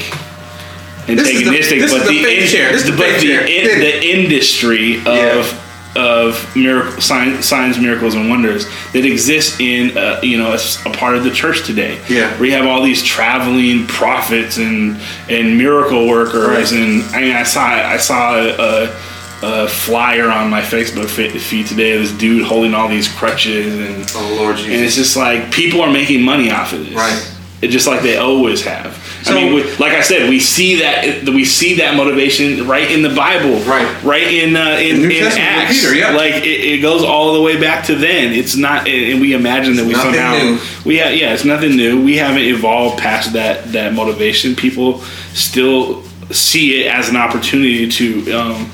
This 1.08 1.28
is 1.28 1.28
the- 1.28 1.38
antagonistic, 1.40 1.78
is 1.80 1.92
but 1.92 2.08
the 2.08 2.24
the, 2.24 2.42
in- 2.44 2.48
chair. 2.48 2.72
This 2.72 2.84
is 2.86 2.92
the 2.92 2.98
but 2.98 3.20
the, 3.22 3.34
in- 3.34 3.80
the 3.80 4.06
industry 4.06 4.98
of 5.00 5.06
Yeah. 5.06 5.60
Of 5.96 6.56
miracle 6.56 7.00
signs, 7.02 7.46
signs, 7.48 7.80
miracles, 7.80 8.16
and 8.16 8.30
wonders 8.30 8.66
that 8.94 9.06
exist 9.06 9.60
in 9.62 9.96
uh, 9.98 10.20
you 10.24 10.38
know 10.38 10.52
a, 10.54 10.90
a 10.90 10.94
part 10.94 11.16
of 11.16 11.24
the 11.24 11.32
church 11.32 11.66
today. 11.66 12.00
Yeah. 12.10 12.38
we 12.40 12.52
have 12.52 12.66
all 12.66 12.82
these 12.84 13.04
traveling 13.04 13.86
prophets 13.88 14.58
and 14.58 14.98
and 15.30 15.58
miracle 15.58 16.08
workers, 16.08 16.72
Right. 16.72 16.80
and 16.82 17.04
I 17.16 17.22
mean, 17.22 17.36
I 17.36 17.44
saw 17.44 17.62
I 17.66 17.98
saw 17.98 18.36
a, 18.40 18.96
a 19.44 19.68
flyer 19.68 20.30
on 20.30 20.50
my 20.50 20.62
Facebook 20.62 21.10
feed 21.10 21.68
today. 21.68 21.94
of 21.94 22.02
This 22.02 22.12
dude 22.14 22.46
holding 22.46 22.74
all 22.74 22.88
these 22.88 23.08
crutches, 23.08 23.74
and 23.76 24.10
Oh, 24.16 24.36
Lord 24.40 24.58
and 24.60 24.72
it's 24.72 24.96
just 24.96 25.16
like 25.16 25.52
people 25.52 25.82
are 25.82 25.92
making 25.92 26.22
money 26.24 26.50
off 26.50 26.74
of 26.74 26.86
this, 26.86 26.96
Right. 26.96 27.30
It 27.62 27.68
just 27.70 27.88
like 27.88 28.02
they 28.02 28.18
always 28.18 28.62
have. 28.66 28.98
So- 29.24 29.38
I 29.38 29.44
mean, 29.44 29.66
like 29.80 29.94
I 29.94 30.02
said, 30.02 30.30
we 30.30 30.40
see 30.40 30.80
that 30.80 31.24
we 31.30 31.46
see 31.46 31.76
that 31.76 31.96
motivation 31.96 32.68
right 32.68 32.90
in 32.92 33.02
the 33.02 33.10
Bible, 33.16 33.60
Right. 33.64 34.04
Right 34.04 34.28
in 34.34 34.56
uh, 34.56 34.78
in, 34.82 35.10
in 35.10 35.24
Acts, 35.24 35.82
Peter, 35.82 35.96
yeah. 35.96 36.12
Like 36.16 36.44
it, 36.44 36.48
it 36.76 36.82
goes 36.82 37.04
all 37.04 37.34
the 37.34 37.42
way 37.42 37.60
back 37.60 37.86
to 37.86 37.96
then. 37.96 38.34
It's 38.34 38.56
not, 38.56 38.88
and 38.88 39.22
we 39.22 39.34
imagine 39.34 39.76
that 39.78 39.86
we 39.86 39.94
somehow 39.94 40.38
new. 40.38 40.60
we 40.86 41.00
ha- 41.00 41.10
yeah, 41.10 41.34
it's 41.34 41.46
nothing 41.46 41.76
new. 41.76 42.04
We 42.04 42.18
haven't 42.18 42.44
evolved 42.44 43.00
past 43.00 43.34
that 43.34 43.72
that 43.72 43.94
motivation. 43.94 44.56
People 44.56 45.00
still 45.34 46.04
see 46.32 46.82
it 46.84 46.88
as 46.92 47.10
an 47.10 47.16
opportunity 47.16 47.88
to. 47.90 48.32
Um, 48.34 48.72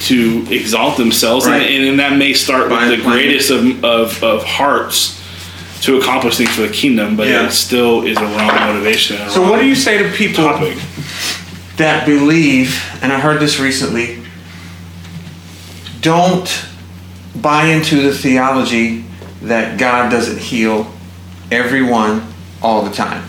to 0.00 0.46
exalt 0.48 0.96
themselves, 0.96 1.44
Right. 1.46 1.60
and, 1.70 1.84
and 1.84 1.98
that 2.00 2.16
may 2.16 2.32
start 2.32 2.70
By- 2.70 2.88
with 2.88 2.98
the 2.98 3.04
greatest 3.04 3.50
of, 3.50 3.84
of, 3.84 4.24
of 4.24 4.42
hearts 4.44 5.19
to 5.82 5.96
accomplish 5.98 6.36
things 6.36 6.50
for 6.50 6.62
the 6.62 6.68
kingdom, 6.68 7.16
but 7.16 7.26
Yeah. 7.28 7.46
it 7.46 7.52
still 7.52 8.02
is 8.06 8.16
a 8.18 8.24
wrong 8.24 8.54
motivation. 8.54 9.16
a 9.16 9.30
So, 9.30 9.48
what 9.50 9.60
do 9.60 9.66
you 9.66 9.74
say 9.74 9.98
to 9.98 10.10
people 10.10 10.44
topic? 10.44 10.76
that 11.76 12.04
believe, 12.04 12.82
and 13.02 13.12
I 13.12 13.18
heard 13.18 13.40
this 13.40 13.58
recently, 13.58 14.18
don't 16.00 16.48
buy 17.36 17.66
into 17.66 18.02
the 18.02 18.14
theology 18.14 19.04
that 19.42 19.78
God 19.78 20.10
doesn't 20.10 20.38
heal 20.38 20.90
everyone 21.50 22.22
all 22.62 22.82
the 22.82 22.90
time. 22.94 23.22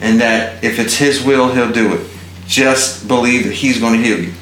And 0.00 0.20
that 0.20 0.64
if 0.64 0.78
it's 0.80 0.96
His 0.96 1.22
will, 1.22 1.52
He'll 1.52 1.70
do 1.70 1.92
it. 1.94 2.00
Just 2.48 3.06
believe 3.06 3.44
that 3.44 3.52
He's 3.52 3.78
going 3.78 4.00
to 4.00 4.06
heal 4.06 4.18
you. 4.20 4.32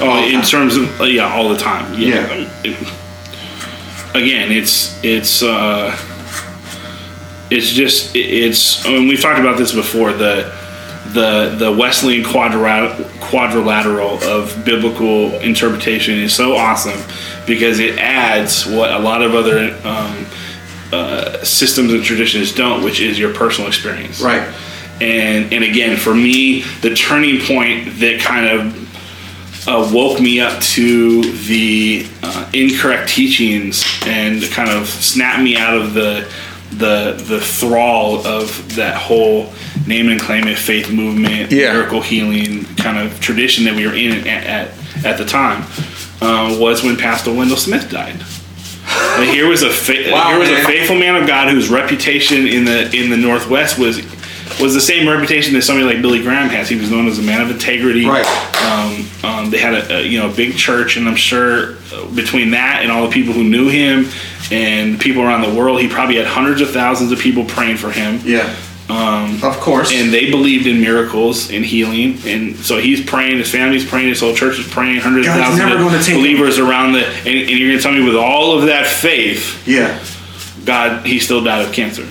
Oh, 0.00 0.24
in 0.26 0.42
terms 0.42 0.76
of 0.76 1.00
uh, 1.00 1.04
yeah, 1.04 1.32
all 1.32 1.48
the 1.48 1.56
time. 1.56 1.94
Yeah. 1.94 2.48
Yeah. 2.64 2.74
Again, 4.16 4.50
it's 4.50 4.98
it's 5.04 5.42
uh, 5.42 5.94
it's 7.50 7.70
just 7.70 8.16
it's. 8.16 8.84
I 8.86 8.90
mean, 8.90 9.08
we've 9.08 9.20
talked 9.20 9.38
about 9.40 9.58
this 9.58 9.72
before. 9.72 10.12
The 10.12 10.52
the 11.12 11.54
the 11.58 11.70
Wesleyan 11.72 12.24
quadrilateral 12.24 13.08
quadrilateral 13.20 14.22
of 14.24 14.64
biblical 14.64 15.32
interpretation 15.40 16.14
is 16.18 16.34
so 16.34 16.56
awesome 16.56 16.98
because 17.46 17.78
it 17.78 17.98
adds 17.98 18.66
what 18.66 18.90
a 18.90 18.98
lot 18.98 19.22
of 19.22 19.34
other 19.34 19.76
um, 19.84 20.26
uh, 20.92 21.44
systems 21.44 21.92
and 21.92 22.02
traditions 22.02 22.54
don't, 22.54 22.82
which 22.82 23.00
is 23.00 23.18
your 23.18 23.34
personal 23.34 23.68
experience 23.68 24.20
Right. 24.20 24.48
and 25.00 25.52
and 25.52 25.62
again 25.62 25.96
for 25.96 26.14
me 26.14 26.62
the 26.80 26.94
turning 26.94 27.40
point 27.40 27.98
that 28.00 28.20
kind 28.20 28.46
of 28.46 28.85
uh, 29.66 29.90
woke 29.92 30.20
me 30.20 30.40
up 30.40 30.60
to 30.62 31.22
the 31.46 32.06
uh, 32.22 32.50
incorrect 32.52 33.08
teachings 33.08 33.84
and 34.06 34.42
kind 34.50 34.70
of 34.70 34.86
snapped 34.88 35.42
me 35.42 35.56
out 35.56 35.76
of 35.76 35.94
the 35.94 36.30
the 36.70 37.12
the 37.28 37.40
thrall 37.40 38.26
of 38.26 38.74
that 38.76 38.96
whole 38.96 39.52
name 39.86 40.08
and 40.08 40.20
claim 40.20 40.46
it 40.48 40.58
faith 40.58 40.90
movement 40.90 41.50
Yeah. 41.52 41.72
miracle 41.72 42.00
healing 42.00 42.64
kind 42.76 42.98
of 42.98 43.20
tradition 43.20 43.64
that 43.64 43.74
we 43.74 43.86
were 43.86 43.94
in 43.94 44.26
at 44.26 44.44
at, 44.44 45.04
at 45.04 45.18
the 45.18 45.24
time 45.24 45.62
uh, 46.20 46.56
was 46.58 46.82
when 46.82 46.96
Pastor 46.96 47.32
Wendell 47.32 47.56
Smith 47.56 47.90
died. 47.90 48.16
And 49.18 49.28
here 49.30 49.48
was 49.48 49.62
a 49.62 49.70
fa- 49.70 50.10
Wow, 50.12 50.30
here 50.30 50.38
was 50.38 50.48
man. 50.48 50.62
a 50.62 50.66
faithful 50.66 50.96
man 50.96 51.16
of 51.16 51.26
God 51.26 51.50
whose 51.50 51.68
reputation 51.68 52.46
in 52.46 52.64
the 52.64 52.90
in 52.94 53.10
the 53.10 53.16
Northwest 53.16 53.78
was 53.78 53.98
was 54.60 54.74
the 54.74 54.80
same 54.80 55.08
reputation 55.08 55.54
that 55.54 55.62
somebody 55.62 55.86
like 55.86 56.00
Billy 56.02 56.22
Graham 56.22 56.48
has. 56.48 56.68
He 56.68 56.76
was 56.76 56.90
known 56.90 57.06
as 57.08 57.18
a 57.18 57.22
man 57.22 57.40
of 57.40 57.50
integrity. 57.50 58.06
Right. 58.06 58.26
Um, 58.62 59.06
um, 59.24 59.50
they 59.50 59.58
had 59.58 59.74
a, 59.74 59.98
a 59.98 60.02
you 60.02 60.18
know 60.18 60.32
big 60.32 60.56
church, 60.56 60.96
and 60.96 61.08
I'm 61.08 61.16
sure 61.16 61.76
uh, 61.92 62.06
between 62.14 62.50
that 62.50 62.80
and 62.82 62.90
all 62.90 63.06
the 63.06 63.12
people 63.12 63.32
who 63.34 63.44
knew 63.44 63.68
him 63.68 64.06
and 64.50 64.98
people 65.00 65.22
around 65.22 65.42
the 65.42 65.54
world, 65.58 65.80
he 65.80 65.88
probably 65.88 66.16
had 66.16 66.26
hundreds 66.26 66.60
of 66.60 66.70
thousands 66.70 67.10
of 67.12 67.18
people 67.18 67.44
praying 67.44 67.76
for 67.78 67.90
him 67.90 68.20
Yeah. 68.24 68.54
Um, 68.88 69.42
of 69.42 69.58
course. 69.58 69.90
and 69.92 70.14
they 70.14 70.30
believed 70.30 70.68
in 70.68 70.80
miracles 70.80 71.50
and 71.50 71.64
healing, 71.64 72.18
and 72.24 72.54
so 72.54 72.78
he's 72.78 73.04
praying, 73.04 73.38
his 73.38 73.50
family's 73.50 73.84
praying, 73.84 74.10
his 74.10 74.20
whole 74.20 74.32
church 74.32 74.60
is 74.60 74.68
praying, 74.68 75.00
hundreds 75.00 75.26
of 75.26 75.34
thousands 75.34 76.06
of 76.08 76.14
believers 76.14 76.58
around 76.60 76.92
the, 76.92 77.04
and, 77.04 77.26
and 77.26 77.50
you're 77.50 77.68
going 77.70 77.78
to 77.78 77.82
tell 77.82 77.90
me 77.90 78.04
with 78.04 78.14
all 78.14 78.56
of 78.56 78.66
that 78.66 78.86
faith, 78.86 79.66
yeah. 79.66 80.00
God, 80.64 81.04
he 81.04 81.18
still 81.18 81.42
died 81.42 81.66
of 81.66 81.72
cancer. 81.72 82.08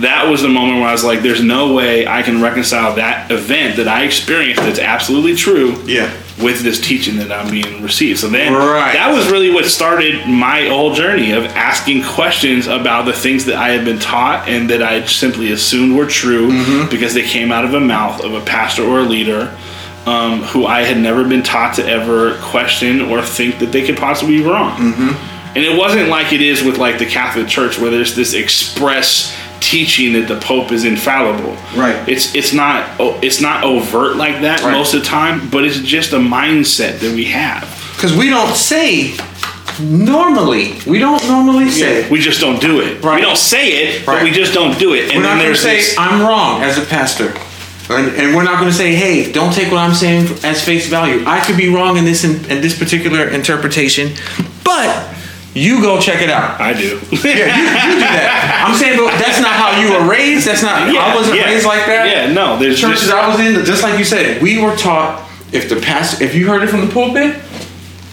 That 0.00 0.28
was 0.28 0.42
the 0.42 0.48
moment 0.48 0.80
where 0.80 0.88
I 0.88 0.92
was 0.92 1.04
like, 1.04 1.22
"There's 1.22 1.42
no 1.42 1.72
way 1.72 2.06
I 2.06 2.22
can 2.22 2.42
reconcile 2.42 2.94
that 2.96 3.30
event 3.30 3.76
that 3.76 3.88
I 3.88 4.02
experienced 4.02 4.62
that's 4.62 4.78
absolutely 4.78 5.34
true 5.34 5.74
Yeah. 5.86 6.10
with 6.38 6.60
this 6.60 6.78
teaching 6.80 7.16
that 7.18 7.32
I'm 7.32 7.50
being 7.50 7.82
received." 7.82 8.18
So 8.20 8.28
then, 8.28 8.52
Right. 8.52 8.92
that 8.92 9.12
was 9.14 9.26
really 9.28 9.50
what 9.50 9.64
started 9.64 10.26
my 10.26 10.66
whole 10.68 10.94
journey 10.94 11.32
of 11.32 11.46
asking 11.56 12.02
questions 12.02 12.66
about 12.66 13.06
the 13.06 13.12
things 13.14 13.46
that 13.46 13.56
I 13.56 13.70
had 13.70 13.84
been 13.84 13.98
taught 13.98 14.48
and 14.48 14.68
that 14.70 14.82
I 14.82 15.04
simply 15.06 15.50
assumed 15.52 15.96
were 15.96 16.06
true 16.06 16.50
Mm-hmm. 16.50 16.90
because 16.90 17.14
they 17.14 17.22
came 17.22 17.50
out 17.50 17.64
of 17.64 17.72
a 17.74 17.80
mouth 17.80 18.22
of 18.22 18.34
a 18.34 18.40
pastor 18.40 18.84
or 18.84 18.98
a 19.00 19.04
leader. 19.04 19.50
Um, 20.06 20.44
who 20.44 20.66
I 20.66 20.82
had 20.84 21.00
never 21.00 21.24
been 21.24 21.42
taught 21.42 21.74
to 21.74 21.84
ever 21.88 22.34
question 22.40 23.00
or 23.00 23.22
think 23.22 23.58
that 23.58 23.72
they 23.72 23.82
could 23.84 23.96
possibly 23.96 24.36
be 24.38 24.44
wrong. 24.44 25.16
And 25.56 25.64
it 25.64 25.76
wasn't 25.76 26.10
like 26.10 26.32
it 26.32 26.40
is 26.40 26.62
with 26.62 26.78
like 26.78 26.98
the 27.00 27.06
Catholic 27.06 27.48
Church 27.48 27.76
where 27.76 27.90
there's 27.90 28.14
this 28.14 28.32
express 28.32 29.34
teaching 29.60 30.12
that 30.14 30.28
the 30.28 30.38
Pope 30.40 30.72
is 30.72 30.84
infallible. 30.84 31.52
Right. 31.76 31.96
It's 32.08 32.34
it's 32.34 32.52
not 32.52 32.88
oh, 33.00 33.18
it's 33.22 33.40
not 33.40 33.64
overt 33.64 34.16
like 34.16 34.40
that 34.42 34.62
Right. 34.62 34.72
most 34.72 34.94
of 34.94 35.00
the 35.00 35.06
time, 35.06 35.48
but 35.50 35.64
it's 35.64 35.78
just 35.80 36.12
a 36.12 36.18
mindset 36.18 37.00
that 37.00 37.14
we 37.14 37.24
have. 37.26 37.62
Because 37.96 38.14
we 38.16 38.28
don't 38.30 38.54
say 38.54 39.14
normally. 39.80 40.74
We 40.86 40.98
don't 40.98 41.26
normally 41.28 41.70
say. 41.70 42.08
We 42.10 42.20
just 42.20 42.40
don't 42.40 42.60
do 42.60 42.80
it. 42.80 43.02
Right. 43.02 43.16
We 43.16 43.20
don't 43.22 43.36
say 43.38 43.68
it, 43.70 44.06
Right. 44.06 44.16
but 44.16 44.22
we 44.24 44.30
just 44.30 44.52
don't 44.54 44.78
do 44.78 44.94
it. 44.94 45.10
And 45.12 45.16
We're 45.16 45.22
not 45.22 45.28
then 45.36 45.38
going 45.38 45.38
to 45.40 45.44
there's 45.46 45.60
say 45.62 45.76
this, 45.76 45.98
I'm 45.98 46.22
wrong 46.22 46.62
as 46.62 46.78
a 46.78 46.84
pastor, 46.84 47.34
and, 47.88 48.08
and 48.16 48.34
we're 48.34 48.42
not 48.44 48.58
going 48.58 48.70
to 48.70 48.76
say, 48.76 48.94
"Hey, 48.94 49.30
don't 49.32 49.52
take 49.52 49.70
what 49.70 49.78
I'm 49.78 49.94
saying 49.94 50.26
as 50.44 50.62
face 50.64 50.88
value." 50.88 51.24
I 51.26 51.40
could 51.44 51.56
be 51.56 51.68
wrong 51.68 51.96
in 51.98 52.04
this 52.04 52.24
in, 52.24 52.36
in 52.50 52.60
this 52.60 52.78
particular 52.78 53.28
interpretation, 53.28 54.12
but 54.64 54.88
you 55.56 55.80
go 55.80 55.98
check 55.98 56.20
it 56.20 56.28
out. 56.28 56.60
I 56.60 56.72
do. 56.74 57.00
Yeah, 57.24 57.48
you, 57.56 57.64
you 57.64 57.96
do 57.96 58.00
that. 58.04 58.64
I'm 58.68 58.76
saying, 58.76 58.98
but 58.98 59.10
that's 59.18 59.40
not 59.40 59.56
how 59.56 59.80
you 59.80 59.90
were 59.90 60.08
raised. 60.08 60.46
That's 60.46 60.62
not. 60.62 60.82
I 60.82 61.14
wasn't 61.16 61.38
yeah. 61.38 61.46
raised 61.46 61.66
like 61.66 61.86
that. 61.86 62.06
Yeah, 62.06 62.32
no. 62.32 62.58
There's 62.58 62.78
churches 62.78 63.08
just, 63.08 63.12
I 63.12 63.28
was 63.28 63.40
in, 63.40 63.64
just 63.64 63.82
like 63.82 63.98
you 63.98 64.04
said, 64.04 64.40
we 64.42 64.62
were 64.62 64.76
taught 64.76 65.26
if 65.52 65.68
the 65.68 65.76
pastor, 65.76 66.22
if 66.24 66.34
you 66.34 66.46
heard 66.46 66.62
it 66.62 66.68
from 66.68 66.82
the 66.86 66.92
pulpit, 66.92 67.40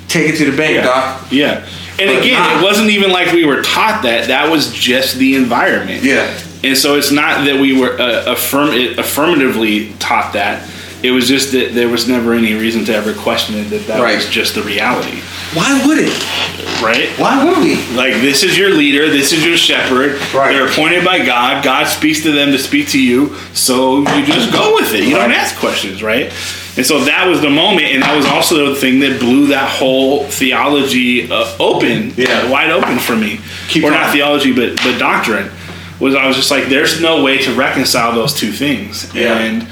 take 0.08 0.34
it 0.34 0.38
to 0.38 0.50
the 0.50 0.56
bank, 0.58 0.76
yeah. 0.76 0.84
doc. 0.84 1.32
Yeah. 1.32 1.68
And 2.00 2.10
But 2.10 2.24
again, 2.24 2.40
not- 2.40 2.62
it 2.62 2.64
wasn't 2.64 2.90
even 2.90 3.12
like 3.12 3.32
we 3.34 3.46
were 3.46 3.62
taught 3.62 4.04
that. 4.04 4.28
That 4.28 4.50
was 4.50 4.74
just 4.74 5.18
the 5.18 5.36
environment. 5.36 6.04
Yeah. 6.04 6.40
And 6.64 6.78
so 6.78 6.96
it's 6.96 7.12
not 7.12 7.46
that 7.46 7.60
we 7.60 7.78
were 7.78 8.00
uh, 8.00 8.32
affirm- 8.32 8.98
affirmatively 8.98 9.94
taught 10.00 10.34
that. 10.34 10.68
It 11.04 11.12
was 11.12 11.28
just 11.28 11.52
that 11.52 11.74
there 11.74 11.90
was 11.90 12.08
never 12.08 12.34
any 12.34 12.54
reason 12.54 12.86
to 12.86 12.96
ever 12.96 13.14
question 13.14 13.56
it 13.56 13.70
that 13.72 13.88
that 13.88 14.00
Right. 14.02 14.16
was 14.16 14.26
just 14.28 14.56
the 14.56 14.62
reality, 14.64 15.20
Why 15.54 15.86
would 15.86 15.98
it? 16.00 16.14
right? 16.82 17.10
Why 17.20 17.44
would 17.44 17.58
we? 17.58 17.76
Like 17.96 18.14
this 18.22 18.42
is 18.44 18.58
your 18.58 18.70
leader, 18.70 19.10
this 19.10 19.34
is 19.34 19.46
your 19.46 19.58
shepherd. 19.58 20.20
Right. 20.34 20.54
They're 20.54 20.68
appointed 20.68 21.04
by 21.04 21.20
God. 21.26 21.62
God 21.64 21.88
speaks 21.88 22.22
to 22.24 22.32
them 22.32 22.52
to 22.54 22.58
speak 22.58 22.88
to 22.90 23.00
you, 23.02 23.36
so 23.54 24.00
you 24.16 24.26
just 24.26 24.52
go 24.54 24.76
with 24.76 24.94
it. 24.94 25.04
You 25.04 25.16
don't 25.16 25.32
ask 25.34 25.58
questions, 25.58 26.02
right? 26.02 26.32
And 26.78 26.86
so 26.86 27.02
that 27.02 27.28
was 27.28 27.42
the 27.42 27.50
moment, 27.52 27.88
and 27.94 28.02
that 28.02 28.16
was 28.16 28.26
also 28.26 28.70
the 28.74 28.76
thing 28.80 29.00
that 29.02 29.20
blew 29.20 29.48
that 29.48 29.70
whole 29.70 30.24
theology 30.24 31.30
uh, 31.30 31.46
open, 31.60 32.14
Yeah. 32.18 32.50
wide 32.50 32.72
open 32.72 32.98
for 32.98 33.16
me. 33.16 33.40
Keep 33.68 33.84
or 33.84 33.90
going. 33.90 34.02
not 34.02 34.12
theology, 34.14 34.54
but 34.54 34.78
but 34.82 34.98
doctrine. 34.98 35.52
Was 36.00 36.16
I 36.16 36.26
was 36.28 36.36
just 36.36 36.50
like, 36.50 36.70
there's 36.70 37.00
no 37.02 37.22
way 37.24 37.38
to 37.40 37.54
reconcile 37.54 38.14
those 38.16 38.34
two 38.34 38.52
things, 38.52 39.10
Yeah. 39.14 39.38
and 39.38 39.68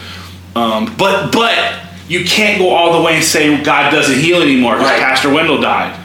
um, 0.56 0.93
but 0.97 1.32
but 1.32 1.80
you 2.08 2.26
can't 2.26 2.60
go 2.60 2.70
all 2.70 2.97
the 2.99 3.06
way 3.06 3.16
and 3.16 3.24
say 3.24 3.62
God 3.64 3.91
doesn't 3.91 4.20
heal 4.20 4.41
anymore 4.41 4.74
because 4.76 4.91
Right. 4.91 4.99
Pastor 4.99 5.34
Wendell 5.34 5.62
died, 5.62 5.97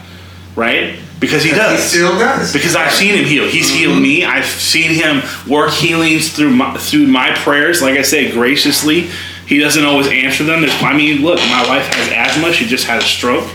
right? 0.55 0.99
Because 1.19 1.43
he 1.43 1.49
does. 1.49 1.81
He 1.81 1.97
still 1.97 2.17
does. 2.19 2.53
Because 2.53 2.75
I've 2.75 2.91
seen 2.91 3.15
him 3.15 3.25
heal. 3.25 3.45
He's 3.47 3.69
Mm-hmm. 3.69 3.77
healed 3.77 4.01
me. 4.01 4.23
I've 4.23 4.45
seen 4.45 4.91
him 4.91 5.21
work 5.49 5.71
healings 5.71 6.31
through 6.31 6.51
my 6.51 6.77
through 6.77 7.07
my 7.07 7.31
prayers. 7.33 7.81
Like 7.81 7.97
I 7.97 8.03
say, 8.03 8.31
graciously. 8.31 9.09
He 9.47 9.59
doesn't 9.59 9.83
always 9.85 10.07
answer 10.07 10.43
them. 10.43 10.59
There's, 10.61 10.73
I 10.83 10.93
mean, 10.93 11.21
look, 11.23 11.39
my 11.39 11.65
wife 11.67 11.87
has 11.93 12.11
asthma. 12.11 12.51
She 12.53 12.65
just 12.65 12.85
had 12.85 13.01
a 13.01 13.05
stroke. 13.05 13.49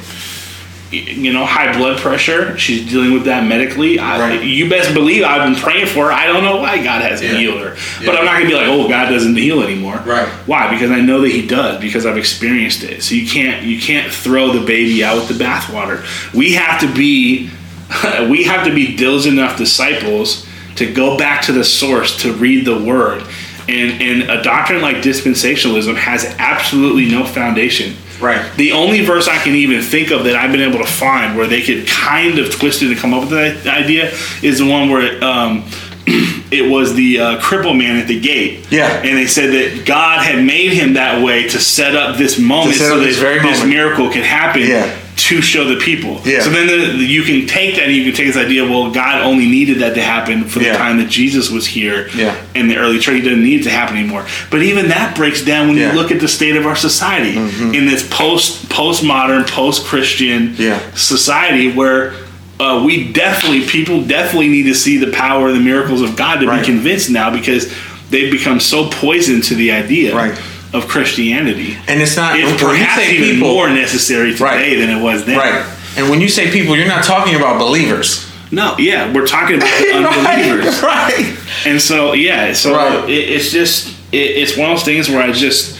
You 0.92 1.32
know, 1.32 1.46
high 1.46 1.76
blood 1.76 1.98
pressure. 2.00 2.56
She's 2.58 2.88
dealing 2.88 3.12
with 3.12 3.24
that 3.24 3.46
medically. 3.46 3.98
I, 3.98 4.34
You 4.42 4.68
best 4.68 4.92
believe 4.92 5.24
I've 5.24 5.50
been 5.50 5.60
praying 5.60 5.86
for 5.86 6.06
her. 6.06 6.12
I 6.12 6.26
don't 6.26 6.44
know 6.44 6.56
why 6.58 6.82
God 6.84 7.00
hasn't 7.02 7.30
Yeah. 7.32 7.38
healed 7.38 7.60
her, 7.62 7.76
but 8.04 8.14
I'm 8.16 8.24
not 8.26 8.34
gonna 8.34 8.46
be 8.46 8.54
like, 8.54 8.66
oh, 8.66 8.88
God 8.88 9.08
doesn't 9.08 9.34
heal 9.34 9.62
anymore. 9.62 10.00
Right. 10.04 10.28
Why? 10.46 10.70
Because 10.70 10.90
I 10.90 11.00
know 11.00 11.22
that 11.22 11.30
He 11.30 11.46
does. 11.46 11.80
Because 11.80 12.04
I've 12.04 12.18
experienced 12.18 12.84
it. 12.84 13.02
So 13.02 13.14
you 13.14 13.26
can't 13.26 13.62
you 13.62 13.80
can't 13.80 14.12
throw 14.12 14.52
the 14.52 14.64
baby 14.66 15.02
out 15.02 15.16
with 15.16 15.28
the 15.36 15.42
bathwater. 15.42 16.04
We 16.34 16.52
have 16.52 16.80
to 16.82 16.92
be 16.94 17.48
we 18.28 18.44
have 18.44 18.66
to 18.66 18.74
be 18.74 18.94
diligent 18.96 19.38
enough 19.38 19.56
disciples 19.56 20.46
to 20.76 20.92
go 20.92 21.16
back 21.18 21.42
to 21.42 21.52
the 21.52 21.64
source 21.64 22.16
to 22.22 22.32
read 22.34 22.64
the 22.64 22.78
word. 22.82 23.22
And, 23.68 24.02
and 24.02 24.22
a 24.30 24.42
doctrine 24.42 24.82
like 24.82 24.96
dispensationalism 24.96 25.94
has 25.94 26.24
absolutely 26.38 27.06
no 27.08 27.24
foundation. 27.24 27.94
Right. 28.22 28.54
The 28.56 28.72
only 28.72 29.04
verse 29.04 29.28
I 29.28 29.38
can 29.38 29.54
even 29.54 29.82
think 29.82 30.10
of 30.10 30.24
that 30.24 30.36
I've 30.36 30.52
been 30.52 30.60
able 30.60 30.78
to 30.78 30.90
find 30.90 31.36
where 31.36 31.46
they 31.46 31.62
could 31.62 31.86
kind 31.88 32.38
of 32.38 32.54
twist 32.54 32.82
it 32.82 32.90
and 32.90 32.96
come 32.98 33.12
up 33.12 33.28
with 33.28 33.30
that 33.64 33.82
idea 33.82 34.12
is 34.42 34.58
the 34.58 34.68
one 34.68 34.90
where 34.90 35.22
um, 35.22 35.64
it 36.06 36.70
was 36.70 36.94
the 36.94 37.18
uh, 37.18 37.40
cripple 37.40 37.76
man 37.76 37.96
at 37.96 38.08
the 38.08 38.20
gate. 38.20 38.66
Yeah. 38.70 38.88
And 38.88 39.16
they 39.16 39.26
said 39.26 39.50
that 39.50 39.86
God 39.86 40.24
had 40.24 40.44
made 40.44 40.72
him 40.72 40.94
that 40.94 41.22
way 41.22 41.48
to 41.48 41.58
set 41.58 41.96
up 41.96 42.16
this 42.16 42.38
moment 42.38 42.76
so 42.76 42.98
that 42.98 43.04
this 43.04 43.18
this 43.18 43.42
moment. 43.42 43.68
miracle 43.68 44.10
could 44.10 44.24
happen 44.24 44.62
Yeah. 44.62 44.98
To 45.14 45.42
show 45.42 45.64
the 45.64 45.76
people. 45.76 46.20
Yeah. 46.24 46.40
So 46.40 46.50
then 46.50 46.66
the, 46.66 47.04
you 47.04 47.22
can 47.22 47.46
take 47.46 47.74
that 47.76 47.84
and 47.84 47.92
you 47.94 48.04
can 48.04 48.14
take 48.14 48.26
this 48.28 48.36
idea, 48.36 48.64
well, 48.64 48.90
God 48.90 49.22
only 49.22 49.46
needed 49.46 49.78
that 49.80 49.94
to 49.94 50.02
happen 50.02 50.44
for 50.44 50.58
the 50.58 50.66
Yeah. 50.66 50.76
time 50.78 50.96
that 50.98 51.08
Jesus 51.10 51.50
was 51.50 51.66
here 51.66 52.08
Yeah. 52.16 52.34
in 52.54 52.66
the 52.68 52.76
early 52.78 52.98
church. 52.98 53.16
He 53.16 53.20
doesn't 53.20 53.42
need 53.42 53.60
it 53.60 53.64
to 53.64 53.70
happen 53.70 53.96
anymore. 53.98 54.24
But 54.50 54.62
even 54.62 54.88
that 54.88 55.14
breaks 55.14 55.42
down 55.42 55.68
when 55.68 55.76
Yeah. 55.76 55.88
Mm-hmm. 55.88 55.96
you 55.96 56.02
look 56.02 56.10
at 56.12 56.20
the 56.20 56.28
state 56.28 56.56
of 56.56 56.66
our 56.66 56.76
society 56.76 57.36
in 57.36 57.84
this 57.86 58.06
post 58.10 58.68
postmodern, 58.70 59.46
post 59.46 59.84
Christian 59.84 60.56
society 60.94 61.70
where 61.72 62.14
uh, 62.60 62.82
we 62.84 63.12
definitely 63.12 63.66
people 63.66 64.02
definitely 64.04 64.48
need 64.48 64.64
to 64.64 64.74
see 64.74 64.96
the 64.96 65.10
power 65.12 65.48
and 65.48 65.56
the 65.56 65.60
miracles 65.62 66.00
of 66.00 66.16
God 66.16 66.40
to 66.40 66.46
Right. 66.46 66.60
be 66.60 66.66
convinced 66.66 67.10
now 67.10 67.30
because 67.30 67.72
they've 68.10 68.30
become 68.30 68.60
so 68.60 68.88
poisoned 68.88 69.44
to 69.44 69.54
the 69.54 69.72
idea 69.72 70.14
Right. 70.14 70.34
Of 70.72 70.88
Christianity. 70.88 71.76
And 71.88 72.00
it's 72.00 72.16
not 72.16 72.36
It's 72.38 72.44
when 72.44 72.58
you 72.58 72.66
perhaps 72.66 73.02
say 73.02 73.16
people- 73.18 73.48
more 73.48 73.68
necessary 73.70 74.32
today 74.32 74.44
Right. 74.44 74.76
than 74.78 74.90
it 74.90 75.02
was 75.02 75.24
then. 75.24 75.36
Right. 75.38 75.64
And 75.96 76.08
when 76.08 76.20
you 76.20 76.28
say 76.28 76.50
people, 76.50 76.76
you're 76.76 76.86
not 76.88 77.04
talking 77.04 77.34
about 77.34 77.58
believers. 77.58 78.26
No, 78.50 78.74
yeah, 78.78 79.10
we're 79.12 79.26
talking 79.26 79.56
about 79.56 79.70
the 79.80 79.92
unbelievers. 79.94 80.82
right. 80.82 81.12
Right. 81.16 81.36
And 81.66 81.80
so, 81.80 82.12
yeah, 82.14 82.52
so 82.52 82.74
Right. 82.74 83.08
it, 83.10 83.30
it's 83.30 83.50
just 83.50 83.88
it, 84.12 84.16
it's 84.18 84.56
one 84.56 84.70
of 84.70 84.76
those 84.78 84.84
things 84.84 85.08
where 85.08 85.22
I 85.22 85.32
just 85.32 85.78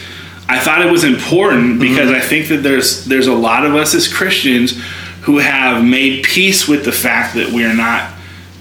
I 0.49 0.59
thought 0.59 0.85
it 0.85 0.91
was 0.91 1.03
important 1.03 1.79
because 1.79 2.09
mm-hmm. 2.09 2.15
I 2.15 2.19
think 2.21 2.47
that 2.49 2.57
there's 2.63 3.05
there's 3.05 3.27
a 3.27 3.33
lot 3.33 3.65
of 3.65 3.75
us 3.75 3.93
as 3.95 4.07
Christians 4.07 4.79
who 5.21 5.37
have 5.37 5.83
made 5.83 6.23
peace 6.23 6.67
with 6.67 6.83
the 6.83 6.91
fact 6.91 7.35
that 7.35 7.49
we 7.49 7.63
are 7.63 7.73
not 7.73 8.11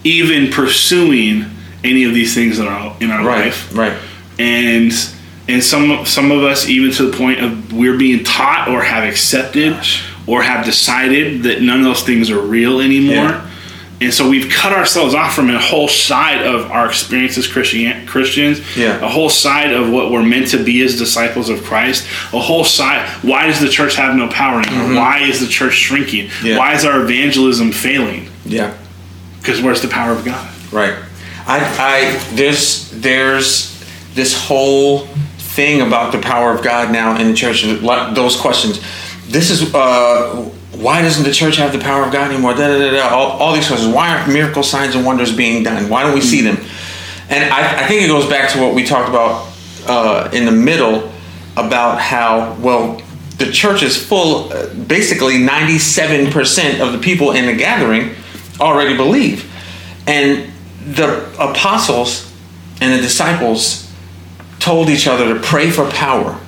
even 0.04 0.50
pursuing 0.50 1.46
any 1.84 2.04
of 2.04 2.14
these 2.14 2.34
things 2.34 2.58
in 2.58 2.66
our 2.68 2.94
in 3.00 3.10
our 3.10 3.24
Right. 3.24 3.46
life, 3.46 3.68
Right. 3.76 3.94
and 4.38 4.92
and 5.48 5.62
some 5.62 6.04
some 6.06 6.30
of 6.30 6.42
us 6.44 6.68
even 6.68 6.92
to 6.92 7.10
the 7.10 7.16
point 7.16 7.40
of 7.40 7.72
we're 7.72 7.98
being 7.98 8.22
taught 8.24 8.68
or 8.68 8.82
have 8.82 9.04
accepted 9.08 9.76
or 10.26 10.42
have 10.42 10.64
decided 10.64 11.42
that 11.42 11.62
none 11.62 11.78
of 11.80 11.84
those 11.84 12.02
things 12.02 12.30
are 12.30 12.40
real 12.40 12.80
anymore. 12.80 13.14
Yeah. 13.14 13.48
And 14.00 14.12
so 14.12 14.28
we've 14.28 14.50
cut 14.50 14.72
ourselves 14.72 15.14
off 15.14 15.32
from 15.34 15.48
a 15.48 15.58
whole 15.60 15.86
side 15.86 16.44
of 16.44 16.68
our 16.72 16.86
experience 16.88 17.38
as 17.38 17.46
Christian 17.46 18.04
Christians, 18.06 18.60
Yeah. 18.76 18.98
a 19.04 19.08
whole 19.08 19.28
side 19.30 19.72
of 19.72 19.90
what 19.90 20.10
we're 20.10 20.24
meant 20.24 20.48
to 20.48 20.62
be 20.62 20.82
as 20.82 20.98
disciples 20.98 21.48
of 21.48 21.62
Christ, 21.62 22.04
a 22.32 22.40
whole 22.40 22.64
side. 22.64 23.06
Why 23.22 23.46
does 23.46 23.60
the 23.60 23.68
church 23.68 23.94
have 23.94 24.16
no 24.16 24.26
power 24.28 24.60
anymore? 24.60 24.96
Why 24.96 25.20
is 25.20 25.38
the 25.40 25.46
church 25.46 25.74
shrinking? 25.74 26.26
Mm-hmm. 26.28 26.46
Yeah. 26.46 26.58
Why 26.58 26.74
is 26.74 26.84
our 26.84 27.00
evangelism 27.02 27.70
failing? 27.70 28.28
Yeah. 28.44 28.74
Because 29.40 29.60
where's 29.62 29.82
the 29.82 29.88
power 29.88 30.10
of 30.12 30.24
God? 30.24 30.50
Right. 30.72 30.94
I, 31.46 31.58
I 31.78 32.18
there's 32.34 32.90
there's 32.90 33.70
this 34.14 34.36
whole 34.36 35.06
thing 35.54 35.80
about 35.82 36.12
the 36.12 36.18
power 36.18 36.52
of 36.54 36.62
God 36.64 36.92
now 36.92 37.20
in 37.20 37.28
the 37.28 37.34
church. 37.34 37.62
Those 37.62 38.36
questions. 38.40 38.80
This 39.26 39.50
is 39.50 39.74
uh, 39.74 40.50
why 40.72 41.02
doesn't 41.02 41.24
the 41.24 41.32
church 41.32 41.56
have 41.56 41.72
the 41.72 41.78
power 41.78 42.04
of 42.04 42.12
God 42.12 42.30
anymore? 42.30 42.54
Da, 42.54 42.68
da, 42.68 42.78
da, 42.78 42.90
da. 42.90 43.14
All, 43.14 43.38
all 43.38 43.54
these 43.54 43.68
questions. 43.68 43.94
Why 43.94 44.08
aren't 44.08 44.32
miracle 44.32 44.62
signs 44.62 44.94
and 44.94 45.04
wonders 45.04 45.34
being 45.36 45.62
done? 45.62 45.88
Why 45.88 46.02
don't 46.02 46.14
we 46.14 46.20
see 46.20 46.40
them? 46.40 46.56
And 47.28 47.52
I, 47.52 47.84
I 47.84 47.86
think 47.86 48.02
it 48.02 48.08
goes 48.08 48.28
back 48.28 48.50
to 48.52 48.60
what 48.60 48.74
we 48.74 48.84
talked 48.84 49.08
about 49.08 49.52
uh, 49.86 50.30
in 50.32 50.44
the 50.44 50.52
middle 50.52 51.12
about 51.56 52.00
how 52.00 52.56
well 52.60 53.00
the 53.38 53.50
church 53.52 53.82
is 53.82 53.96
full. 53.96 54.52
Uh, 54.52 54.72
basically, 54.74 55.38
ninety-seven 55.38 56.32
percent 56.32 56.80
of 56.80 56.92
the 56.92 56.98
people 56.98 57.32
in 57.32 57.46
the 57.46 57.54
gathering 57.54 58.14
already 58.58 58.96
believe, 58.96 59.50
and 60.06 60.50
the 60.86 61.26
apostles 61.38 62.32
and 62.80 62.92
the 62.92 63.02
disciples 63.02 63.91
told 64.62 64.88
each 64.88 65.06
other 65.08 65.34
to 65.34 65.40
pray 65.40 65.70
for 65.70 65.88
power. 65.90 66.38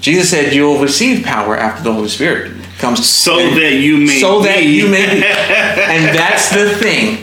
Jesus 0.00 0.30
said, 0.30 0.54
"You'll 0.54 0.78
receive 0.78 1.24
power 1.24 1.56
after 1.56 1.82
the 1.84 1.92
Holy 1.92 2.08
Spirit 2.08 2.52
comes." 2.78 3.04
So 3.08 3.38
And- 3.38 3.56
that 3.56 3.74
you 3.74 3.98
may 3.98 4.20
so 4.20 4.40
that 4.42 4.64
you 4.64 4.88
may, 4.88 5.06
be. 5.06 5.24
and 5.26 6.16
that's 6.16 6.48
the 6.50 6.70
thing. 6.74 7.18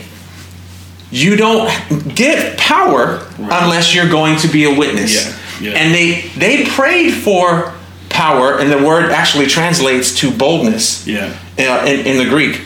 You 1.10 1.36
don't 1.36 1.70
get 2.14 2.58
power 2.58 3.22
unless 3.38 3.94
you're 3.94 4.08
going 4.08 4.36
to 4.38 4.48
be 4.48 4.64
a 4.64 4.74
witness. 4.74 5.14
Yeah, 5.60 5.70
yeah. 5.70 5.78
And 5.78 5.94
they 5.94 6.30
they 6.36 6.64
prayed 6.66 7.12
for 7.14 7.72
power, 8.08 8.58
and 8.58 8.70
the 8.70 8.78
word 8.86 9.10
actually 9.12 9.46
translates 9.46 10.14
to 10.20 10.30
boldness. 10.30 11.06
Yeah. 11.06 11.32
uh, 11.58 11.84
in, 11.86 12.06
in 12.06 12.16
the 12.18 12.28
Greek, 12.28 12.60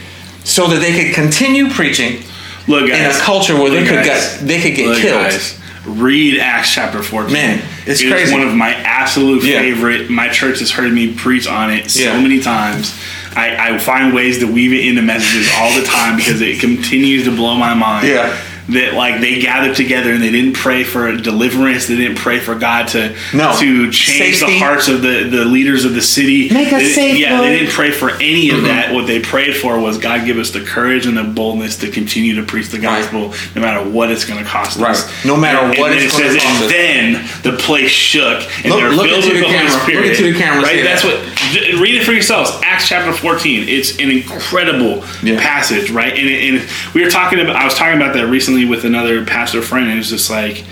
so 0.44 0.66
that 0.68 0.80
they 0.80 0.92
could 1.04 1.14
continue 1.14 1.68
preaching 1.70 2.22
Look, 2.66 2.88
in 2.90 3.04
a 3.10 3.12
culture 3.20 3.54
where 3.56 3.70
they 3.70 3.84
could 3.86 4.04
guys. 4.04 4.36
get 4.38 4.46
they 4.46 4.60
could 4.60 4.74
get 4.74 4.88
Look, 4.88 4.98
killed. 4.98 5.22
guys, 5.30 5.59
read 5.86 6.38
Acts 6.38 6.72
chapter 6.74 7.02
14. 7.02 7.32
Man, 7.32 7.62
it's 7.86 8.00
It 8.02 8.10
crazy. 8.10 8.32
one 8.32 8.42
of 8.42 8.54
my 8.54 8.74
absolute 8.74 9.42
Yeah. 9.42 9.60
favorite. 9.60 10.10
My 10.10 10.28
church 10.28 10.58
has 10.60 10.70
heard 10.70 10.92
me 10.92 11.12
preach 11.14 11.46
on 11.46 11.70
it 11.70 11.90
so 11.90 12.02
Yeah. 12.02 12.20
many 12.20 12.40
times. 12.40 12.94
I, 13.34 13.74
I 13.74 13.78
find 13.78 14.12
ways 14.12 14.38
to 14.40 14.46
weave 14.46 14.72
it 14.72 14.84
into 14.86 15.02
messages 15.02 15.48
all 15.56 15.72
the 15.72 15.84
time 15.84 16.16
because 16.16 16.40
it 16.42 16.58
continues 16.60 17.24
to 17.24 17.30
blow 17.30 17.54
my 17.54 17.74
mind. 17.74 18.08
Yeah. 18.08 18.34
That 18.70 18.94
like 18.94 19.20
they 19.20 19.40
gathered 19.40 19.74
together 19.76 20.12
and 20.12 20.22
they 20.22 20.30
didn't 20.30 20.54
pray 20.54 20.84
for 20.84 21.16
deliverance. 21.16 21.86
They 21.86 21.96
didn't 21.96 22.18
pray 22.18 22.38
for 22.38 22.54
God 22.54 22.88
to 22.88 23.16
No. 23.34 23.56
to 23.58 23.90
change 23.90 24.36
Safety. 24.38 24.52
the 24.54 24.58
hearts 24.58 24.88
of 24.88 25.02
the, 25.02 25.24
the 25.30 25.44
leaders 25.44 25.84
of 25.84 25.94
the 25.94 26.02
city. 26.02 26.48
Make 26.52 26.72
us 26.72 26.80
They- 26.82 26.88
safe, 26.92 27.18
Yeah, 27.18 27.38
Lord. 27.38 27.50
they 27.50 27.58
didn't 27.58 27.72
pray 27.72 27.90
for 27.90 28.10
any 28.10 28.50
of 28.50 28.56
mm-hmm. 28.58 28.66
that. 28.66 28.92
What 28.94 29.06
they 29.06 29.20
prayed 29.20 29.56
for 29.56 29.78
was 29.80 29.98
God 29.98 30.24
give 30.26 30.38
us 30.38 30.50
the 30.50 30.60
courage 30.60 31.06
and 31.06 31.16
the 31.16 31.24
boldness 31.24 31.76
to 31.78 31.90
continue 31.90 32.34
to 32.36 32.42
preach 32.42 32.68
the 32.68 32.78
Right. 32.78 33.00
gospel, 33.02 33.34
no 33.56 33.60
matter 33.62 33.88
what 33.88 34.10
it's 34.10 34.24
going 34.24 34.42
to 34.42 34.48
cost 34.48 34.78
Right. 34.78 34.90
us. 34.92 35.24
No 35.24 35.36
matter 35.36 35.58
And- 35.58 35.78
what 35.78 35.92
and 35.92 36.00
it's 36.00 36.14
it 36.14 36.18
gonna 36.20 36.32
says, 36.34 36.42
cost 36.42 36.54
and 36.62 36.64
us. 36.64 36.70
then 36.72 37.28
the 37.42 37.52
place 37.62 37.90
shook, 37.90 38.42
and 38.62 38.72
Look- 38.72 38.80
they're 38.80 38.90
look 38.90 39.06
filled 39.06 39.24
with 39.24 39.32
the 39.34 39.40
the 39.40 39.46
Holy 39.46 39.54
camera. 39.56 39.72
Look 39.72 39.82
Spirit. 39.82 40.10
into 40.10 40.22
the 40.32 40.38
camera 40.38 40.62
Right? 40.62 40.82
That's 40.84 41.02
that. 41.02 41.18
what. 41.18 41.80
Read 41.80 41.96
it 41.96 42.04
for 42.04 42.12
yourselves. 42.12 42.52
Acts 42.62 42.86
chapter 42.88 43.12
14. 43.12 43.68
It's 43.68 43.98
an 43.98 44.10
incredible 44.10 45.04
Yeah. 45.22 45.40
passage, 45.40 45.90
right? 45.90 46.16
And, 46.16 46.28
and 46.28 46.68
we 46.94 47.02
were 47.02 47.10
talking 47.10 47.40
about, 47.40 47.56
I 47.56 47.64
was 47.64 47.74
talking 47.74 47.96
about 48.00 48.14
that 48.14 48.26
recently 48.28 48.59
with 48.68 48.84
another 48.84 49.24
pastor 49.24 49.62
friend, 49.62 49.96
was 49.96 50.10
just 50.10 50.30
like, 50.30 50.64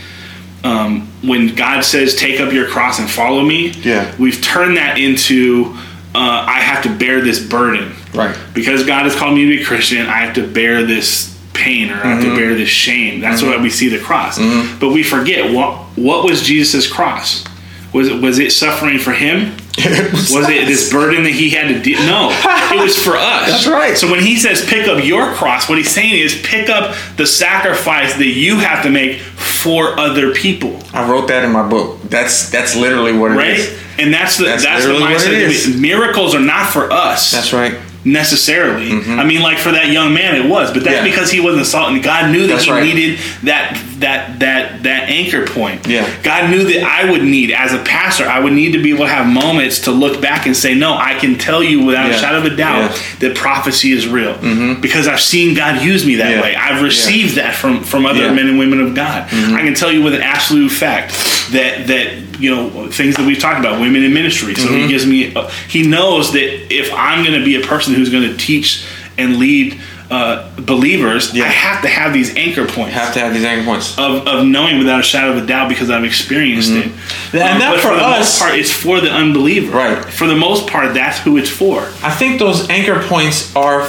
um, 0.64 1.06
when 1.22 1.54
God 1.54 1.82
says, 1.84 2.14
take 2.16 2.40
up 2.40 2.52
your 2.52 2.66
cross 2.68 2.98
and 2.98 3.08
follow 3.08 3.42
me, 3.42 3.70
Yeah. 3.82 4.12
we've 4.18 4.40
turned 4.42 4.76
that 4.76 4.98
into, 4.98 5.74
uh, 6.14 6.44
I 6.48 6.58
have 6.60 6.82
to 6.84 6.88
bear 6.90 7.20
this 7.20 7.38
burden. 7.40 7.92
Right. 8.12 8.36
Because 8.54 8.84
God 8.84 9.04
has 9.04 9.14
called 9.14 9.34
me 9.34 9.44
to 9.48 9.56
be 9.56 9.62
a 9.62 9.64
Christian, 9.64 10.06
I 10.06 10.18
have 10.18 10.34
to 10.34 10.46
bear 10.46 10.84
this 10.84 11.36
pain 11.52 11.90
or 11.90 11.94
I 11.94 12.14
have 12.14 12.22
to 12.22 12.34
bear 12.36 12.54
this 12.54 12.68
shame. 12.68 13.20
That's 13.20 13.42
why 13.42 13.56
we 13.56 13.68
see 13.70 13.88
the 13.88 13.98
cross. 13.98 14.38
But 14.78 14.90
we 14.90 15.02
forget 15.02 15.52
what 15.52 15.74
what 15.96 16.24
was 16.24 16.42
Jesus' 16.42 16.86
cross? 16.90 17.44
Was 17.92 18.08
it 18.08 18.22
was 18.22 18.38
it 18.38 18.52
suffering 18.52 18.98
for 18.98 19.12
him? 19.12 19.56
Was 20.12 20.48
it 20.48 20.66
this 20.66 20.90
burden 20.92 21.24
that 21.24 21.32
he 21.32 21.50
had 21.50 21.68
to 21.68 21.80
deal? 21.80 21.98
No, 22.00 22.30
it 22.30 22.82
was 22.82 22.96
for 22.96 23.16
us. 23.16 23.48
That's 23.50 23.66
right. 23.66 23.96
So 23.96 24.10
when 24.10 24.20
he 24.20 24.36
says 24.36 24.64
pick 24.64 24.88
up 24.88 25.04
your 25.04 25.32
cross, 25.34 25.68
what 25.68 25.78
he's 25.78 25.90
saying 25.90 26.14
is 26.14 26.40
pick 26.42 26.68
up 26.68 26.96
the 27.16 27.26
sacrifice 27.26 28.14
that 28.14 28.26
you 28.26 28.56
have 28.56 28.82
to 28.84 28.90
make 28.90 29.20
for 29.20 29.98
other 29.98 30.32
people, 30.34 30.78
I 30.92 31.08
wrote 31.10 31.28
that 31.28 31.44
in 31.44 31.52
my 31.52 31.68
book. 31.68 32.00
That's 32.02 32.50
that's 32.50 32.76
literally 32.76 33.16
what 33.16 33.32
it 33.32 33.38
is. 33.38 33.70
right? 33.70 33.84
And 33.98 34.14
that's 34.14 34.36
the 34.38 34.44
That's 34.44 34.64
that's, 34.64 34.84
the 34.84 34.92
mindset. 34.92 35.32
it 35.32 35.42
is. 35.50 35.76
miracles 35.76 36.34
are 36.34 36.40
not 36.40 36.72
for 36.72 36.90
us 36.92 37.32
That's 37.32 37.52
right. 37.52 37.74
Necessarily. 38.04 38.90
I 38.92 39.24
mean, 39.24 39.42
like 39.42 39.58
for 39.58 39.72
that 39.72 39.88
young 39.90 40.14
man, 40.14 40.34
it 40.36 40.48
was, 40.48 40.70
but 40.72 40.84
that's 40.84 40.98
Mm-hmm. 40.98 41.06
Yeah. 41.06 41.10
because 41.12 41.30
he 41.30 41.38
wasn't 41.40 41.66
salt, 41.66 41.92
and 41.92 42.02
God 42.02 42.32
knew 42.32 42.42
that 42.46 42.54
That's 42.54 42.64
he 42.64 42.70
right. 42.72 42.82
needed 42.82 43.18
that 43.44 43.76
that 44.00 44.38
that 44.40 44.82
that 44.84 45.08
anchor 45.08 45.46
point. 45.46 45.86
Yeah. 45.86 46.08
God 46.22 46.50
knew 46.50 46.64
that 46.64 46.82
I 46.84 47.10
would 47.10 47.22
need, 47.22 47.50
as 47.52 47.72
a 47.72 47.78
pastor, 47.84 48.24
I 48.26 48.40
would 48.40 48.52
need 48.52 48.72
to 48.72 48.82
be 48.82 48.90
able 48.94 49.04
to 49.04 49.10
have 49.10 49.26
moments 49.32 49.80
to 49.80 49.90
look 49.90 50.20
back 50.20 50.46
and 50.46 50.56
say, 50.56 50.74
"No, 50.74 50.94
I 50.94 51.14
can 51.14 51.36
tell 51.36 51.62
you 51.62 51.84
without 51.84 52.08
Yeah. 52.08 52.16
a 52.16 52.18
shadow 52.18 52.38
of 52.38 52.44
a 52.46 52.56
doubt 52.56 52.78
Yeah. 52.78 52.88
Mm-hmm. 52.88 53.18
that 53.20 53.36
prophecy 53.36 53.92
is 53.92 54.06
real 54.08 54.34
because 54.80 55.06
I've 55.08 55.20
seen 55.20 55.54
God 55.54 55.82
use 55.82 56.06
me 56.06 56.16
that 56.16 56.42
way. 56.42 56.54
I've 56.56 56.82
received 56.82 57.36
that 57.36 57.54
from 57.54 57.82
from 57.84 58.06
other. 58.06 58.20
Mm-hmm. 58.20 58.34
men 58.36 58.48
and 58.48 58.58
women 58.58 58.80
of 58.80 58.94
God. 58.94 59.24
I 59.32 59.62
can 59.62 59.74
tell 59.74 59.92
you 59.92 60.02
with 60.02 60.14
an 60.14 60.22
absolute 60.22 60.70
fact 60.70 61.12
that 61.52 61.86
that 61.88 62.40
you 62.40 62.54
know 62.54 62.90
things 62.90 63.16
that 63.16 63.26
we've 63.26 63.38
talked 63.40 63.58
about, 63.60 63.80
women 63.80 64.02
in 64.04 64.12
ministry. 64.12 64.54
So 64.54 64.68
Mm-hmm. 64.68 64.76
he 64.82 64.88
gives 64.88 65.06
me, 65.06 65.34
uh, 65.34 65.48
he 65.68 65.86
knows 65.86 66.32
that 66.32 66.72
if 66.72 66.92
I'm 66.92 67.24
going 67.24 67.38
to 67.38 67.44
be 67.44 67.56
a 67.60 67.66
person 67.66 67.94
who's 67.94 68.10
going 68.10 68.28
to 68.30 68.36
teach 68.36 68.84
and 69.16 69.36
lead 69.38 69.80
uh, 70.10 70.48
believers, 70.60 71.34
Yeah. 71.34 71.44
I 71.44 71.48
have 71.48 71.82
to 71.82 71.88
have 71.88 72.12
these 72.14 72.34
anchor 72.36 72.66
points. 72.66 72.94
Have 72.94 73.12
to 73.14 73.20
have 73.20 73.34
these 73.34 73.44
anchor 73.44 73.64
points. 73.66 73.98
of, 73.98 74.26
of 74.26 74.46
knowing 74.46 74.78
without 74.78 75.00
a 75.00 75.02
shadow 75.02 75.32
of 75.36 75.42
a 75.42 75.46
doubt 75.46 75.68
because 75.68 75.90
I've 75.90 76.04
experienced 76.04 76.70
it. 76.70 76.86
Mm-hmm. 76.86 77.36
And 77.36 77.52
Um, 77.54 77.58
that 77.58 77.70
but 77.74 77.80
for 77.80 77.94
the 77.94 78.02
us- 78.02 78.18
most 78.18 78.38
part, 78.40 78.54
it's 78.58 78.72
for 78.72 79.00
the 79.00 79.10
unbeliever. 79.10 79.76
Right. 79.76 80.02
For 80.04 80.26
the 80.26 80.36
most 80.36 80.66
part, 80.68 80.94
that's 80.94 81.18
who 81.18 81.36
it's 81.36 81.50
for. 81.50 81.80
I 82.02 82.10
think 82.10 82.38
those 82.38 82.68
anchor 82.70 83.02
points 83.06 83.54
are 83.56 83.86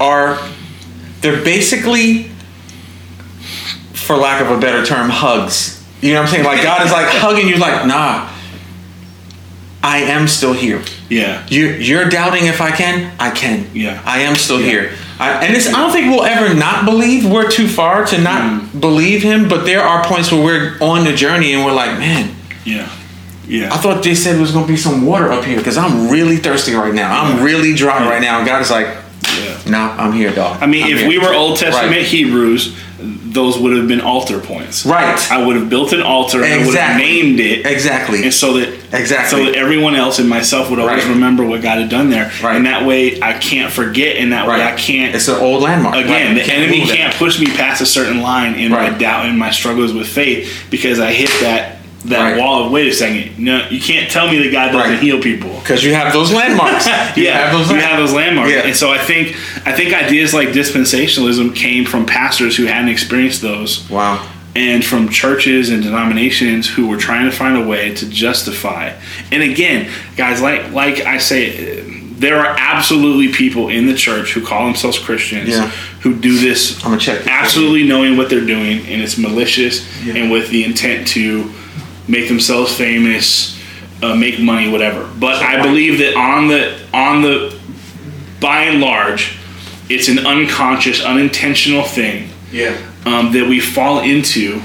are 0.00 0.38
they're 1.20 1.42
basically 1.44 2.30
for 3.94 4.16
lack 4.16 4.40
of 4.42 4.50
a 4.50 4.58
better 4.60 4.84
term 4.84 5.08
hugs. 5.10 5.81
You 6.02 6.12
know 6.12 6.20
what 6.20 6.28
I'm 6.28 6.32
saying? 6.34 6.44
Like 6.44 6.62
God 6.62 6.84
is 6.84 6.92
like 6.92 7.06
hugging 7.08 7.48
you 7.48 7.56
like, 7.56 7.86
"Nah. 7.86 8.28
I 9.84 9.98
am 9.98 10.28
still 10.28 10.52
here. 10.52 10.80
Yeah. 11.08 11.44
You 11.48 11.66
you're 11.68 12.08
doubting 12.08 12.46
if 12.46 12.60
I 12.60 12.70
can? 12.70 13.10
I 13.18 13.30
can. 13.30 13.66
Yeah. 13.74 14.00
I 14.04 14.20
am 14.20 14.36
still 14.36 14.60
Yeah. 14.60 14.66
here. 14.66 14.90
I, 15.18 15.44
and 15.44 15.54
it's, 15.56 15.68
I 15.68 15.72
don't 15.80 15.92
think 15.92 16.06
we'll 16.14 16.24
ever 16.24 16.54
not 16.54 16.84
believe. 16.84 17.26
We're 17.26 17.50
too 17.50 17.66
far 17.68 18.04
to 18.06 18.18
not 18.18 18.42
Mm. 18.42 18.80
believe 18.80 19.22
him, 19.22 19.48
but 19.48 19.64
there 19.64 19.82
are 19.82 20.04
points 20.04 20.30
where 20.32 20.42
we're 20.42 20.76
on 20.80 21.04
the 21.04 21.12
journey 21.12 21.52
and 21.52 21.64
we're 21.64 21.72
like, 21.72 21.98
"Man, 21.98 22.30
Yeah. 22.64 22.88
Yeah. 23.48 23.74
I 23.74 23.76
thought 23.78 24.02
they 24.04 24.14
said 24.14 24.34
there 24.34 24.40
was 24.40 24.52
going 24.52 24.66
to 24.66 24.72
be 24.72 24.76
some 24.78 25.04
water 25.04 25.30
up 25.32 25.44
here 25.44 25.56
because 25.58 25.76
I'm 25.76 26.08
really 26.08 26.36
thirsty 26.36 26.74
right 26.74 26.94
now. 26.94 27.20
I'm 27.22 27.42
really 27.42 27.74
dry 27.74 28.08
right 28.08 28.22
now." 28.22 28.38
And 28.38 28.46
God 28.46 28.62
is 28.62 28.70
like, 28.70 28.86
yeah. 29.36 29.58
"Nah, 29.66 29.96
I'm 29.98 30.12
here, 30.12 30.30
dog." 30.30 30.58
I 30.62 30.66
mean, 30.66 30.84
I'm 30.84 30.92
if 30.92 30.98
here." 31.00 31.08
we 31.08 31.18
were 31.18 31.34
Old 31.34 31.58
Testament 31.58 31.90
Right. 31.96 32.04
Hebrews, 32.06 32.74
those 33.32 33.58
would 33.58 33.76
have 33.76 33.88
been 33.88 34.00
altar 34.00 34.38
points. 34.40 34.84
Right. 34.86 35.18
I 35.30 35.44
would 35.44 35.56
have 35.56 35.68
built 35.70 35.92
an 35.92 36.02
altar 36.02 36.42
and 36.42 36.52
I 36.52 36.56
would 36.58 36.74
have 36.74 36.96
Exactly. 36.96 37.04
named 37.04 37.40
it. 37.40 37.66
Exactly. 37.66 38.22
And 38.24 38.32
so 38.34 38.54
that 38.54 38.68
Exactly. 38.92 39.38
so 39.38 39.44
that 39.46 39.54
everyone 39.56 39.94
else 39.94 40.18
and 40.18 40.28
myself 40.28 40.70
would 40.70 40.78
always 40.78 41.04
Right. 41.04 41.14
remember 41.14 41.44
what 41.44 41.62
God 41.62 41.78
had 41.78 41.88
done 41.88 42.10
there. 42.10 42.30
Right. 42.42 42.56
And 42.56 42.66
that 42.66 42.84
way 42.84 43.20
I 43.22 43.34
can't 43.34 43.72
forget 43.72 44.16
and 44.16 44.32
that 44.32 44.46
way 44.46 44.62
I 44.62 44.72
can't 44.72 45.14
It's 45.14 45.28
an 45.28 45.36
old 45.36 45.62
landmark. 45.62 45.96
Again, 45.96 46.36
Right. 46.36 46.44
the 46.46 46.52
enemy 46.52 46.86
can't 46.86 47.14
push 47.14 47.38
me 47.38 47.46
past 47.46 47.80
a 47.82 47.86
certain 47.86 48.20
line 48.22 48.54
in 48.54 48.70
my 48.70 48.90
doubt 48.90 49.26
and 49.26 49.38
my 49.38 49.50
struggles 49.50 49.92
with 49.92 50.06
faith 50.08 50.66
because 50.70 51.00
I 51.00 51.12
hit 51.12 51.30
that 51.42 51.78
that 52.06 52.20
Right. 52.32 52.36
wall 52.38 52.64
of 52.66 52.72
wait 52.72 52.88
a 52.88 52.92
second. 52.94 53.38
No, 53.38 53.64
you 53.70 53.80
can't 53.80 54.10
tell 54.10 54.28
me 54.30 54.38
that 54.38 54.50
God 54.52 54.72
doesn't 54.72 54.90
Right. 54.92 55.00
heal 55.00 55.20
people. 55.20 55.60
because 55.62 55.84
you 55.84 55.94
have 55.94 56.12
those 56.12 56.32
landmarks. 56.32 56.86
You 57.16 57.24
yeah, 57.24 57.38
have 57.48 57.52
those 57.58 57.70
you 57.70 57.76
have 57.76 57.98
those 57.98 58.12
landmarks, 58.12 58.50
Yeah. 58.50 58.62
and 58.66 58.74
so 58.76 58.90
I 58.90 58.98
think 58.98 59.36
I 59.64 59.72
think 59.72 59.94
ideas 59.94 60.34
like 60.34 60.48
dispensationalism 60.52 61.54
came 61.54 61.84
from 61.84 62.04
pastors 62.06 62.56
who 62.56 62.64
hadn't 62.64 62.88
experienced 62.88 63.42
those, 63.42 63.88
Wow. 63.88 64.20
and 64.56 64.84
from 64.84 65.08
churches 65.08 65.70
and 65.70 65.82
denominations 65.82 66.66
who 66.66 66.86
were 66.88 66.96
trying 66.96 67.26
to 67.30 67.36
find 67.36 67.56
a 67.56 67.60
way 67.64 67.90
to 67.94 68.06
justify. 68.06 68.90
And 69.30 69.42
again, 69.42 69.86
guys, 70.16 70.40
like 70.40 70.72
like 70.72 71.06
I 71.06 71.18
say, 71.18 71.80
there 72.18 72.38
are 72.38 72.56
absolutely 72.58 73.28
people 73.28 73.68
in 73.68 73.86
the 73.86 73.94
church 73.94 74.32
who 74.32 74.40
call 74.40 74.66
themselves 74.66 74.98
Christians 74.98 75.48
Yeah. 75.50 75.70
who 76.00 76.14
do 76.14 76.38
this 76.38 76.76
I'm 76.84 76.90
gonna 76.92 76.98
check. 77.00 77.26
absolutely 77.28 77.82
knowing 77.84 78.16
what 78.16 78.28
they're 78.30 78.40
doing 78.46 78.80
and 78.88 79.02
it's 79.02 79.18
malicious 79.18 79.84
Yeah. 80.04 80.14
and 80.16 80.30
with 80.30 80.48
the 80.50 80.62
intent 80.64 81.08
to 81.08 81.51
make 82.08 82.28
themselves 82.28 82.74
famous 82.76 83.58
uh, 84.02 84.14
make 84.14 84.40
money 84.40 84.68
whatever 84.70 85.08
but 85.20 85.36
i 85.42 85.62
believe 85.62 85.98
that 85.98 86.14
on 86.16 86.48
the 86.48 86.78
on 86.92 87.22
the 87.22 87.56
by 88.40 88.62
and 88.64 88.80
large 88.80 89.36
it's 89.88 90.08
an 90.08 90.18
unconscious 90.26 91.04
unintentional 91.04 91.82
thing 91.84 92.28
Yeah. 92.50 92.76
um, 93.06 93.32
that 93.32 93.46
we 93.48 93.60
fall 93.60 94.00
into 94.00 94.60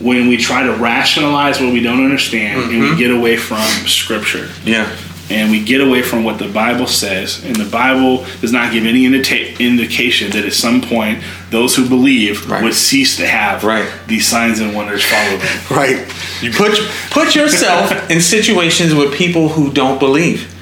when 0.00 0.26
we 0.28 0.36
try 0.36 0.64
to 0.64 0.72
rationalize 0.74 1.60
what 1.60 1.72
we 1.72 1.80
don't 1.80 2.02
understand 2.04 2.62
and 2.62 2.72
Mm-hmm. 2.72 2.92
we 2.92 2.98
get 2.98 3.10
away 3.12 3.36
from 3.36 3.60
scripture 3.86 4.48
Yeah. 4.64 4.88
And 5.32 5.50
we 5.50 5.64
get 5.64 5.80
away 5.80 6.02
from 6.02 6.24
what 6.24 6.38
the 6.38 6.48
Bible 6.48 6.86
says. 6.86 7.42
And 7.44 7.56
the 7.56 7.64
Bible 7.68 8.24
does 8.40 8.52
not 8.52 8.72
give 8.72 8.84
any 8.84 9.06
indication 9.06 10.30
that 10.32 10.44
at 10.44 10.52
some 10.52 10.80
point 10.82 11.22
those 11.50 11.74
who 11.74 11.88
believe 11.88 12.48
Right. 12.50 12.62
would 12.62 12.74
cease 12.74 13.16
to 13.16 13.26
have 13.26 13.64
Right. 13.64 13.86
these 14.06 14.26
signs 14.28 14.60
and 14.60 14.74
wonders 14.74 15.02
follow 15.02 15.36
them. 15.38 15.58
Right. 15.70 15.98
You 16.42 16.50
put 16.52 16.78
put 17.10 17.34
yourself 17.34 18.10
in 18.10 18.20
situations 18.20 18.94
with 18.94 19.12
people 19.14 19.48
who 19.48 19.72
don't 19.72 19.98
believe, 19.98 20.52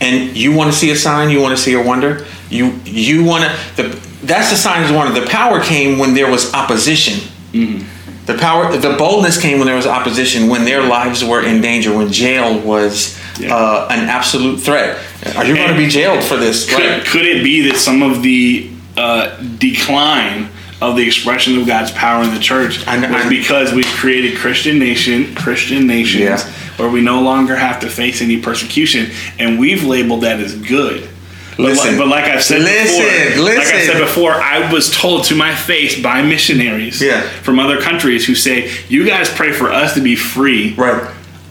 and 0.00 0.36
you 0.36 0.52
want 0.52 0.70
to 0.72 0.76
see 0.78 0.90
a 0.90 0.96
sign. 0.96 1.30
You 1.30 1.40
want 1.40 1.56
to 1.56 1.62
see 1.62 1.72
a 1.74 1.80
wonder. 1.82 2.26
You 2.50 2.78
you 2.84 3.24
want 3.24 3.44
to. 3.44 3.50
The 3.82 3.98
that's 4.24 4.50
the 4.50 4.56
signs 4.56 4.90
of 4.90 4.96
wonder. 4.96 5.18
The 5.18 5.26
power 5.26 5.60
came 5.60 5.98
when 5.98 6.14
there 6.14 6.30
was 6.30 6.52
opposition. 6.54 7.18
Mm-hmm. 7.52 7.88
The 8.26 8.34
power, 8.34 8.76
the 8.76 8.94
boldness 8.96 9.40
came 9.40 9.58
when 9.58 9.66
there 9.66 9.74
was 9.76 9.86
opposition, 9.86 10.48
when 10.48 10.64
their 10.64 10.82
lives 10.82 11.24
were 11.24 11.42
in 11.44 11.60
danger, 11.60 11.92
when 11.96 12.12
jail 12.12 12.56
was 12.60 13.18
Yeah. 13.40 13.54
uh, 13.54 13.88
an 13.90 14.08
absolute 14.08 14.60
threat. 14.60 14.98
Are 15.36 15.44
you 15.44 15.54
going 15.56 15.70
to 15.70 15.76
be 15.76 15.88
jailed 15.88 16.22
for 16.24 16.36
this? 16.36 16.68
Could, 16.68 16.78
Right. 16.84 17.04
could 17.04 17.24
it 17.26 17.42
be 17.42 17.68
that 17.68 17.76
some 17.78 18.02
of 18.02 18.22
the 18.22 18.68
uh, 18.96 19.36
decline 19.58 20.48
of 20.82 20.96
the 20.96 21.06
expression 21.06 21.56
of 21.58 21.66
God's 21.66 21.92
power 21.92 22.22
in 22.24 22.34
the 22.34 22.40
church 22.40 22.86
I 22.86 22.96
was 22.98 23.04
I- 23.24 23.28
because 23.28 23.72
we've 23.72 23.86
created 23.86 24.36
Christian 24.36 24.78
nation, 24.78 25.34
Christian 25.34 25.86
nations, 25.86 26.22
Yeah. 26.24 26.38
where 26.76 26.88
we 26.90 27.00
no 27.00 27.22
longer 27.22 27.56
have 27.56 27.80
to 27.80 27.88
face 27.88 28.20
any 28.20 28.36
persecution, 28.38 29.10
and 29.38 29.58
we've 29.58 29.84
labeled 29.84 30.22
that 30.22 30.40
as 30.40 30.54
good. 30.54 31.08
But 31.56 31.64
Listen. 31.64 31.88
like, 31.90 31.98
but 31.98 32.08
like 32.08 32.24
I've 32.24 32.42
said 32.42 32.62
Listen, 32.62 33.04
before, 33.36 33.44
like 33.44 33.58
I 33.58 33.80
said 33.86 33.98
before, 33.98 34.32
I 34.32 34.72
was 34.72 34.90
told 34.90 35.24
to 35.24 35.34
my 35.34 35.54
face 35.54 36.00
by 36.00 36.22
missionaries 36.22 37.00
Yeah. 37.00 37.20
from 37.42 37.58
other 37.58 37.80
countries 37.80 38.24
who 38.26 38.34
say, 38.34 38.70
"You 38.88 39.04
guys 39.04 39.28
pray 39.28 39.52
for 39.52 39.70
us 39.70 39.94
to 39.94 40.00
be 40.00 40.16
free 40.16 40.74
Right. 40.76 41.02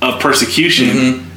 of 0.02 0.20
persecution." 0.20 1.28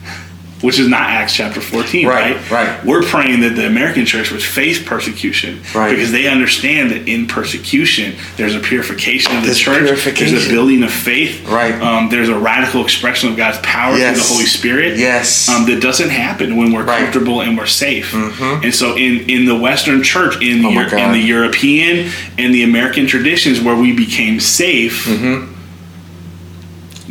Which 0.64 0.78
is 0.78 0.88
not 0.88 1.02
Acts 1.10 1.34
chapter 1.34 1.60
14, 1.60 2.06
Mm-hmm. 2.06 2.08
Right, 2.08 2.36
right? 2.50 2.68
right. 2.68 2.84
We're 2.84 3.02
praying 3.02 3.40
that 3.40 3.50
the 3.54 3.66
American 3.66 4.06
church 4.06 4.30
would 4.32 4.42
face 4.42 4.82
persecution 4.82 5.60
Right. 5.74 5.90
because 5.94 6.10
they 6.10 6.26
understand 6.26 6.90
that 6.90 7.06
in 7.06 7.26
persecution 7.26 8.14
there's 8.38 8.54
a 8.54 8.60
purification 8.60 9.36
of 9.36 9.42
the 9.42 9.48
There's 9.48 9.58
church, 9.58 10.04
there's 10.18 10.46
a 10.46 10.48
building 10.50 10.82
of 10.82 10.90
faith, 10.90 11.46
Right. 11.46 11.74
Um, 11.80 12.08
there's 12.08 12.30
a 12.30 12.38
radical 12.38 12.82
expression 12.82 13.28
of 13.30 13.36
God's 13.36 13.58
power 13.58 13.96
Yes. 13.96 14.16
through 14.16 14.22
the 14.26 14.32
Holy 14.34 14.46
Spirit, 14.46 14.98
Yes. 14.98 15.48
um, 15.50 15.66
that 15.66 15.80
doesn't 15.82 16.08
happen 16.10 16.56
when 16.56 16.72
we're 16.72 16.84
Right. 16.84 17.00
comfortable 17.02 17.42
and 17.42 17.58
we're 17.58 17.66
safe. 17.66 18.14
And 18.14 18.74
so 18.74 18.96
in 18.96 19.28
in 19.28 19.44
the 19.44 19.54
Western 19.56 20.02
church, 20.02 20.40
in 20.42 20.62
the 20.62 20.68
Oh 20.68 20.72
Euro- 20.80 20.96
in 20.98 21.12
the 21.12 21.18
European 21.36 22.10
and 22.38 22.54
the 22.54 22.62
American 22.62 23.06
traditions 23.06 23.60
where 23.60 23.76
we 23.76 23.92
became 23.92 24.40
safe. 24.40 25.06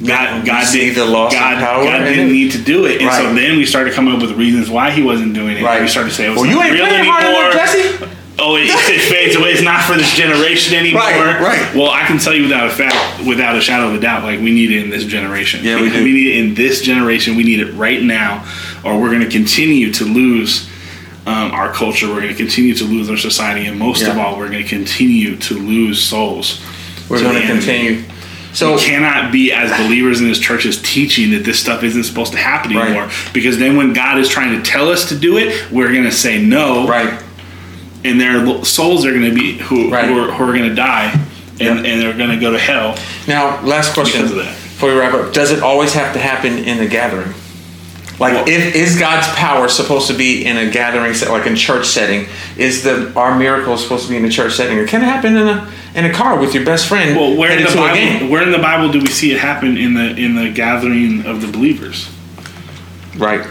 God, 0.02 0.46
God, 0.46 0.66
see 0.66 0.88
did, 0.88 0.96
the 0.96 1.06
loss 1.06 1.34
God, 1.34 1.60
power 1.60 1.84
God 1.84 2.00
didn't 2.00 2.32
need 2.32 2.52
to 2.54 2.58
do 2.58 2.86
it, 2.86 3.02
and 3.02 3.12
so 3.12 3.34
then 3.34 3.58
we 3.58 3.66
started 3.66 3.94
coming 3.94 4.14
up 4.14 4.22
with 4.22 4.32
reasons 4.32 4.70
why 4.70 4.89
He 4.89 5.04
wasn't 5.04 5.36
doing 5.36 5.58
it. 5.58 5.64
Right. 5.64 5.82
We 5.82 5.88
started 5.88 6.10
to 6.10 6.16
say, 6.16 6.32
"It 6.32 6.36
Well, 6.36 6.48
you 6.48 6.62
ain't 6.62 6.74
real 6.74 6.86
praying 6.86 7.06
hard 7.06 7.24
anymore." 7.24 7.52
enough, 7.52 7.54
Jesse. 7.54 8.06
oh, 8.39 8.56
it, 8.56 8.66
it 8.68 9.02
fades 9.12 9.36
away. 9.36 9.50
It's 9.52 9.62
not 9.62 9.84
for 9.84 9.96
this 9.96 10.12
generation 10.16 10.76
anymore. 10.76 11.02
Right, 11.02 11.39
right. 11.39 11.76
Well, 11.76 11.91
I 11.91 12.06
can 12.08 12.18
tell 12.18 12.34
you 12.34 12.44
without 12.44 12.68
a 12.68 12.72
fact, 12.72 13.28
without 13.28 13.56
a 13.56 13.62
shadow 13.62 13.89
of 13.89 13.94
a 13.94 14.00
doubt, 14.00 14.24
like 14.24 14.39
we 14.39 14.52
need 14.52 14.72
it 14.72 14.84
in 14.84 14.89
this 14.89 15.06
generation. 15.06 15.64
Yeah, 15.64 15.80
we 15.80 15.91
do. 15.91 16.04
We 16.04 16.12
need 16.12 16.28
it 16.36 16.44
in 16.44 16.56
this 16.56 16.82
generation. 16.82 17.36
We 17.36 17.44
need 17.44 17.60
it 17.60 17.72
right 17.74 18.02
now, 18.02 18.44
or 18.84 19.00
we're 19.00 19.12
going 19.12 19.22
to 19.24 19.30
continue 19.30 19.94
to 19.94 20.06
lose 20.06 20.68
um, 21.28 21.52
our 21.52 21.72
culture. 21.72 22.08
We're 22.08 22.22
going 22.22 22.34
to 22.34 22.44
continue 22.44 22.74
to 22.76 22.84
lose 22.84 23.12
our 23.12 23.18
society, 23.18 23.68
and 23.68 23.78
most 23.78 24.02
of 24.08 24.18
all, 24.18 24.39
we're 24.39 24.50
going 24.50 24.64
to 24.64 24.70
continue 24.70 25.38
to 25.38 25.54
lose 25.54 26.04
souls. 26.04 26.60
We're 27.10 27.22
going 27.22 27.39
to 27.39 27.48
continue. 27.48 28.04
So 28.54 28.76
we 28.76 28.82
cannot 28.82 29.32
be 29.32 29.51
as 29.51 29.72
believers 29.86 30.22
in 30.22 30.28
this 30.28 30.39
churches 30.39 30.82
teaching 30.82 31.32
that 31.32 31.43
this 31.43 31.60
stuff 31.60 31.84
isn't 31.84 32.04
supposed 32.04 32.32
to 32.34 32.38
happen 32.38 32.76
Right. 32.76 32.86
anymore. 32.86 33.10
Because 33.34 33.58
then 33.58 33.76
when 33.78 33.93
God 33.93 34.20
is 34.20 34.30
trying 34.30 34.56
to 34.56 34.62
tell 34.70 34.89
us 34.89 35.10
to 35.10 35.16
do 35.16 35.38
it, 35.38 35.72
we're 35.72 35.91
going 35.91 36.04
to 36.04 36.12
say 36.12 36.39
no, 36.41 36.88
right, 36.88 37.20
and 38.04 38.20
their 38.22 38.64
souls 38.64 39.06
are 39.06 39.12
going 39.12 39.24
to 39.30 39.34
be 39.34 39.58
who, 39.58 39.89
Right. 39.91 40.06
who 40.06 40.20
are, 40.20 40.32
who 40.32 40.43
are 40.43 40.54
going 40.56 40.70
to 40.70 40.76
die, 40.76 41.12
and, 41.60 41.60
Yep. 41.60 41.86
and 41.86 42.01
they're 42.01 42.18
going 42.18 42.30
to 42.32 42.38
go 42.38 42.51
to 42.51 42.60
hell. 42.60 42.95
now 43.28 43.60
last 43.64 43.93
question 43.93 44.28
before 44.28 44.89
we 44.93 44.99
wrap 44.99 45.14
up: 45.14 45.34
Does 45.34 45.51
it 45.51 45.62
always 45.64 45.93
have 45.93 46.14
to 46.14 46.20
happen 46.20 46.58
in 46.60 46.78
the 46.78 46.88
gathering? 46.88 47.34
Like, 48.20 48.47
if, 48.47 48.76
is 48.76 48.99
God's 48.99 49.28
power 49.30 49.68
supposed 49.68 50.07
to 50.07 50.14
be 50.14 50.45
in 50.45 50.57
a 50.57 50.70
gathering, 50.70 51.14
set, 51.14 51.32
like 51.32 51.47
in 51.47 51.55
church 51.55 51.88
setting? 51.88 52.28
Is 52.57 52.84
the 52.84 53.11
our 53.16 53.38
miracle 53.38 53.78
supposed 53.78 54.05
to 54.05 54.09
be 54.09 54.18
in 54.18 54.26
a 54.26 54.30
church 54.30 54.53
setting, 54.53 54.78
or 54.78 54.86
can 54.86 55.01
it 55.01 55.05
happen 55.05 55.36
in 55.36 55.47
a 55.47 55.72
in 55.95 56.05
a 56.05 56.14
car 56.14 56.39
with 56.39 56.53
your 56.53 56.64
best 56.64 56.88
friend 56.88 57.16
Well, 57.16 57.36
where 57.36 57.57
in 57.57 57.64
the 57.64 57.76
Bible? 57.76 58.30
Where 58.30 58.43
in 58.43 58.51
the 58.51 58.59
Bible 58.59 58.91
do 58.91 58.99
we 58.99 59.07
see 59.07 59.32
it 59.32 59.39
happen 59.39 59.78
in 59.78 59.95
the 59.95 60.16
in 60.16 60.36
the 60.36 60.51
gathering 60.51 61.26
of 61.26 61.41
the 61.41 61.47
believers? 61.47 62.09
Right, 63.18 63.45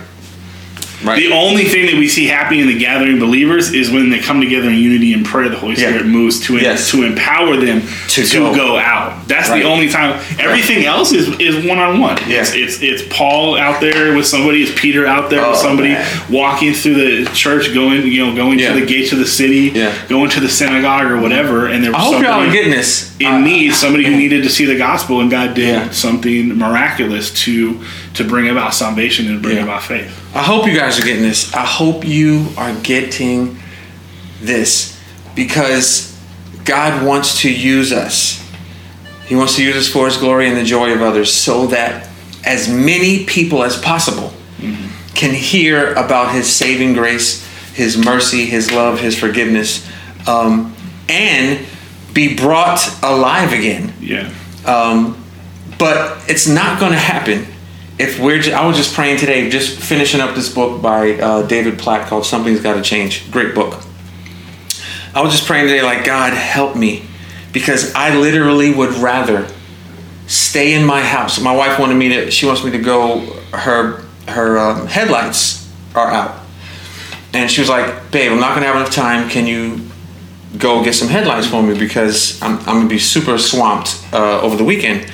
right. 1.05 1.17
The 1.19 1.33
only 1.33 1.65
thing 1.65 1.87
that 1.87 1.95
we 1.97 2.09
see 2.09 2.27
happening 2.27 2.61
in 2.61 2.67
the 2.69 2.79
gathering 2.79 3.19
believers 3.19 3.73
is 3.73 3.91
when 3.91 4.11
they 4.11 4.19
come 4.19 4.41
together 4.41 4.69
in 4.69 4.77
unity 4.77 5.13
and 5.13 5.25
prayer. 5.25 5.49
The 5.49 5.57
Holy 5.59 5.73
Yeah. 5.75 5.89
Spirit 5.89 6.07
moves 6.07 6.41
to 6.47 6.57
Yes. 6.57 6.91
to 6.91 7.03
empower 7.05 7.57
them 7.57 7.83
To 8.09 8.25
to, 8.25 8.39
go. 8.39 8.55
go. 8.55 8.79
out. 8.79 9.27
That's 9.29 9.49
Right. 9.49 9.63
the 9.63 9.69
only 9.69 9.89
time. 9.89 10.19
Everything 10.39 10.85
else 10.85 11.13
is 11.13 11.29
is 11.39 11.65
one 11.65 11.79
on 11.79 12.01
one. 12.01 12.19
Yes, 12.29 12.53
It's, 12.55 12.81
it's 12.83 13.03
Paul 13.11 13.57
out 13.59 13.81
there 13.81 14.15
with 14.15 14.27
somebody. 14.27 14.63
It's 14.63 14.73
Peter 14.81 15.07
out 15.07 15.31
there 15.31 15.45
Oh, 15.45 15.51
with 15.51 15.59
somebody 15.59 15.91
man. 15.91 16.07
walking 16.31 16.73
through 16.75 16.95
the 17.25 17.31
church, 17.35 17.73
going 17.75 18.07
you 18.07 18.25
know 18.27 18.35
going 18.35 18.59
Yeah. 18.59 18.73
to 18.75 18.81
the 18.81 18.87
gates 18.87 19.13
of 19.13 19.19
the 19.19 19.27
city, 19.27 19.73
Yeah. 19.75 19.91
going 20.09 20.31
to 20.31 20.41
the 20.41 20.49
synagogue 20.49 21.11
or 21.11 21.19
whatever. 21.19 21.67
And 21.67 21.83
there 21.85 21.93
was 21.93 22.01
I 22.01 22.05
hope 22.05 22.23
y'all 22.23 22.41
are 22.49 22.53
getting 22.53 22.71
this. 22.73 23.12
In 23.25 23.33
Uh, 23.35 23.39
need, 23.41 23.75
somebody 23.75 24.05
who 24.05 24.17
needed 24.17 24.43
to 24.45 24.51
see 24.51 24.65
the 24.65 24.77
gospel, 24.77 25.21
and 25.21 25.31
God 25.31 25.55
did 25.55 25.69
Yeah. 25.69 25.91
something 25.91 26.57
miraculous 26.59 27.31
to 27.45 27.81
to 28.15 28.25
bring 28.25 28.49
about 28.49 28.75
salvation 28.75 29.27
and 29.29 29.41
bring 29.41 29.57
Yeah. 29.57 29.63
about 29.65 29.83
faith. 29.83 30.11
I 30.35 30.43
hope 30.43 30.67
you 30.67 30.75
guys 30.75 30.99
are 31.01 31.05
getting 31.05 31.23
this. 31.23 31.53
I 31.55 31.65
hope 31.65 32.07
you 32.07 32.49
are 32.59 32.73
getting 32.83 33.57
this 34.43 34.95
because 35.35 36.13
God 36.65 37.03
wants 37.05 37.41
to 37.43 37.51
use 37.51 37.93
us. 37.93 38.41
He 39.27 39.35
wants 39.35 39.57
to 39.57 39.63
use 39.63 39.77
us 39.77 39.89
for 39.89 40.07
His 40.07 40.17
glory 40.19 40.47
and 40.49 40.57
the 40.57 40.65
joy 40.65 40.93
of 40.93 41.01
others 41.03 41.33
so 41.33 41.67
that 41.69 42.07
as 42.45 42.69
many 42.69 43.25
people 43.25 43.63
as 43.65 43.77
possible 43.77 44.33
can 45.15 45.33
hear 45.33 45.93
about 45.95 46.33
His 46.35 46.47
saving 46.49 46.93
grace, 46.95 47.43
His 47.75 47.97
mercy, 47.97 48.45
His 48.47 48.71
love, 48.71 49.01
His 49.01 49.17
forgiveness, 49.17 49.87
um, 50.27 50.75
and 51.09 51.59
be 52.13 52.37
brought 52.37 52.81
alive 53.03 53.53
again. 53.53 53.93
Yeah. 54.01 54.33
Um, 54.67 55.23
but 55.79 56.29
it's 56.29 56.47
not 56.47 56.79
going 56.79 56.93
to 56.93 56.99
happen 56.99 57.47
if 57.99 58.19
we're. 58.19 58.39
Just, 58.39 58.57
I 58.57 58.67
was 58.67 58.77
just 58.77 58.95
praying 58.95 59.19
today, 59.19 59.51
just 59.51 59.79
finishing 59.79 60.21
up 60.21 60.35
this 60.35 60.53
book 60.53 60.83
by 60.83 61.13
uh, 61.15 61.47
David 61.47 61.79
Platt 61.79 62.09
called 62.09 62.25
"Something's 62.25 62.61
Got 62.61 62.75
to 62.75 62.83
Change." 62.83 63.31
Great 63.31 63.55
book. 63.55 63.83
I 65.15 65.21
was 65.23 65.33
just 65.33 65.47
praying 65.47 65.67
today, 65.67 65.83
like 65.83 66.05
God 66.05 66.33
help 66.33 66.77
me, 66.77 67.05
because 67.53 67.95
I 67.95 68.17
literally 68.17 68.73
would 68.73 68.95
rather 68.95 69.49
stay 70.27 70.73
in 70.75 70.87
my 70.87 71.03
house. 71.03 71.41
My 71.41 71.55
wife 71.55 71.79
wanted 71.79 71.97
me 71.97 72.09
to. 72.11 72.31
She 72.31 72.47
wants 72.47 72.65
me 72.65 72.71
to 72.71 72.79
go. 72.79 73.21
Her 73.53 74.03
her 74.29 74.59
um, 74.59 74.87
headlights 74.87 75.71
are 75.95 76.09
out, 76.09 76.41
and 77.35 77.51
she 77.51 77.61
was 77.61 77.69
like, 77.69 78.11
"Babe, 78.11 78.33
I'm 78.33 78.41
not 78.41 78.55
gonna 78.55 78.67
have 78.67 78.77
enough 78.77 78.95
time. 78.95 79.29
Can 79.29 79.47
you 79.47 79.92
go 80.59 80.85
get 80.85 80.95
some 80.95 81.09
headlines 81.09 81.47
for 81.47 81.63
me 81.63 81.79
because 81.79 82.41
I'm, 82.43 82.59
I'm 82.61 82.77
gonna 82.77 82.89
be 82.89 82.99
super 82.99 83.39
swamped 83.39 84.05
uh, 84.13 84.41
over 84.41 84.57
the 84.57 84.65
weekend. 84.65 85.11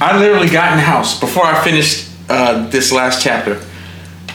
I 0.00 0.18
literally 0.18 0.48
got 0.48 0.72
in 0.72 0.78
the 0.78 0.84
house 0.84 1.18
before 1.18 1.44
I 1.44 1.62
finished 1.62 2.10
uh, 2.28 2.68
this 2.68 2.92
last 2.92 3.22
chapter, 3.22 3.60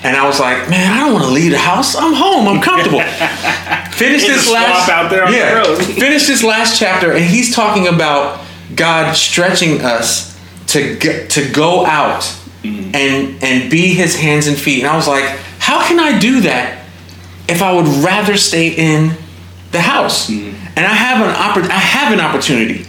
and 0.04 0.18
I 0.18 0.28
was 0.28 0.40
like, 0.40 0.70
man, 0.70 0.92
I 0.92 1.00
don't 1.00 1.14
want 1.14 1.26
to 1.26 1.32
leave 1.32 1.52
the 1.52 1.58
house. 1.58 1.96
I'm 1.96 2.14
home. 2.14 2.48
I'm 2.48 2.62
comfortable. 2.62 3.02
Finish 3.94 4.26
this 4.26 4.52
last 4.52 4.90
out 4.90 5.10
there 5.10 5.24
on 5.24 5.32
the 5.32 5.38
yeah. 5.38 5.54
road. 5.54 5.78
finish 5.84 6.26
this 6.26 6.44
last 6.44 6.80
chapter, 6.80 7.14
and 7.14 7.24
he's 7.24 7.54
talking 7.56 7.88
about 7.88 8.44
God 8.76 9.14
stretching 9.14 9.82
us 9.82 10.36
to 10.68 10.96
get, 10.98 11.30
to 11.32 11.50
go 11.52 11.86
out 11.86 12.24
Mm-hmm. 12.64 12.96
and 12.96 13.44
and 13.44 13.70
be 13.70 13.94
His 13.94 14.16
hands 14.16 14.48
and 14.48 14.58
feet. 14.58 14.80
And 14.80 14.88
I 14.88 14.96
was 14.96 15.06
like, 15.06 15.26
how 15.60 15.86
can 15.86 16.00
I 16.00 16.18
do 16.18 16.42
that 16.42 16.86
if 17.50 17.62
I 17.62 17.74
would 17.74 17.88
rather 18.06 18.38
stay 18.38 18.70
in 18.70 19.18
the 19.74 19.82
house? 19.82 20.30
Mm-hmm. 20.30 20.78
And 20.78 20.86
I 20.86 20.94
have 20.94 21.20
an 21.28 21.34
oppor- 21.36 21.70
I 21.70 21.78
have 21.80 22.14
an 22.14 22.22
opportunity 22.22 22.86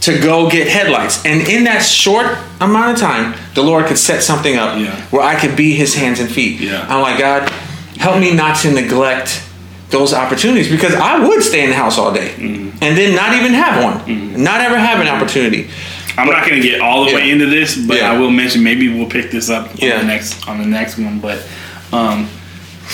to 0.00 0.18
go 0.20 0.48
get 0.48 0.68
headlights. 0.68 1.24
And 1.26 1.46
in 1.48 1.64
that 1.64 1.82
short 1.82 2.26
amount 2.60 2.92
of 2.94 2.98
time, 2.98 3.34
the 3.54 3.62
Lord 3.62 3.86
could 3.86 3.98
set 3.98 4.22
something 4.22 4.56
up 4.56 4.78
Yeah. 4.78 4.94
where 5.10 5.22
I 5.22 5.38
could 5.38 5.56
be 5.56 5.74
His 5.74 5.94
hands 5.94 6.20
and 6.20 6.30
feet. 6.30 6.60
Yeah. 6.60 6.86
I'm 6.88 7.02
like, 7.02 7.18
God, 7.18 7.50
help 7.98 8.18
me 8.20 8.32
not 8.34 8.56
to 8.62 8.72
neglect 8.72 9.42
those 9.90 10.14
opportunities 10.14 10.70
because 10.70 10.94
I 10.94 11.18
would 11.26 11.42
stay 11.42 11.64
in 11.64 11.70
the 11.70 11.76
house 11.76 11.98
all 11.98 12.12
day 12.12 12.28
Mm-hmm. 12.36 12.78
and 12.82 12.96
then 12.96 13.14
not 13.14 13.34
even 13.36 13.52
have 13.54 13.82
one, 13.82 14.42
not 14.42 14.60
ever 14.60 14.78
have 14.78 15.00
an 15.00 15.08
opportunity. 15.08 15.68
I'm 16.16 16.28
not 16.28 16.48
going 16.48 16.60
to 16.60 16.68
get 16.68 16.80
all 16.80 17.04
the 17.06 17.14
way 17.14 17.30
into 17.30 17.46
this, 17.46 17.76
but 17.86 17.96
Yeah. 17.98 18.12
I 18.12 18.18
will 18.18 18.30
mention 18.30 18.62
maybe 18.62 18.88
we'll 18.92 19.08
pick 19.08 19.30
this 19.30 19.48
up 19.50 19.70
on 19.70 19.76
Yeah. 19.76 19.98
the 19.98 20.04
next 20.06 20.46
on 20.48 20.58
the 20.58 20.66
next 20.66 20.98
one. 20.98 21.20
But 21.20 21.38
um, 21.92 22.28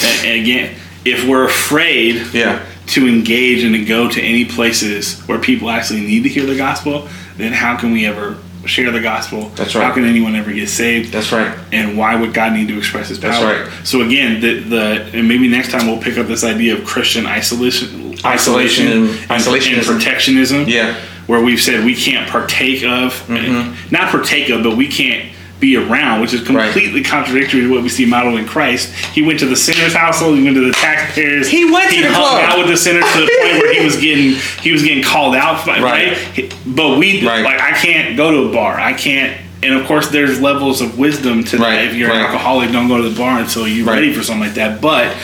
and, 0.03 0.27
and 0.27 0.41
again, 0.43 0.77
if 1.05 1.27
we're 1.27 1.45
afraid 1.47 2.27
Yeah. 2.33 2.65
To 2.89 3.09
engage 3.09 3.65
and 3.65 3.75
to 3.75 3.85
go 3.85 4.09
to 4.09 4.21
any 4.21 4.45
places 4.45 5.21
where 5.23 5.39
people 5.39 5.71
actually 5.71 6.01
need 6.01 6.23
to 6.25 6.29
hear 6.29 6.45
the 6.47 6.57
gospel, 6.57 7.09
then 7.37 7.53
how 7.53 7.77
can 7.77 7.93
we 7.93 8.07
ever 8.07 8.37
share 8.67 8.91
the 8.91 9.01
gospel? 9.01 9.49
That's 9.51 9.75
right. 9.75 9.85
How 9.85 9.93
can 9.95 10.05
anyone 10.05 10.35
ever 10.37 10.53
get 10.53 10.69
saved? 10.69 11.13
That's 11.13 11.33
right. 11.33 11.57
and 11.73 11.97
why 11.99 12.15
would 12.17 12.33
God 12.35 12.53
need 12.53 12.69
to 12.69 12.79
express 12.79 13.09
His 13.09 13.19
power? 13.19 13.31
That's 13.33 13.71
right. 13.71 13.87
So 13.87 14.03
again, 14.03 14.41
the 14.41 14.61
the 14.61 15.11
and 15.19 15.27
maybe 15.29 15.49
next 15.49 15.71
time 15.71 15.87
we'll 15.87 16.01
pick 16.01 16.19
up 16.19 16.27
this 16.27 16.45
idea 16.45 16.77
of 16.77 16.85
Christian 16.85 17.27
isolation, 17.27 18.15
Isolation 18.25 18.87
and- 18.89 19.09
and, 19.31 19.47
and 19.47 19.87
protectionism. 19.87 20.67
Yeah. 20.69 20.95
where 21.27 21.43
we've 21.43 21.61
said 21.61 21.85
we 21.87 21.95
can't 21.97 22.29
partake 22.29 22.85
of, 22.85 23.13
Mm-hmm. 23.29 23.89
not 23.95 24.11
partake 24.11 24.51
of, 24.51 24.63
but 24.63 24.77
we 24.77 24.89
can't 24.89 25.34
be 25.61 25.77
around, 25.77 26.21
which 26.21 26.35
is 26.35 26.43
completely 26.43 27.03
contradictory 27.03 27.61
to 27.63 27.71
what 27.73 27.83
we 27.83 27.89
see 27.89 28.05
modeled 28.05 28.39
in 28.39 28.47
Christ. 28.47 28.93
He 29.15 29.23
went 29.23 29.39
to 29.39 29.47
the 29.47 29.57
sinner's 29.57 29.95
household. 29.95 30.37
He 30.37 30.45
went 30.45 30.57
to 30.57 30.67
the 30.67 30.73
taxpayers. 30.73 31.49
He 31.49 31.71
went 31.71 31.91
to 31.91 32.03
the 32.03 32.13
hung 32.13 32.23
club. 32.41 32.51
out 32.51 32.59
with 32.59 32.69
the 32.69 32.77
sinners 32.77 33.05
to 33.13 33.21
the 33.21 33.31
point 33.41 33.63
where 33.63 33.73
he 33.75 33.85
was 33.85 33.97
getting 33.97 34.33
he 34.63 34.73
was 34.73 34.83
getting 34.83 35.03
called 35.03 35.35
out. 35.35 35.67
Right. 35.67 35.81
Right. 35.83 36.55
But 36.67 36.99
we 36.99 37.27
Right. 37.27 37.43
like 37.45 37.61
I 37.61 37.71
can't 37.73 38.17
go 38.17 38.31
to 38.31 38.51
a 38.51 38.53
bar. 38.53 38.79
I 38.79 38.93
can't. 38.93 39.41
And 39.63 39.73
of 39.75 39.87
course, 39.87 40.09
there's 40.09 40.41
levels 40.41 40.83
of 40.83 40.99
wisdom 40.99 41.43
to 41.45 41.57
Right, 41.57 41.77
that. 41.77 41.85
If 41.87 41.95
you're 41.95 42.11
right. 42.11 42.19
an 42.19 42.25
alcoholic, 42.27 42.71
don't 42.71 42.89
go 42.89 42.99
to 43.01 43.09
the 43.09 43.17
bar 43.17 43.39
until 43.41 43.67
you're 43.67 43.87
Right. 43.87 43.95
ready 43.95 44.13
for 44.13 44.23
something 44.23 44.43
like 44.45 44.55
that. 44.55 44.83
But 44.83 45.15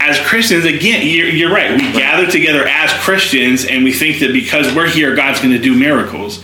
as 0.00 0.18
Christians, 0.20 0.64
again, 0.64 1.06
you're, 1.06 1.28
you're 1.28 1.50
right. 1.52 1.72
We 1.72 1.92
gather 1.92 2.30
together 2.30 2.66
as 2.66 2.92
Christians, 3.02 3.64
and 3.64 3.82
we 3.84 3.92
think 3.92 4.20
that 4.20 4.32
because 4.32 4.72
we're 4.74 4.88
here, 4.88 5.14
God's 5.14 5.40
going 5.40 5.52
to 5.52 5.58
do 5.58 5.74
miracles. 5.74 6.42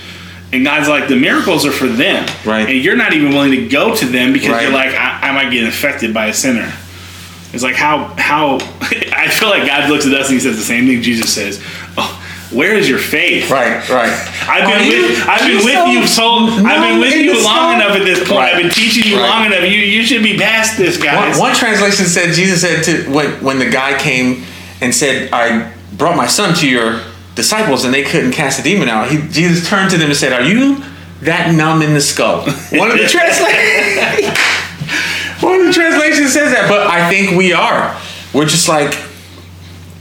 And 0.53 0.64
God's 0.64 0.88
like, 0.88 1.09
the 1.09 1.16
miracles 1.16 1.64
are 1.64 1.72
for 1.72 1.86
them. 1.88 2.26
Right. 2.44 2.68
And 2.68 2.78
you're 2.84 2.96
not 2.96 3.14
even 3.14 3.30
willing 3.30 3.53
to 3.53 3.68
go 3.68 3.94
to 3.96 4.05
them 4.07 4.32
because 4.34 4.50
Right. 4.50 4.62
you're 4.64 4.72
like, 4.72 4.94
I, 4.94 5.28
I 5.28 5.32
might 5.32 5.50
get 5.50 5.64
infected 5.64 6.12
by 6.12 6.26
a 6.26 6.34
sinner. 6.34 6.70
It's 7.55 7.62
like 7.62 7.74
how 7.74 8.14
how 8.18 8.57
I 8.80 9.28
feel 9.28 9.48
like 9.50 9.66
God 9.66 9.88
looks 9.90 10.07
at 10.07 10.12
us 10.14 10.26
and 10.28 10.34
he 10.34 10.40
says 10.40 10.57
the 10.57 10.62
same 10.62 10.86
thing 10.86 11.03
Jesus 11.03 11.32
says. 11.34 11.62
Oh, 11.96 12.18
where 12.50 12.74
is 12.74 12.86
your 12.88 12.98
faith? 12.98 13.50
Right, 13.50 13.86
right. 13.88 14.12
I've 14.48 14.68
been 14.68 14.80
Are 14.80 14.84
you- 14.84 15.03
with 15.09 15.28
I've 15.28 15.40
been 15.40 15.50
you 15.50 15.64
with 15.64 15.74
so 15.74 15.86
you 15.86 16.07
so 16.07 16.66
I've 16.66 16.82
been 16.82 17.00
with 17.00 17.14
you 17.14 17.32
long 17.42 17.42
soul? 17.42 17.70
enough 17.72 17.96
at 17.96 18.05
this 18.05 18.18
point. 18.20 18.30
Right. 18.40 18.55
I've 18.55 18.62
been 18.62 18.70
teaching 18.70 19.11
you 19.11 19.18
Right. 19.18 19.28
long 19.28 19.46
enough. 19.46 19.62
You 19.62 19.78
you 19.80 20.03
should 20.03 20.22
be 20.22 20.36
past 20.38 20.76
this, 20.78 20.96
guys. 21.03 21.38
One, 21.38 21.48
one 21.48 21.57
translation 21.57 22.05
said 22.07 22.34
Jesus 22.34 22.61
said 22.61 22.82
to 22.84 23.11
when 23.11 23.30
when 23.42 23.59
the 23.59 23.70
guy 23.70 23.98
came 23.98 24.44
and 24.82 24.94
said, 24.94 25.30
"I 25.32 25.72
brought 25.96 26.16
my 26.16 26.26
son 26.26 26.55
to 26.57 26.68
your 26.68 27.00
disciples 27.35 27.85
and 27.85 27.93
they 27.95 28.03
couldn't 28.03 28.33
cast 28.33 28.59
the 28.59 28.62
demon 28.62 28.89
out." 28.89 29.11
He, 29.11 29.18
Jesus 29.28 29.68
turned 29.68 29.91
to 29.91 29.99
them 29.99 30.09
and 30.09 30.16
said, 30.16 30.33
"Are 30.33 30.43
you 30.43 30.83
that 31.22 31.55
numb 31.55 31.83
in 31.83 31.95
the 31.95 32.01
skull?" 32.01 32.41
One 32.72 32.91
of 32.91 32.99
the 32.99 33.09
translations. 33.09 34.39
one 35.43 35.61
of 35.61 35.66
the 35.66 35.72
translations 35.72 36.33
says 36.33 36.53
that, 36.53 36.66
but 36.68 36.87
I 36.87 37.09
think 37.11 37.37
we 37.37 37.53
are. 37.53 37.97
We're 38.33 38.47
just 38.47 38.68
like 38.68 38.97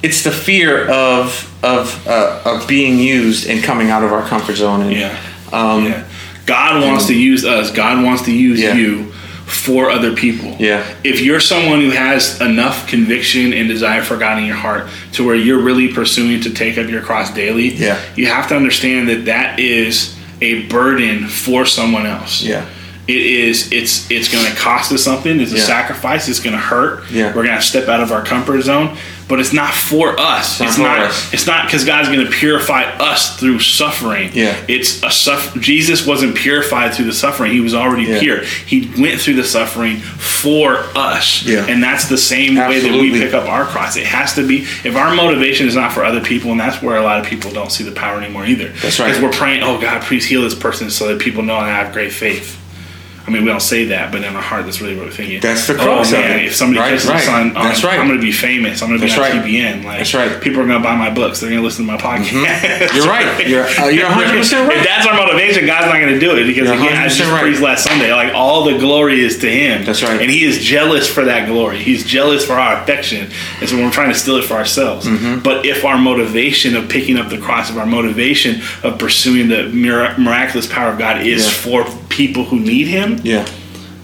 it's 0.03 0.23
the 0.23 0.31
fear 0.31 0.89
of 0.89 1.47
of 1.63 2.07
uh, 2.07 2.41
of 2.45 2.67
being 2.67 2.97
used 2.99 3.47
and 3.49 3.63
coming 3.63 3.89
out 3.89 4.03
of 4.03 4.11
our 4.11 4.23
comfort 4.27 4.55
zone. 4.55 4.81
And, 4.81 4.91
Yeah. 4.93 5.17
Um, 5.51 5.85
yeah. 5.85 6.07
God 6.45 6.81
wants 6.83 7.07
to 7.07 7.13
use 7.15 7.45
us. 7.45 7.71
God 7.71 8.03
wants 8.03 8.23
to 8.23 8.31
use 8.31 8.59
Yeah. 8.59 8.73
you 8.73 9.10
for 9.51 9.89
other 9.89 10.15
people. 10.15 10.55
Yeah. 10.59 10.85
If 11.03 11.21
you're 11.21 11.39
someone 11.39 11.81
who 11.81 11.91
has 11.91 12.39
enough 12.41 12.87
conviction 12.87 13.53
and 13.53 13.67
desire 13.67 14.01
for 14.01 14.17
God 14.17 14.39
in 14.39 14.45
your 14.45 14.55
heart 14.55 14.87
to 15.13 15.25
where 15.25 15.35
you're 15.35 15.61
really 15.61 15.93
pursuing 15.93 16.41
to 16.41 16.49
take 16.53 16.77
up 16.77 16.89
your 16.89 17.01
cross 17.01 17.33
daily, 17.33 17.69
Yeah. 17.75 17.99
you 18.15 18.27
have 18.27 18.47
to 18.49 18.55
understand 18.55 19.09
that 19.09 19.25
that 19.25 19.59
is 19.59 20.15
a 20.41 20.63
burden 20.67 21.27
for 21.27 21.65
someone 21.65 22.05
else. 22.05 22.41
Yeah. 22.41 22.65
It 23.07 23.17
is. 23.17 23.71
It's. 23.71 24.09
It's 24.11 24.31
going 24.31 24.45
to 24.45 24.55
cost 24.55 24.91
us 24.91 25.03
something. 25.03 25.39
It's 25.39 25.51
a 25.51 25.57
Yeah. 25.57 25.63
sacrifice. 25.63 26.27
It's 26.29 26.39
going 26.39 26.53
to 26.55 26.61
hurt. 26.61 27.03
Yeah. 27.11 27.27
We're 27.35 27.43
going 27.45 27.57
to 27.57 27.61
step 27.61 27.87
out 27.87 27.99
of 28.01 28.11
our 28.11 28.23
comfort 28.23 28.61
zone. 28.61 28.97
But 29.27 29.39
it's 29.39 29.53
not 29.53 29.73
for 29.73 30.19
us. 30.19 30.59
not 30.59 30.67
It's 30.67 30.75
for 30.75 30.81
not. 30.83 30.99
us. 30.99 31.33
It's 31.33 31.47
not 31.47 31.65
because 31.65 31.85
God's 31.85 32.09
going 32.09 32.25
to 32.25 32.29
purify 32.31 32.83
us 32.83 33.39
through 33.39 33.59
suffering. 33.59 34.29
Yeah. 34.33 34.53
It's 34.67 35.01
a 35.03 35.09
suff- 35.11 35.57
Jesus 35.57 36.05
wasn't 36.05 36.35
purified 36.35 36.93
through 36.93 37.05
the 37.05 37.13
suffering. 37.13 37.53
He 37.53 37.61
was 37.61 37.73
already 37.73 38.03
Yeah. 38.11 38.19
pure. 38.19 38.41
He 38.65 38.89
went 38.97 39.21
through 39.21 39.35
the 39.35 39.45
suffering 39.45 40.01
for 40.01 40.85
us. 40.95 41.43
Yeah. 41.45 41.65
And 41.67 41.81
that's 41.81 42.05
the 42.05 42.17
same 42.17 42.55
way 42.55 42.79
that 42.81 42.91
we 42.91 43.11
pick 43.11 43.33
up 43.33 43.47
our 43.47 43.63
cross. 43.65 43.95
It 43.95 44.05
has 44.05 44.33
to 44.35 44.43
be. 44.45 44.67
If 44.83 44.97
our 44.97 45.15
motivation 45.15 45.65
is 45.65 45.75
not 45.75 45.93
for 45.93 46.03
other 46.03 46.19
people, 46.19 46.51
and 46.51 46.59
that's 46.59 46.81
where 46.81 46.97
a 46.97 47.03
lot 47.03 47.19
of 47.19 47.25
people 47.25 47.51
don't 47.51 47.71
see 47.71 47.85
the 47.85 47.91
power 47.91 48.17
anymore 48.21 48.45
either. 48.45 48.67
That's 48.81 48.99
right. 48.99 49.07
Because 49.07 49.21
we're 49.21 49.31
praying, 49.31 49.63
oh 49.63 49.77
God, 49.79 50.01
please 50.01 50.25
heal 50.25 50.41
this 50.41 50.55
person 50.55 50.89
so 50.89 51.07
that 51.07 51.19
people 51.19 51.41
know 51.43 51.55
I 51.55 51.69
have 51.69 51.93
great 51.93 52.11
faith. 52.11 52.57
I 53.27 53.29
mean, 53.29 53.43
we 53.43 53.49
don't 53.49 53.61
say 53.61 53.85
that, 53.85 54.11
but 54.11 54.23
in 54.23 54.35
our 54.35 54.41
heart, 54.41 54.65
that's 54.65 54.81
really 54.81 54.95
what 54.95 55.05
we're 55.05 55.11
thinking. 55.11 55.41
That's 55.41 55.67
the 55.67 55.75
crux 55.75 56.11
oh, 56.11 56.15
of 56.17 56.19
man, 56.23 56.39
it. 56.39 56.45
If 56.47 56.55
somebody 56.55 56.79
Right, 56.79 56.99
catches 56.99 57.07
right. 57.09 57.29
on, 57.29 57.55
on 57.55 57.65
That's 57.65 57.83
right. 57.83 57.99
I'm 57.99 58.07
going 58.07 58.19
to 58.19 58.25
be 58.25 58.31
famous. 58.31 58.81
I'm 58.81 58.89
going 58.89 58.99
to 58.99 59.05
be 59.05 59.11
on 59.11 59.19
right. 59.19 59.33
TBN. 59.33 59.83
Like, 59.83 59.97
That's 59.99 60.13
right. 60.13 60.41
People 60.41 60.61
are 60.61 60.65
going 60.67 60.81
to 60.81 60.83
buy 60.83 60.95
my 60.95 61.13
books. 61.13 61.39
They're 61.39 61.49
going 61.49 61.61
to 61.61 61.65
listen 61.65 61.85
to 61.85 61.91
my 61.91 61.97
podcast. 61.99 62.93
You're 62.95 63.05
right. 63.05 63.47
You're 63.47 63.63
uh, 63.65 63.87
you're 63.87 64.05
100 64.05 64.37
percent 64.37 64.67
right. 64.67 64.77
If 64.77 64.85
that's 64.85 65.05
our 65.07 65.15
motivation, 65.15 65.65
God's 65.67 65.85
not 65.85 65.99
going 66.01 66.13
to 66.13 66.19
do 66.19 66.35
it 66.35 66.45
because 66.45 66.67
You're 66.67 66.77
again, 66.77 66.97
I 66.97 67.07
just 67.07 67.21
right. 67.31 67.41
preached 67.43 67.61
last 67.61 67.83
Sunday. 67.83 68.11
Like 68.13 68.33
all 68.33 68.65
the 68.65 68.77
glory 68.79 69.21
is 69.21 69.37
to 69.39 69.49
Him. 69.51 69.85
That's 69.85 70.01
right. 70.01 70.19
And 70.21 70.31
He 70.31 70.43
is 70.43 70.59
jealous 70.59 71.07
for 71.07 71.23
that 71.25 71.47
glory. 71.47 71.77
He's 71.81 72.03
jealous 72.05 72.45
for 72.45 72.53
our 72.53 72.81
affection, 72.81 73.29
and 73.59 73.69
so 73.69 73.77
we're 73.77 73.91
trying 73.91 74.09
to 74.11 74.17
steal 74.17 74.37
it 74.37 74.45
for 74.45 74.55
ourselves. 74.55 75.05
Mm-hmm. 75.07 75.43
But 75.43 75.65
if 75.65 75.85
our 75.85 75.97
motivation 75.97 76.75
of 76.75 76.89
picking 76.89 77.17
up 77.17 77.29
the 77.29 77.37
cross, 77.37 77.69
of 77.69 77.77
our 77.77 77.85
motivation 77.85 78.61
of 78.83 78.97
pursuing 78.97 79.47
the 79.47 79.69
mir- 79.69 80.17
miraculous 80.17 80.67
power 80.67 80.91
of 80.91 80.97
God 80.99 81.21
is 81.25 81.45
Yeah. 81.45 81.51
for 81.51 82.00
people 82.11 82.43
who 82.43 82.59
need 82.59 82.87
Him, 82.87 83.19
Yeah. 83.23 83.45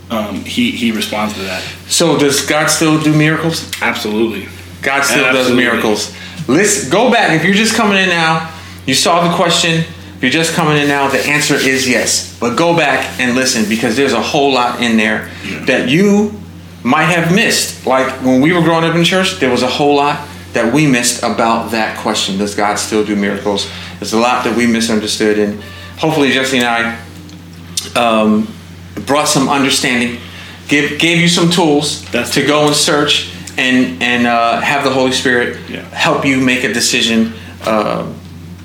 um, 0.10 0.44
He 0.46 0.72
He 0.72 0.92
responds 0.92 1.34
to 1.36 1.42
that. 1.42 1.62
So 1.88 2.18
does 2.18 2.46
God 2.46 2.68
still 2.70 3.00
do 3.02 3.14
miracles? 3.14 3.70
Absolutely. 3.82 4.48
God 4.82 5.04
still 5.04 5.32
does 5.34 5.52
miracles. 5.52 6.12
Let's 6.48 6.88
go 6.90 7.12
back. 7.12 7.32
If 7.32 7.44
you're 7.44 7.54
just 7.66 7.76
coming 7.76 7.98
in 7.98 8.10
now, 8.10 8.50
you 8.86 8.94
saw 8.96 9.28
the 9.28 9.36
question. 9.36 9.84
If 10.16 10.24
you're 10.24 10.32
just 10.32 10.54
coming 10.54 10.78
in 10.78 10.88
now, 10.88 11.10
the 11.10 11.20
answer 11.28 11.56
is 11.56 11.88
yes. 11.88 12.38
But 12.40 12.56
go 12.58 12.76
back 12.76 13.20
and 13.20 13.36
listen 13.36 13.68
because 13.70 13.96
there's 13.96 14.14
a 14.14 14.22
whole 14.22 14.54
lot 14.54 14.82
in 14.82 14.98
there 14.98 15.30
that 15.66 15.90
you 15.90 16.32
might 16.84 17.06
have 17.18 17.36
missed. 17.36 17.86
Like 17.86 18.08
when 18.24 18.42
we 18.42 18.54
were 18.54 18.62
growing 18.62 18.86
up 18.86 18.96
in 18.96 19.04
church, 19.04 19.40
there 19.40 19.52
was 19.52 19.62
a 19.64 19.68
whole 19.68 19.96
lot 19.98 20.26
that 20.54 20.74
we 20.74 20.88
missed 20.88 21.22
about 21.24 21.72
that 21.72 21.98
question. 21.98 22.38
Does 22.38 22.56
God 22.56 22.80
still 22.80 23.04
do 23.06 23.16
miracles? 23.16 23.70
There's 24.00 24.14
a 24.14 24.20
lot 24.20 24.44
that 24.46 24.56
we 24.56 24.66
misunderstood, 24.68 25.38
and 25.38 25.62
hopefully 26.00 26.32
Jesse 26.32 26.58
and 26.58 26.66
I 26.66 26.98
um, 27.96 28.48
brought 29.06 29.28
some 29.28 29.50
understanding, 29.50 30.20
give 30.68 31.00
gave 31.00 31.20
you 31.20 31.28
some 31.28 31.50
tools 31.50 32.04
That's 32.12 32.34
to 32.34 32.46
go 32.46 32.68
and 32.68 32.76
search 32.76 33.32
and 33.58 34.02
and 34.02 34.28
uh, 34.28 34.60
have 34.62 34.84
the 34.84 34.92
Holy 34.92 35.12
Spirit 35.12 35.58
Yeah. 35.70 35.82
help 35.90 36.26
you 36.26 36.40
make 36.40 36.64
a 36.64 36.74
decision 36.74 37.34
uh, 37.66 38.06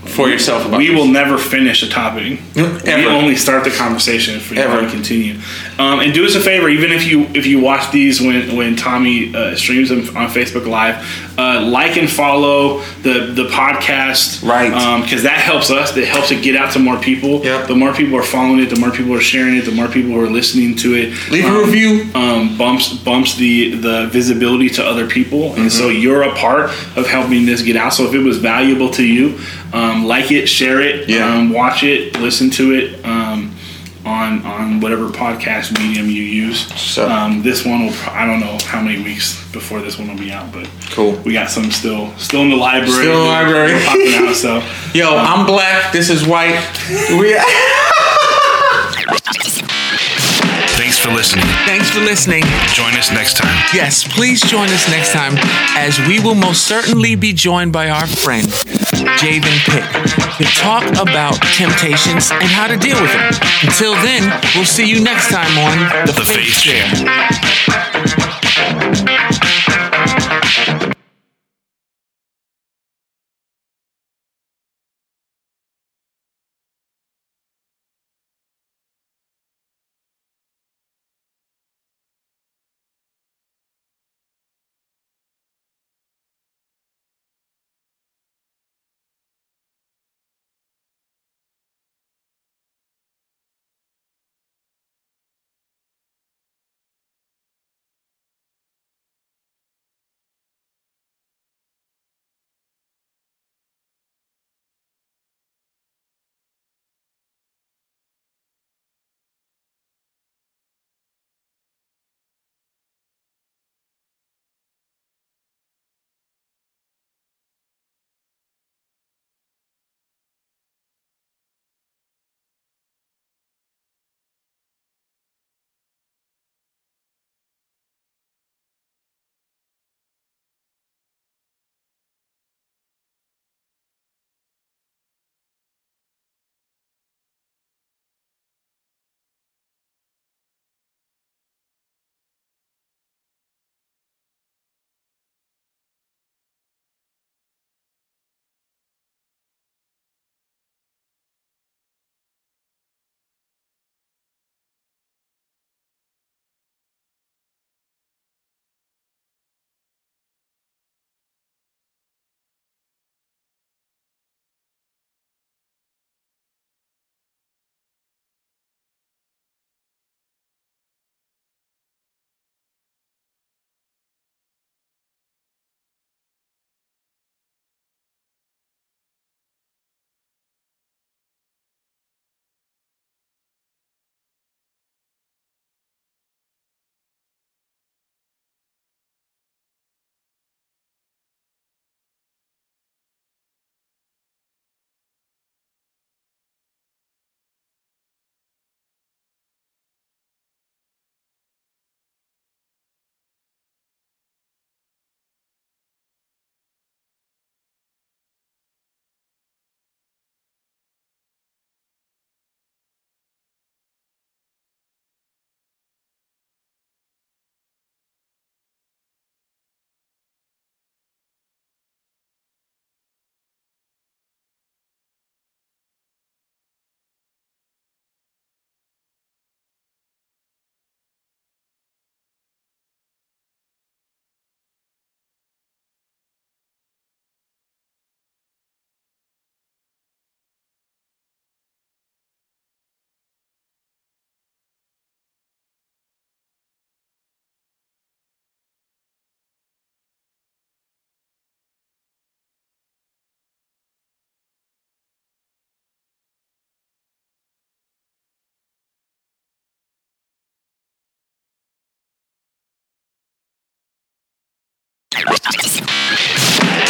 for 0.06 0.28
yourself. 0.28 0.66
About 0.66 0.78
We 0.78 0.90
will 0.90 1.06
never 1.06 1.38
finish 1.38 1.82
a 1.82 1.88
topic. 1.88 2.40
Ever. 2.56 2.96
We 2.96 3.06
only 3.06 3.36
start 3.36 3.64
the 3.64 3.70
conversation 3.70 4.34
if 4.36 4.50
we 4.50 4.58
Ever. 4.58 4.88
continue. 4.90 5.36
Um, 5.78 6.00
and 6.00 6.12
do 6.12 6.24
us 6.24 6.34
a 6.34 6.40
favor, 6.40 6.68
even 6.68 6.92
if 6.92 7.04
you 7.06 7.22
if 7.34 7.46
you 7.46 7.60
watch 7.60 7.90
these 7.92 8.20
when 8.20 8.56
when 8.56 8.76
Tommy 8.76 9.34
uh, 9.34 9.54
streams 9.56 9.88
them 9.88 10.00
on 10.16 10.28
Facebook 10.28 10.66
Live, 10.66 10.96
uh, 11.38 11.62
like 11.62 11.96
and 11.96 12.10
follow 12.10 12.80
the 13.02 13.32
the 13.34 13.46
podcast, 13.48 14.46
Right. 14.46 14.70
Because 15.02 15.22
that 15.22 15.38
helps 15.38 15.70
us. 15.70 15.92
That 15.92 16.04
helps 16.06 16.30
it 16.30 16.42
get 16.42 16.56
out 16.56 16.72
to 16.72 16.78
more 16.78 16.98
people. 16.98 17.42
Yep. 17.44 17.68
The 17.68 17.74
more 17.74 17.92
people 17.94 18.16
are 18.18 18.22
following 18.22 18.60
it, 18.60 18.70
the 18.70 18.80
more 18.80 18.90
people 18.90 19.14
are 19.14 19.20
sharing 19.20 19.56
it, 19.56 19.64
the 19.64 19.72
more 19.72 19.88
people 19.88 20.14
are 20.18 20.28
listening 20.28 20.76
to 20.76 20.94
it. 20.94 21.14
Leave 21.30 21.44
a 21.44 21.48
Um, 21.48 21.58
review. 21.64 22.06
um, 22.14 22.56
bumps 22.58 22.92
bumps 22.92 23.34
the 23.36 23.74
the 23.76 24.08
visibility 24.08 24.68
to 24.70 24.84
other 24.84 25.06
people, 25.06 25.54
and 25.54 25.70
so 25.72 25.82
Mm-hmm. 25.88 26.00
you're 26.02 26.22
a 26.22 26.34
part 26.34 26.70
of 26.96 27.06
helping 27.06 27.46
this 27.46 27.62
get 27.62 27.76
out. 27.76 27.92
So 27.94 28.04
if 28.08 28.14
it 28.14 28.22
was 28.30 28.38
valuable 28.38 28.90
to 28.90 29.04
you, 29.04 29.38
um, 29.72 29.91
like 30.06 30.30
it, 30.32 30.46
share 30.48 30.80
it, 30.80 31.08
Yeah. 31.08 31.26
um, 31.34 31.50
watch 31.52 31.82
it, 31.84 32.18
listen 32.20 32.50
to 32.50 32.72
it 32.74 33.04
um, 33.04 33.54
on 34.04 34.42
on 34.44 34.80
whatever 34.80 35.08
podcast 35.08 35.78
medium 35.78 36.06
you 36.08 36.22
use. 36.22 36.66
So- 36.80 37.08
um, 37.08 37.42
this 37.42 37.64
one 37.64 37.86
will 37.86 37.94
I 38.10 38.26
don't 38.26 38.40
know 38.40 38.58
how 38.66 38.80
many 38.80 39.02
weeks 39.02 39.36
before 39.52 39.80
this 39.80 39.98
one 39.98 40.08
will 40.08 40.18
be 40.18 40.32
out, 40.32 40.50
but 40.52 40.68
Cool. 40.90 41.12
We 41.24 41.32
got 41.32 41.48
some 41.50 41.70
still 41.70 42.10
still 42.18 42.42
in 42.42 42.50
the 42.50 42.56
library. 42.56 42.90
Still 42.92 43.12
in 43.12 43.24
the 43.26 43.32
library. 43.32 43.84
popping 43.84 44.14
out. 44.28 44.34
So 44.34 44.62
Yo, 44.94 45.16
I'm 45.16 45.46
black. 45.46 45.92
This 45.92 46.10
is 46.10 46.26
white. 46.26 46.58
We. 47.18 47.38
Thanks 51.02 51.10
for 51.10 51.18
listening. 51.18 51.44
Thanks 51.66 51.90
for 51.90 51.98
listening. 51.98 52.44
Join 52.74 52.94
us 52.94 53.10
next 53.10 53.36
time. 53.36 53.52
Yes, 53.74 54.06
please 54.06 54.40
join 54.40 54.68
us 54.68 54.88
next 54.88 55.12
time 55.12 55.32
as 55.76 55.98
we 56.06 56.20
will 56.20 56.36
most 56.36 56.68
certainly 56.68 57.16
be 57.16 57.32
joined 57.32 57.72
by 57.72 57.90
our 57.90 58.06
friend, 58.06 58.46
Javen 59.18 59.58
Pitt, 59.66 59.82
to 60.38 60.44
talk 60.54 60.84
about 61.00 61.34
temptations 61.56 62.30
and 62.30 62.44
how 62.44 62.68
to 62.68 62.76
deal 62.76 63.02
with 63.02 63.12
them. 63.12 63.32
Until 63.64 63.94
then, 63.94 64.30
we'll 64.54 64.64
see 64.64 64.88
you 64.88 65.02
next 65.02 65.32
time 65.32 65.58
on 65.58 66.06
The, 66.06 66.12
The 66.12 66.24
Faith 66.24 66.54
Faith 66.54 66.62
Chair. 70.86 71.01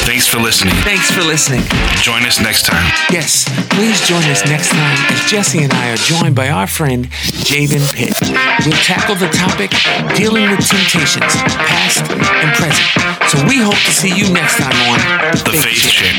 Thanks 0.05 0.27
for 0.27 0.39
listening. 0.39 0.75
Thanks 0.83 1.11
for 1.11 1.23
listening. 1.23 1.63
Join 2.03 2.25
us 2.25 2.41
next 2.41 2.67
time. 2.67 2.91
Yes, 3.11 3.45
please 3.71 4.01
join 4.07 4.25
us 4.25 4.45
next 4.47 4.71
time 4.71 4.97
as 5.13 5.31
Jesse 5.31 5.63
and 5.63 5.73
I 5.73 5.93
are 5.93 5.97
joined 5.97 6.35
by 6.35 6.49
our 6.49 6.67
friend 6.67 7.07
Javen 7.45 7.85
Pitt. 7.93 8.15
We'll 8.65 8.77
tackle 8.85 9.17
the 9.17 9.29
topic 9.29 9.71
dealing 10.17 10.51
with 10.51 10.67
temptations, 10.67 11.35
past 11.61 12.11
and 12.11 12.55
present. 12.57 12.89
So 13.29 13.45
we 13.47 13.59
hope 13.59 13.75
to 13.75 13.93
see 13.93 14.15
you 14.15 14.33
next 14.33 14.57
time 14.59 14.75
on 14.91 14.99
The 15.45 15.53
Faith 15.53 15.89
Chair. 15.91 16.13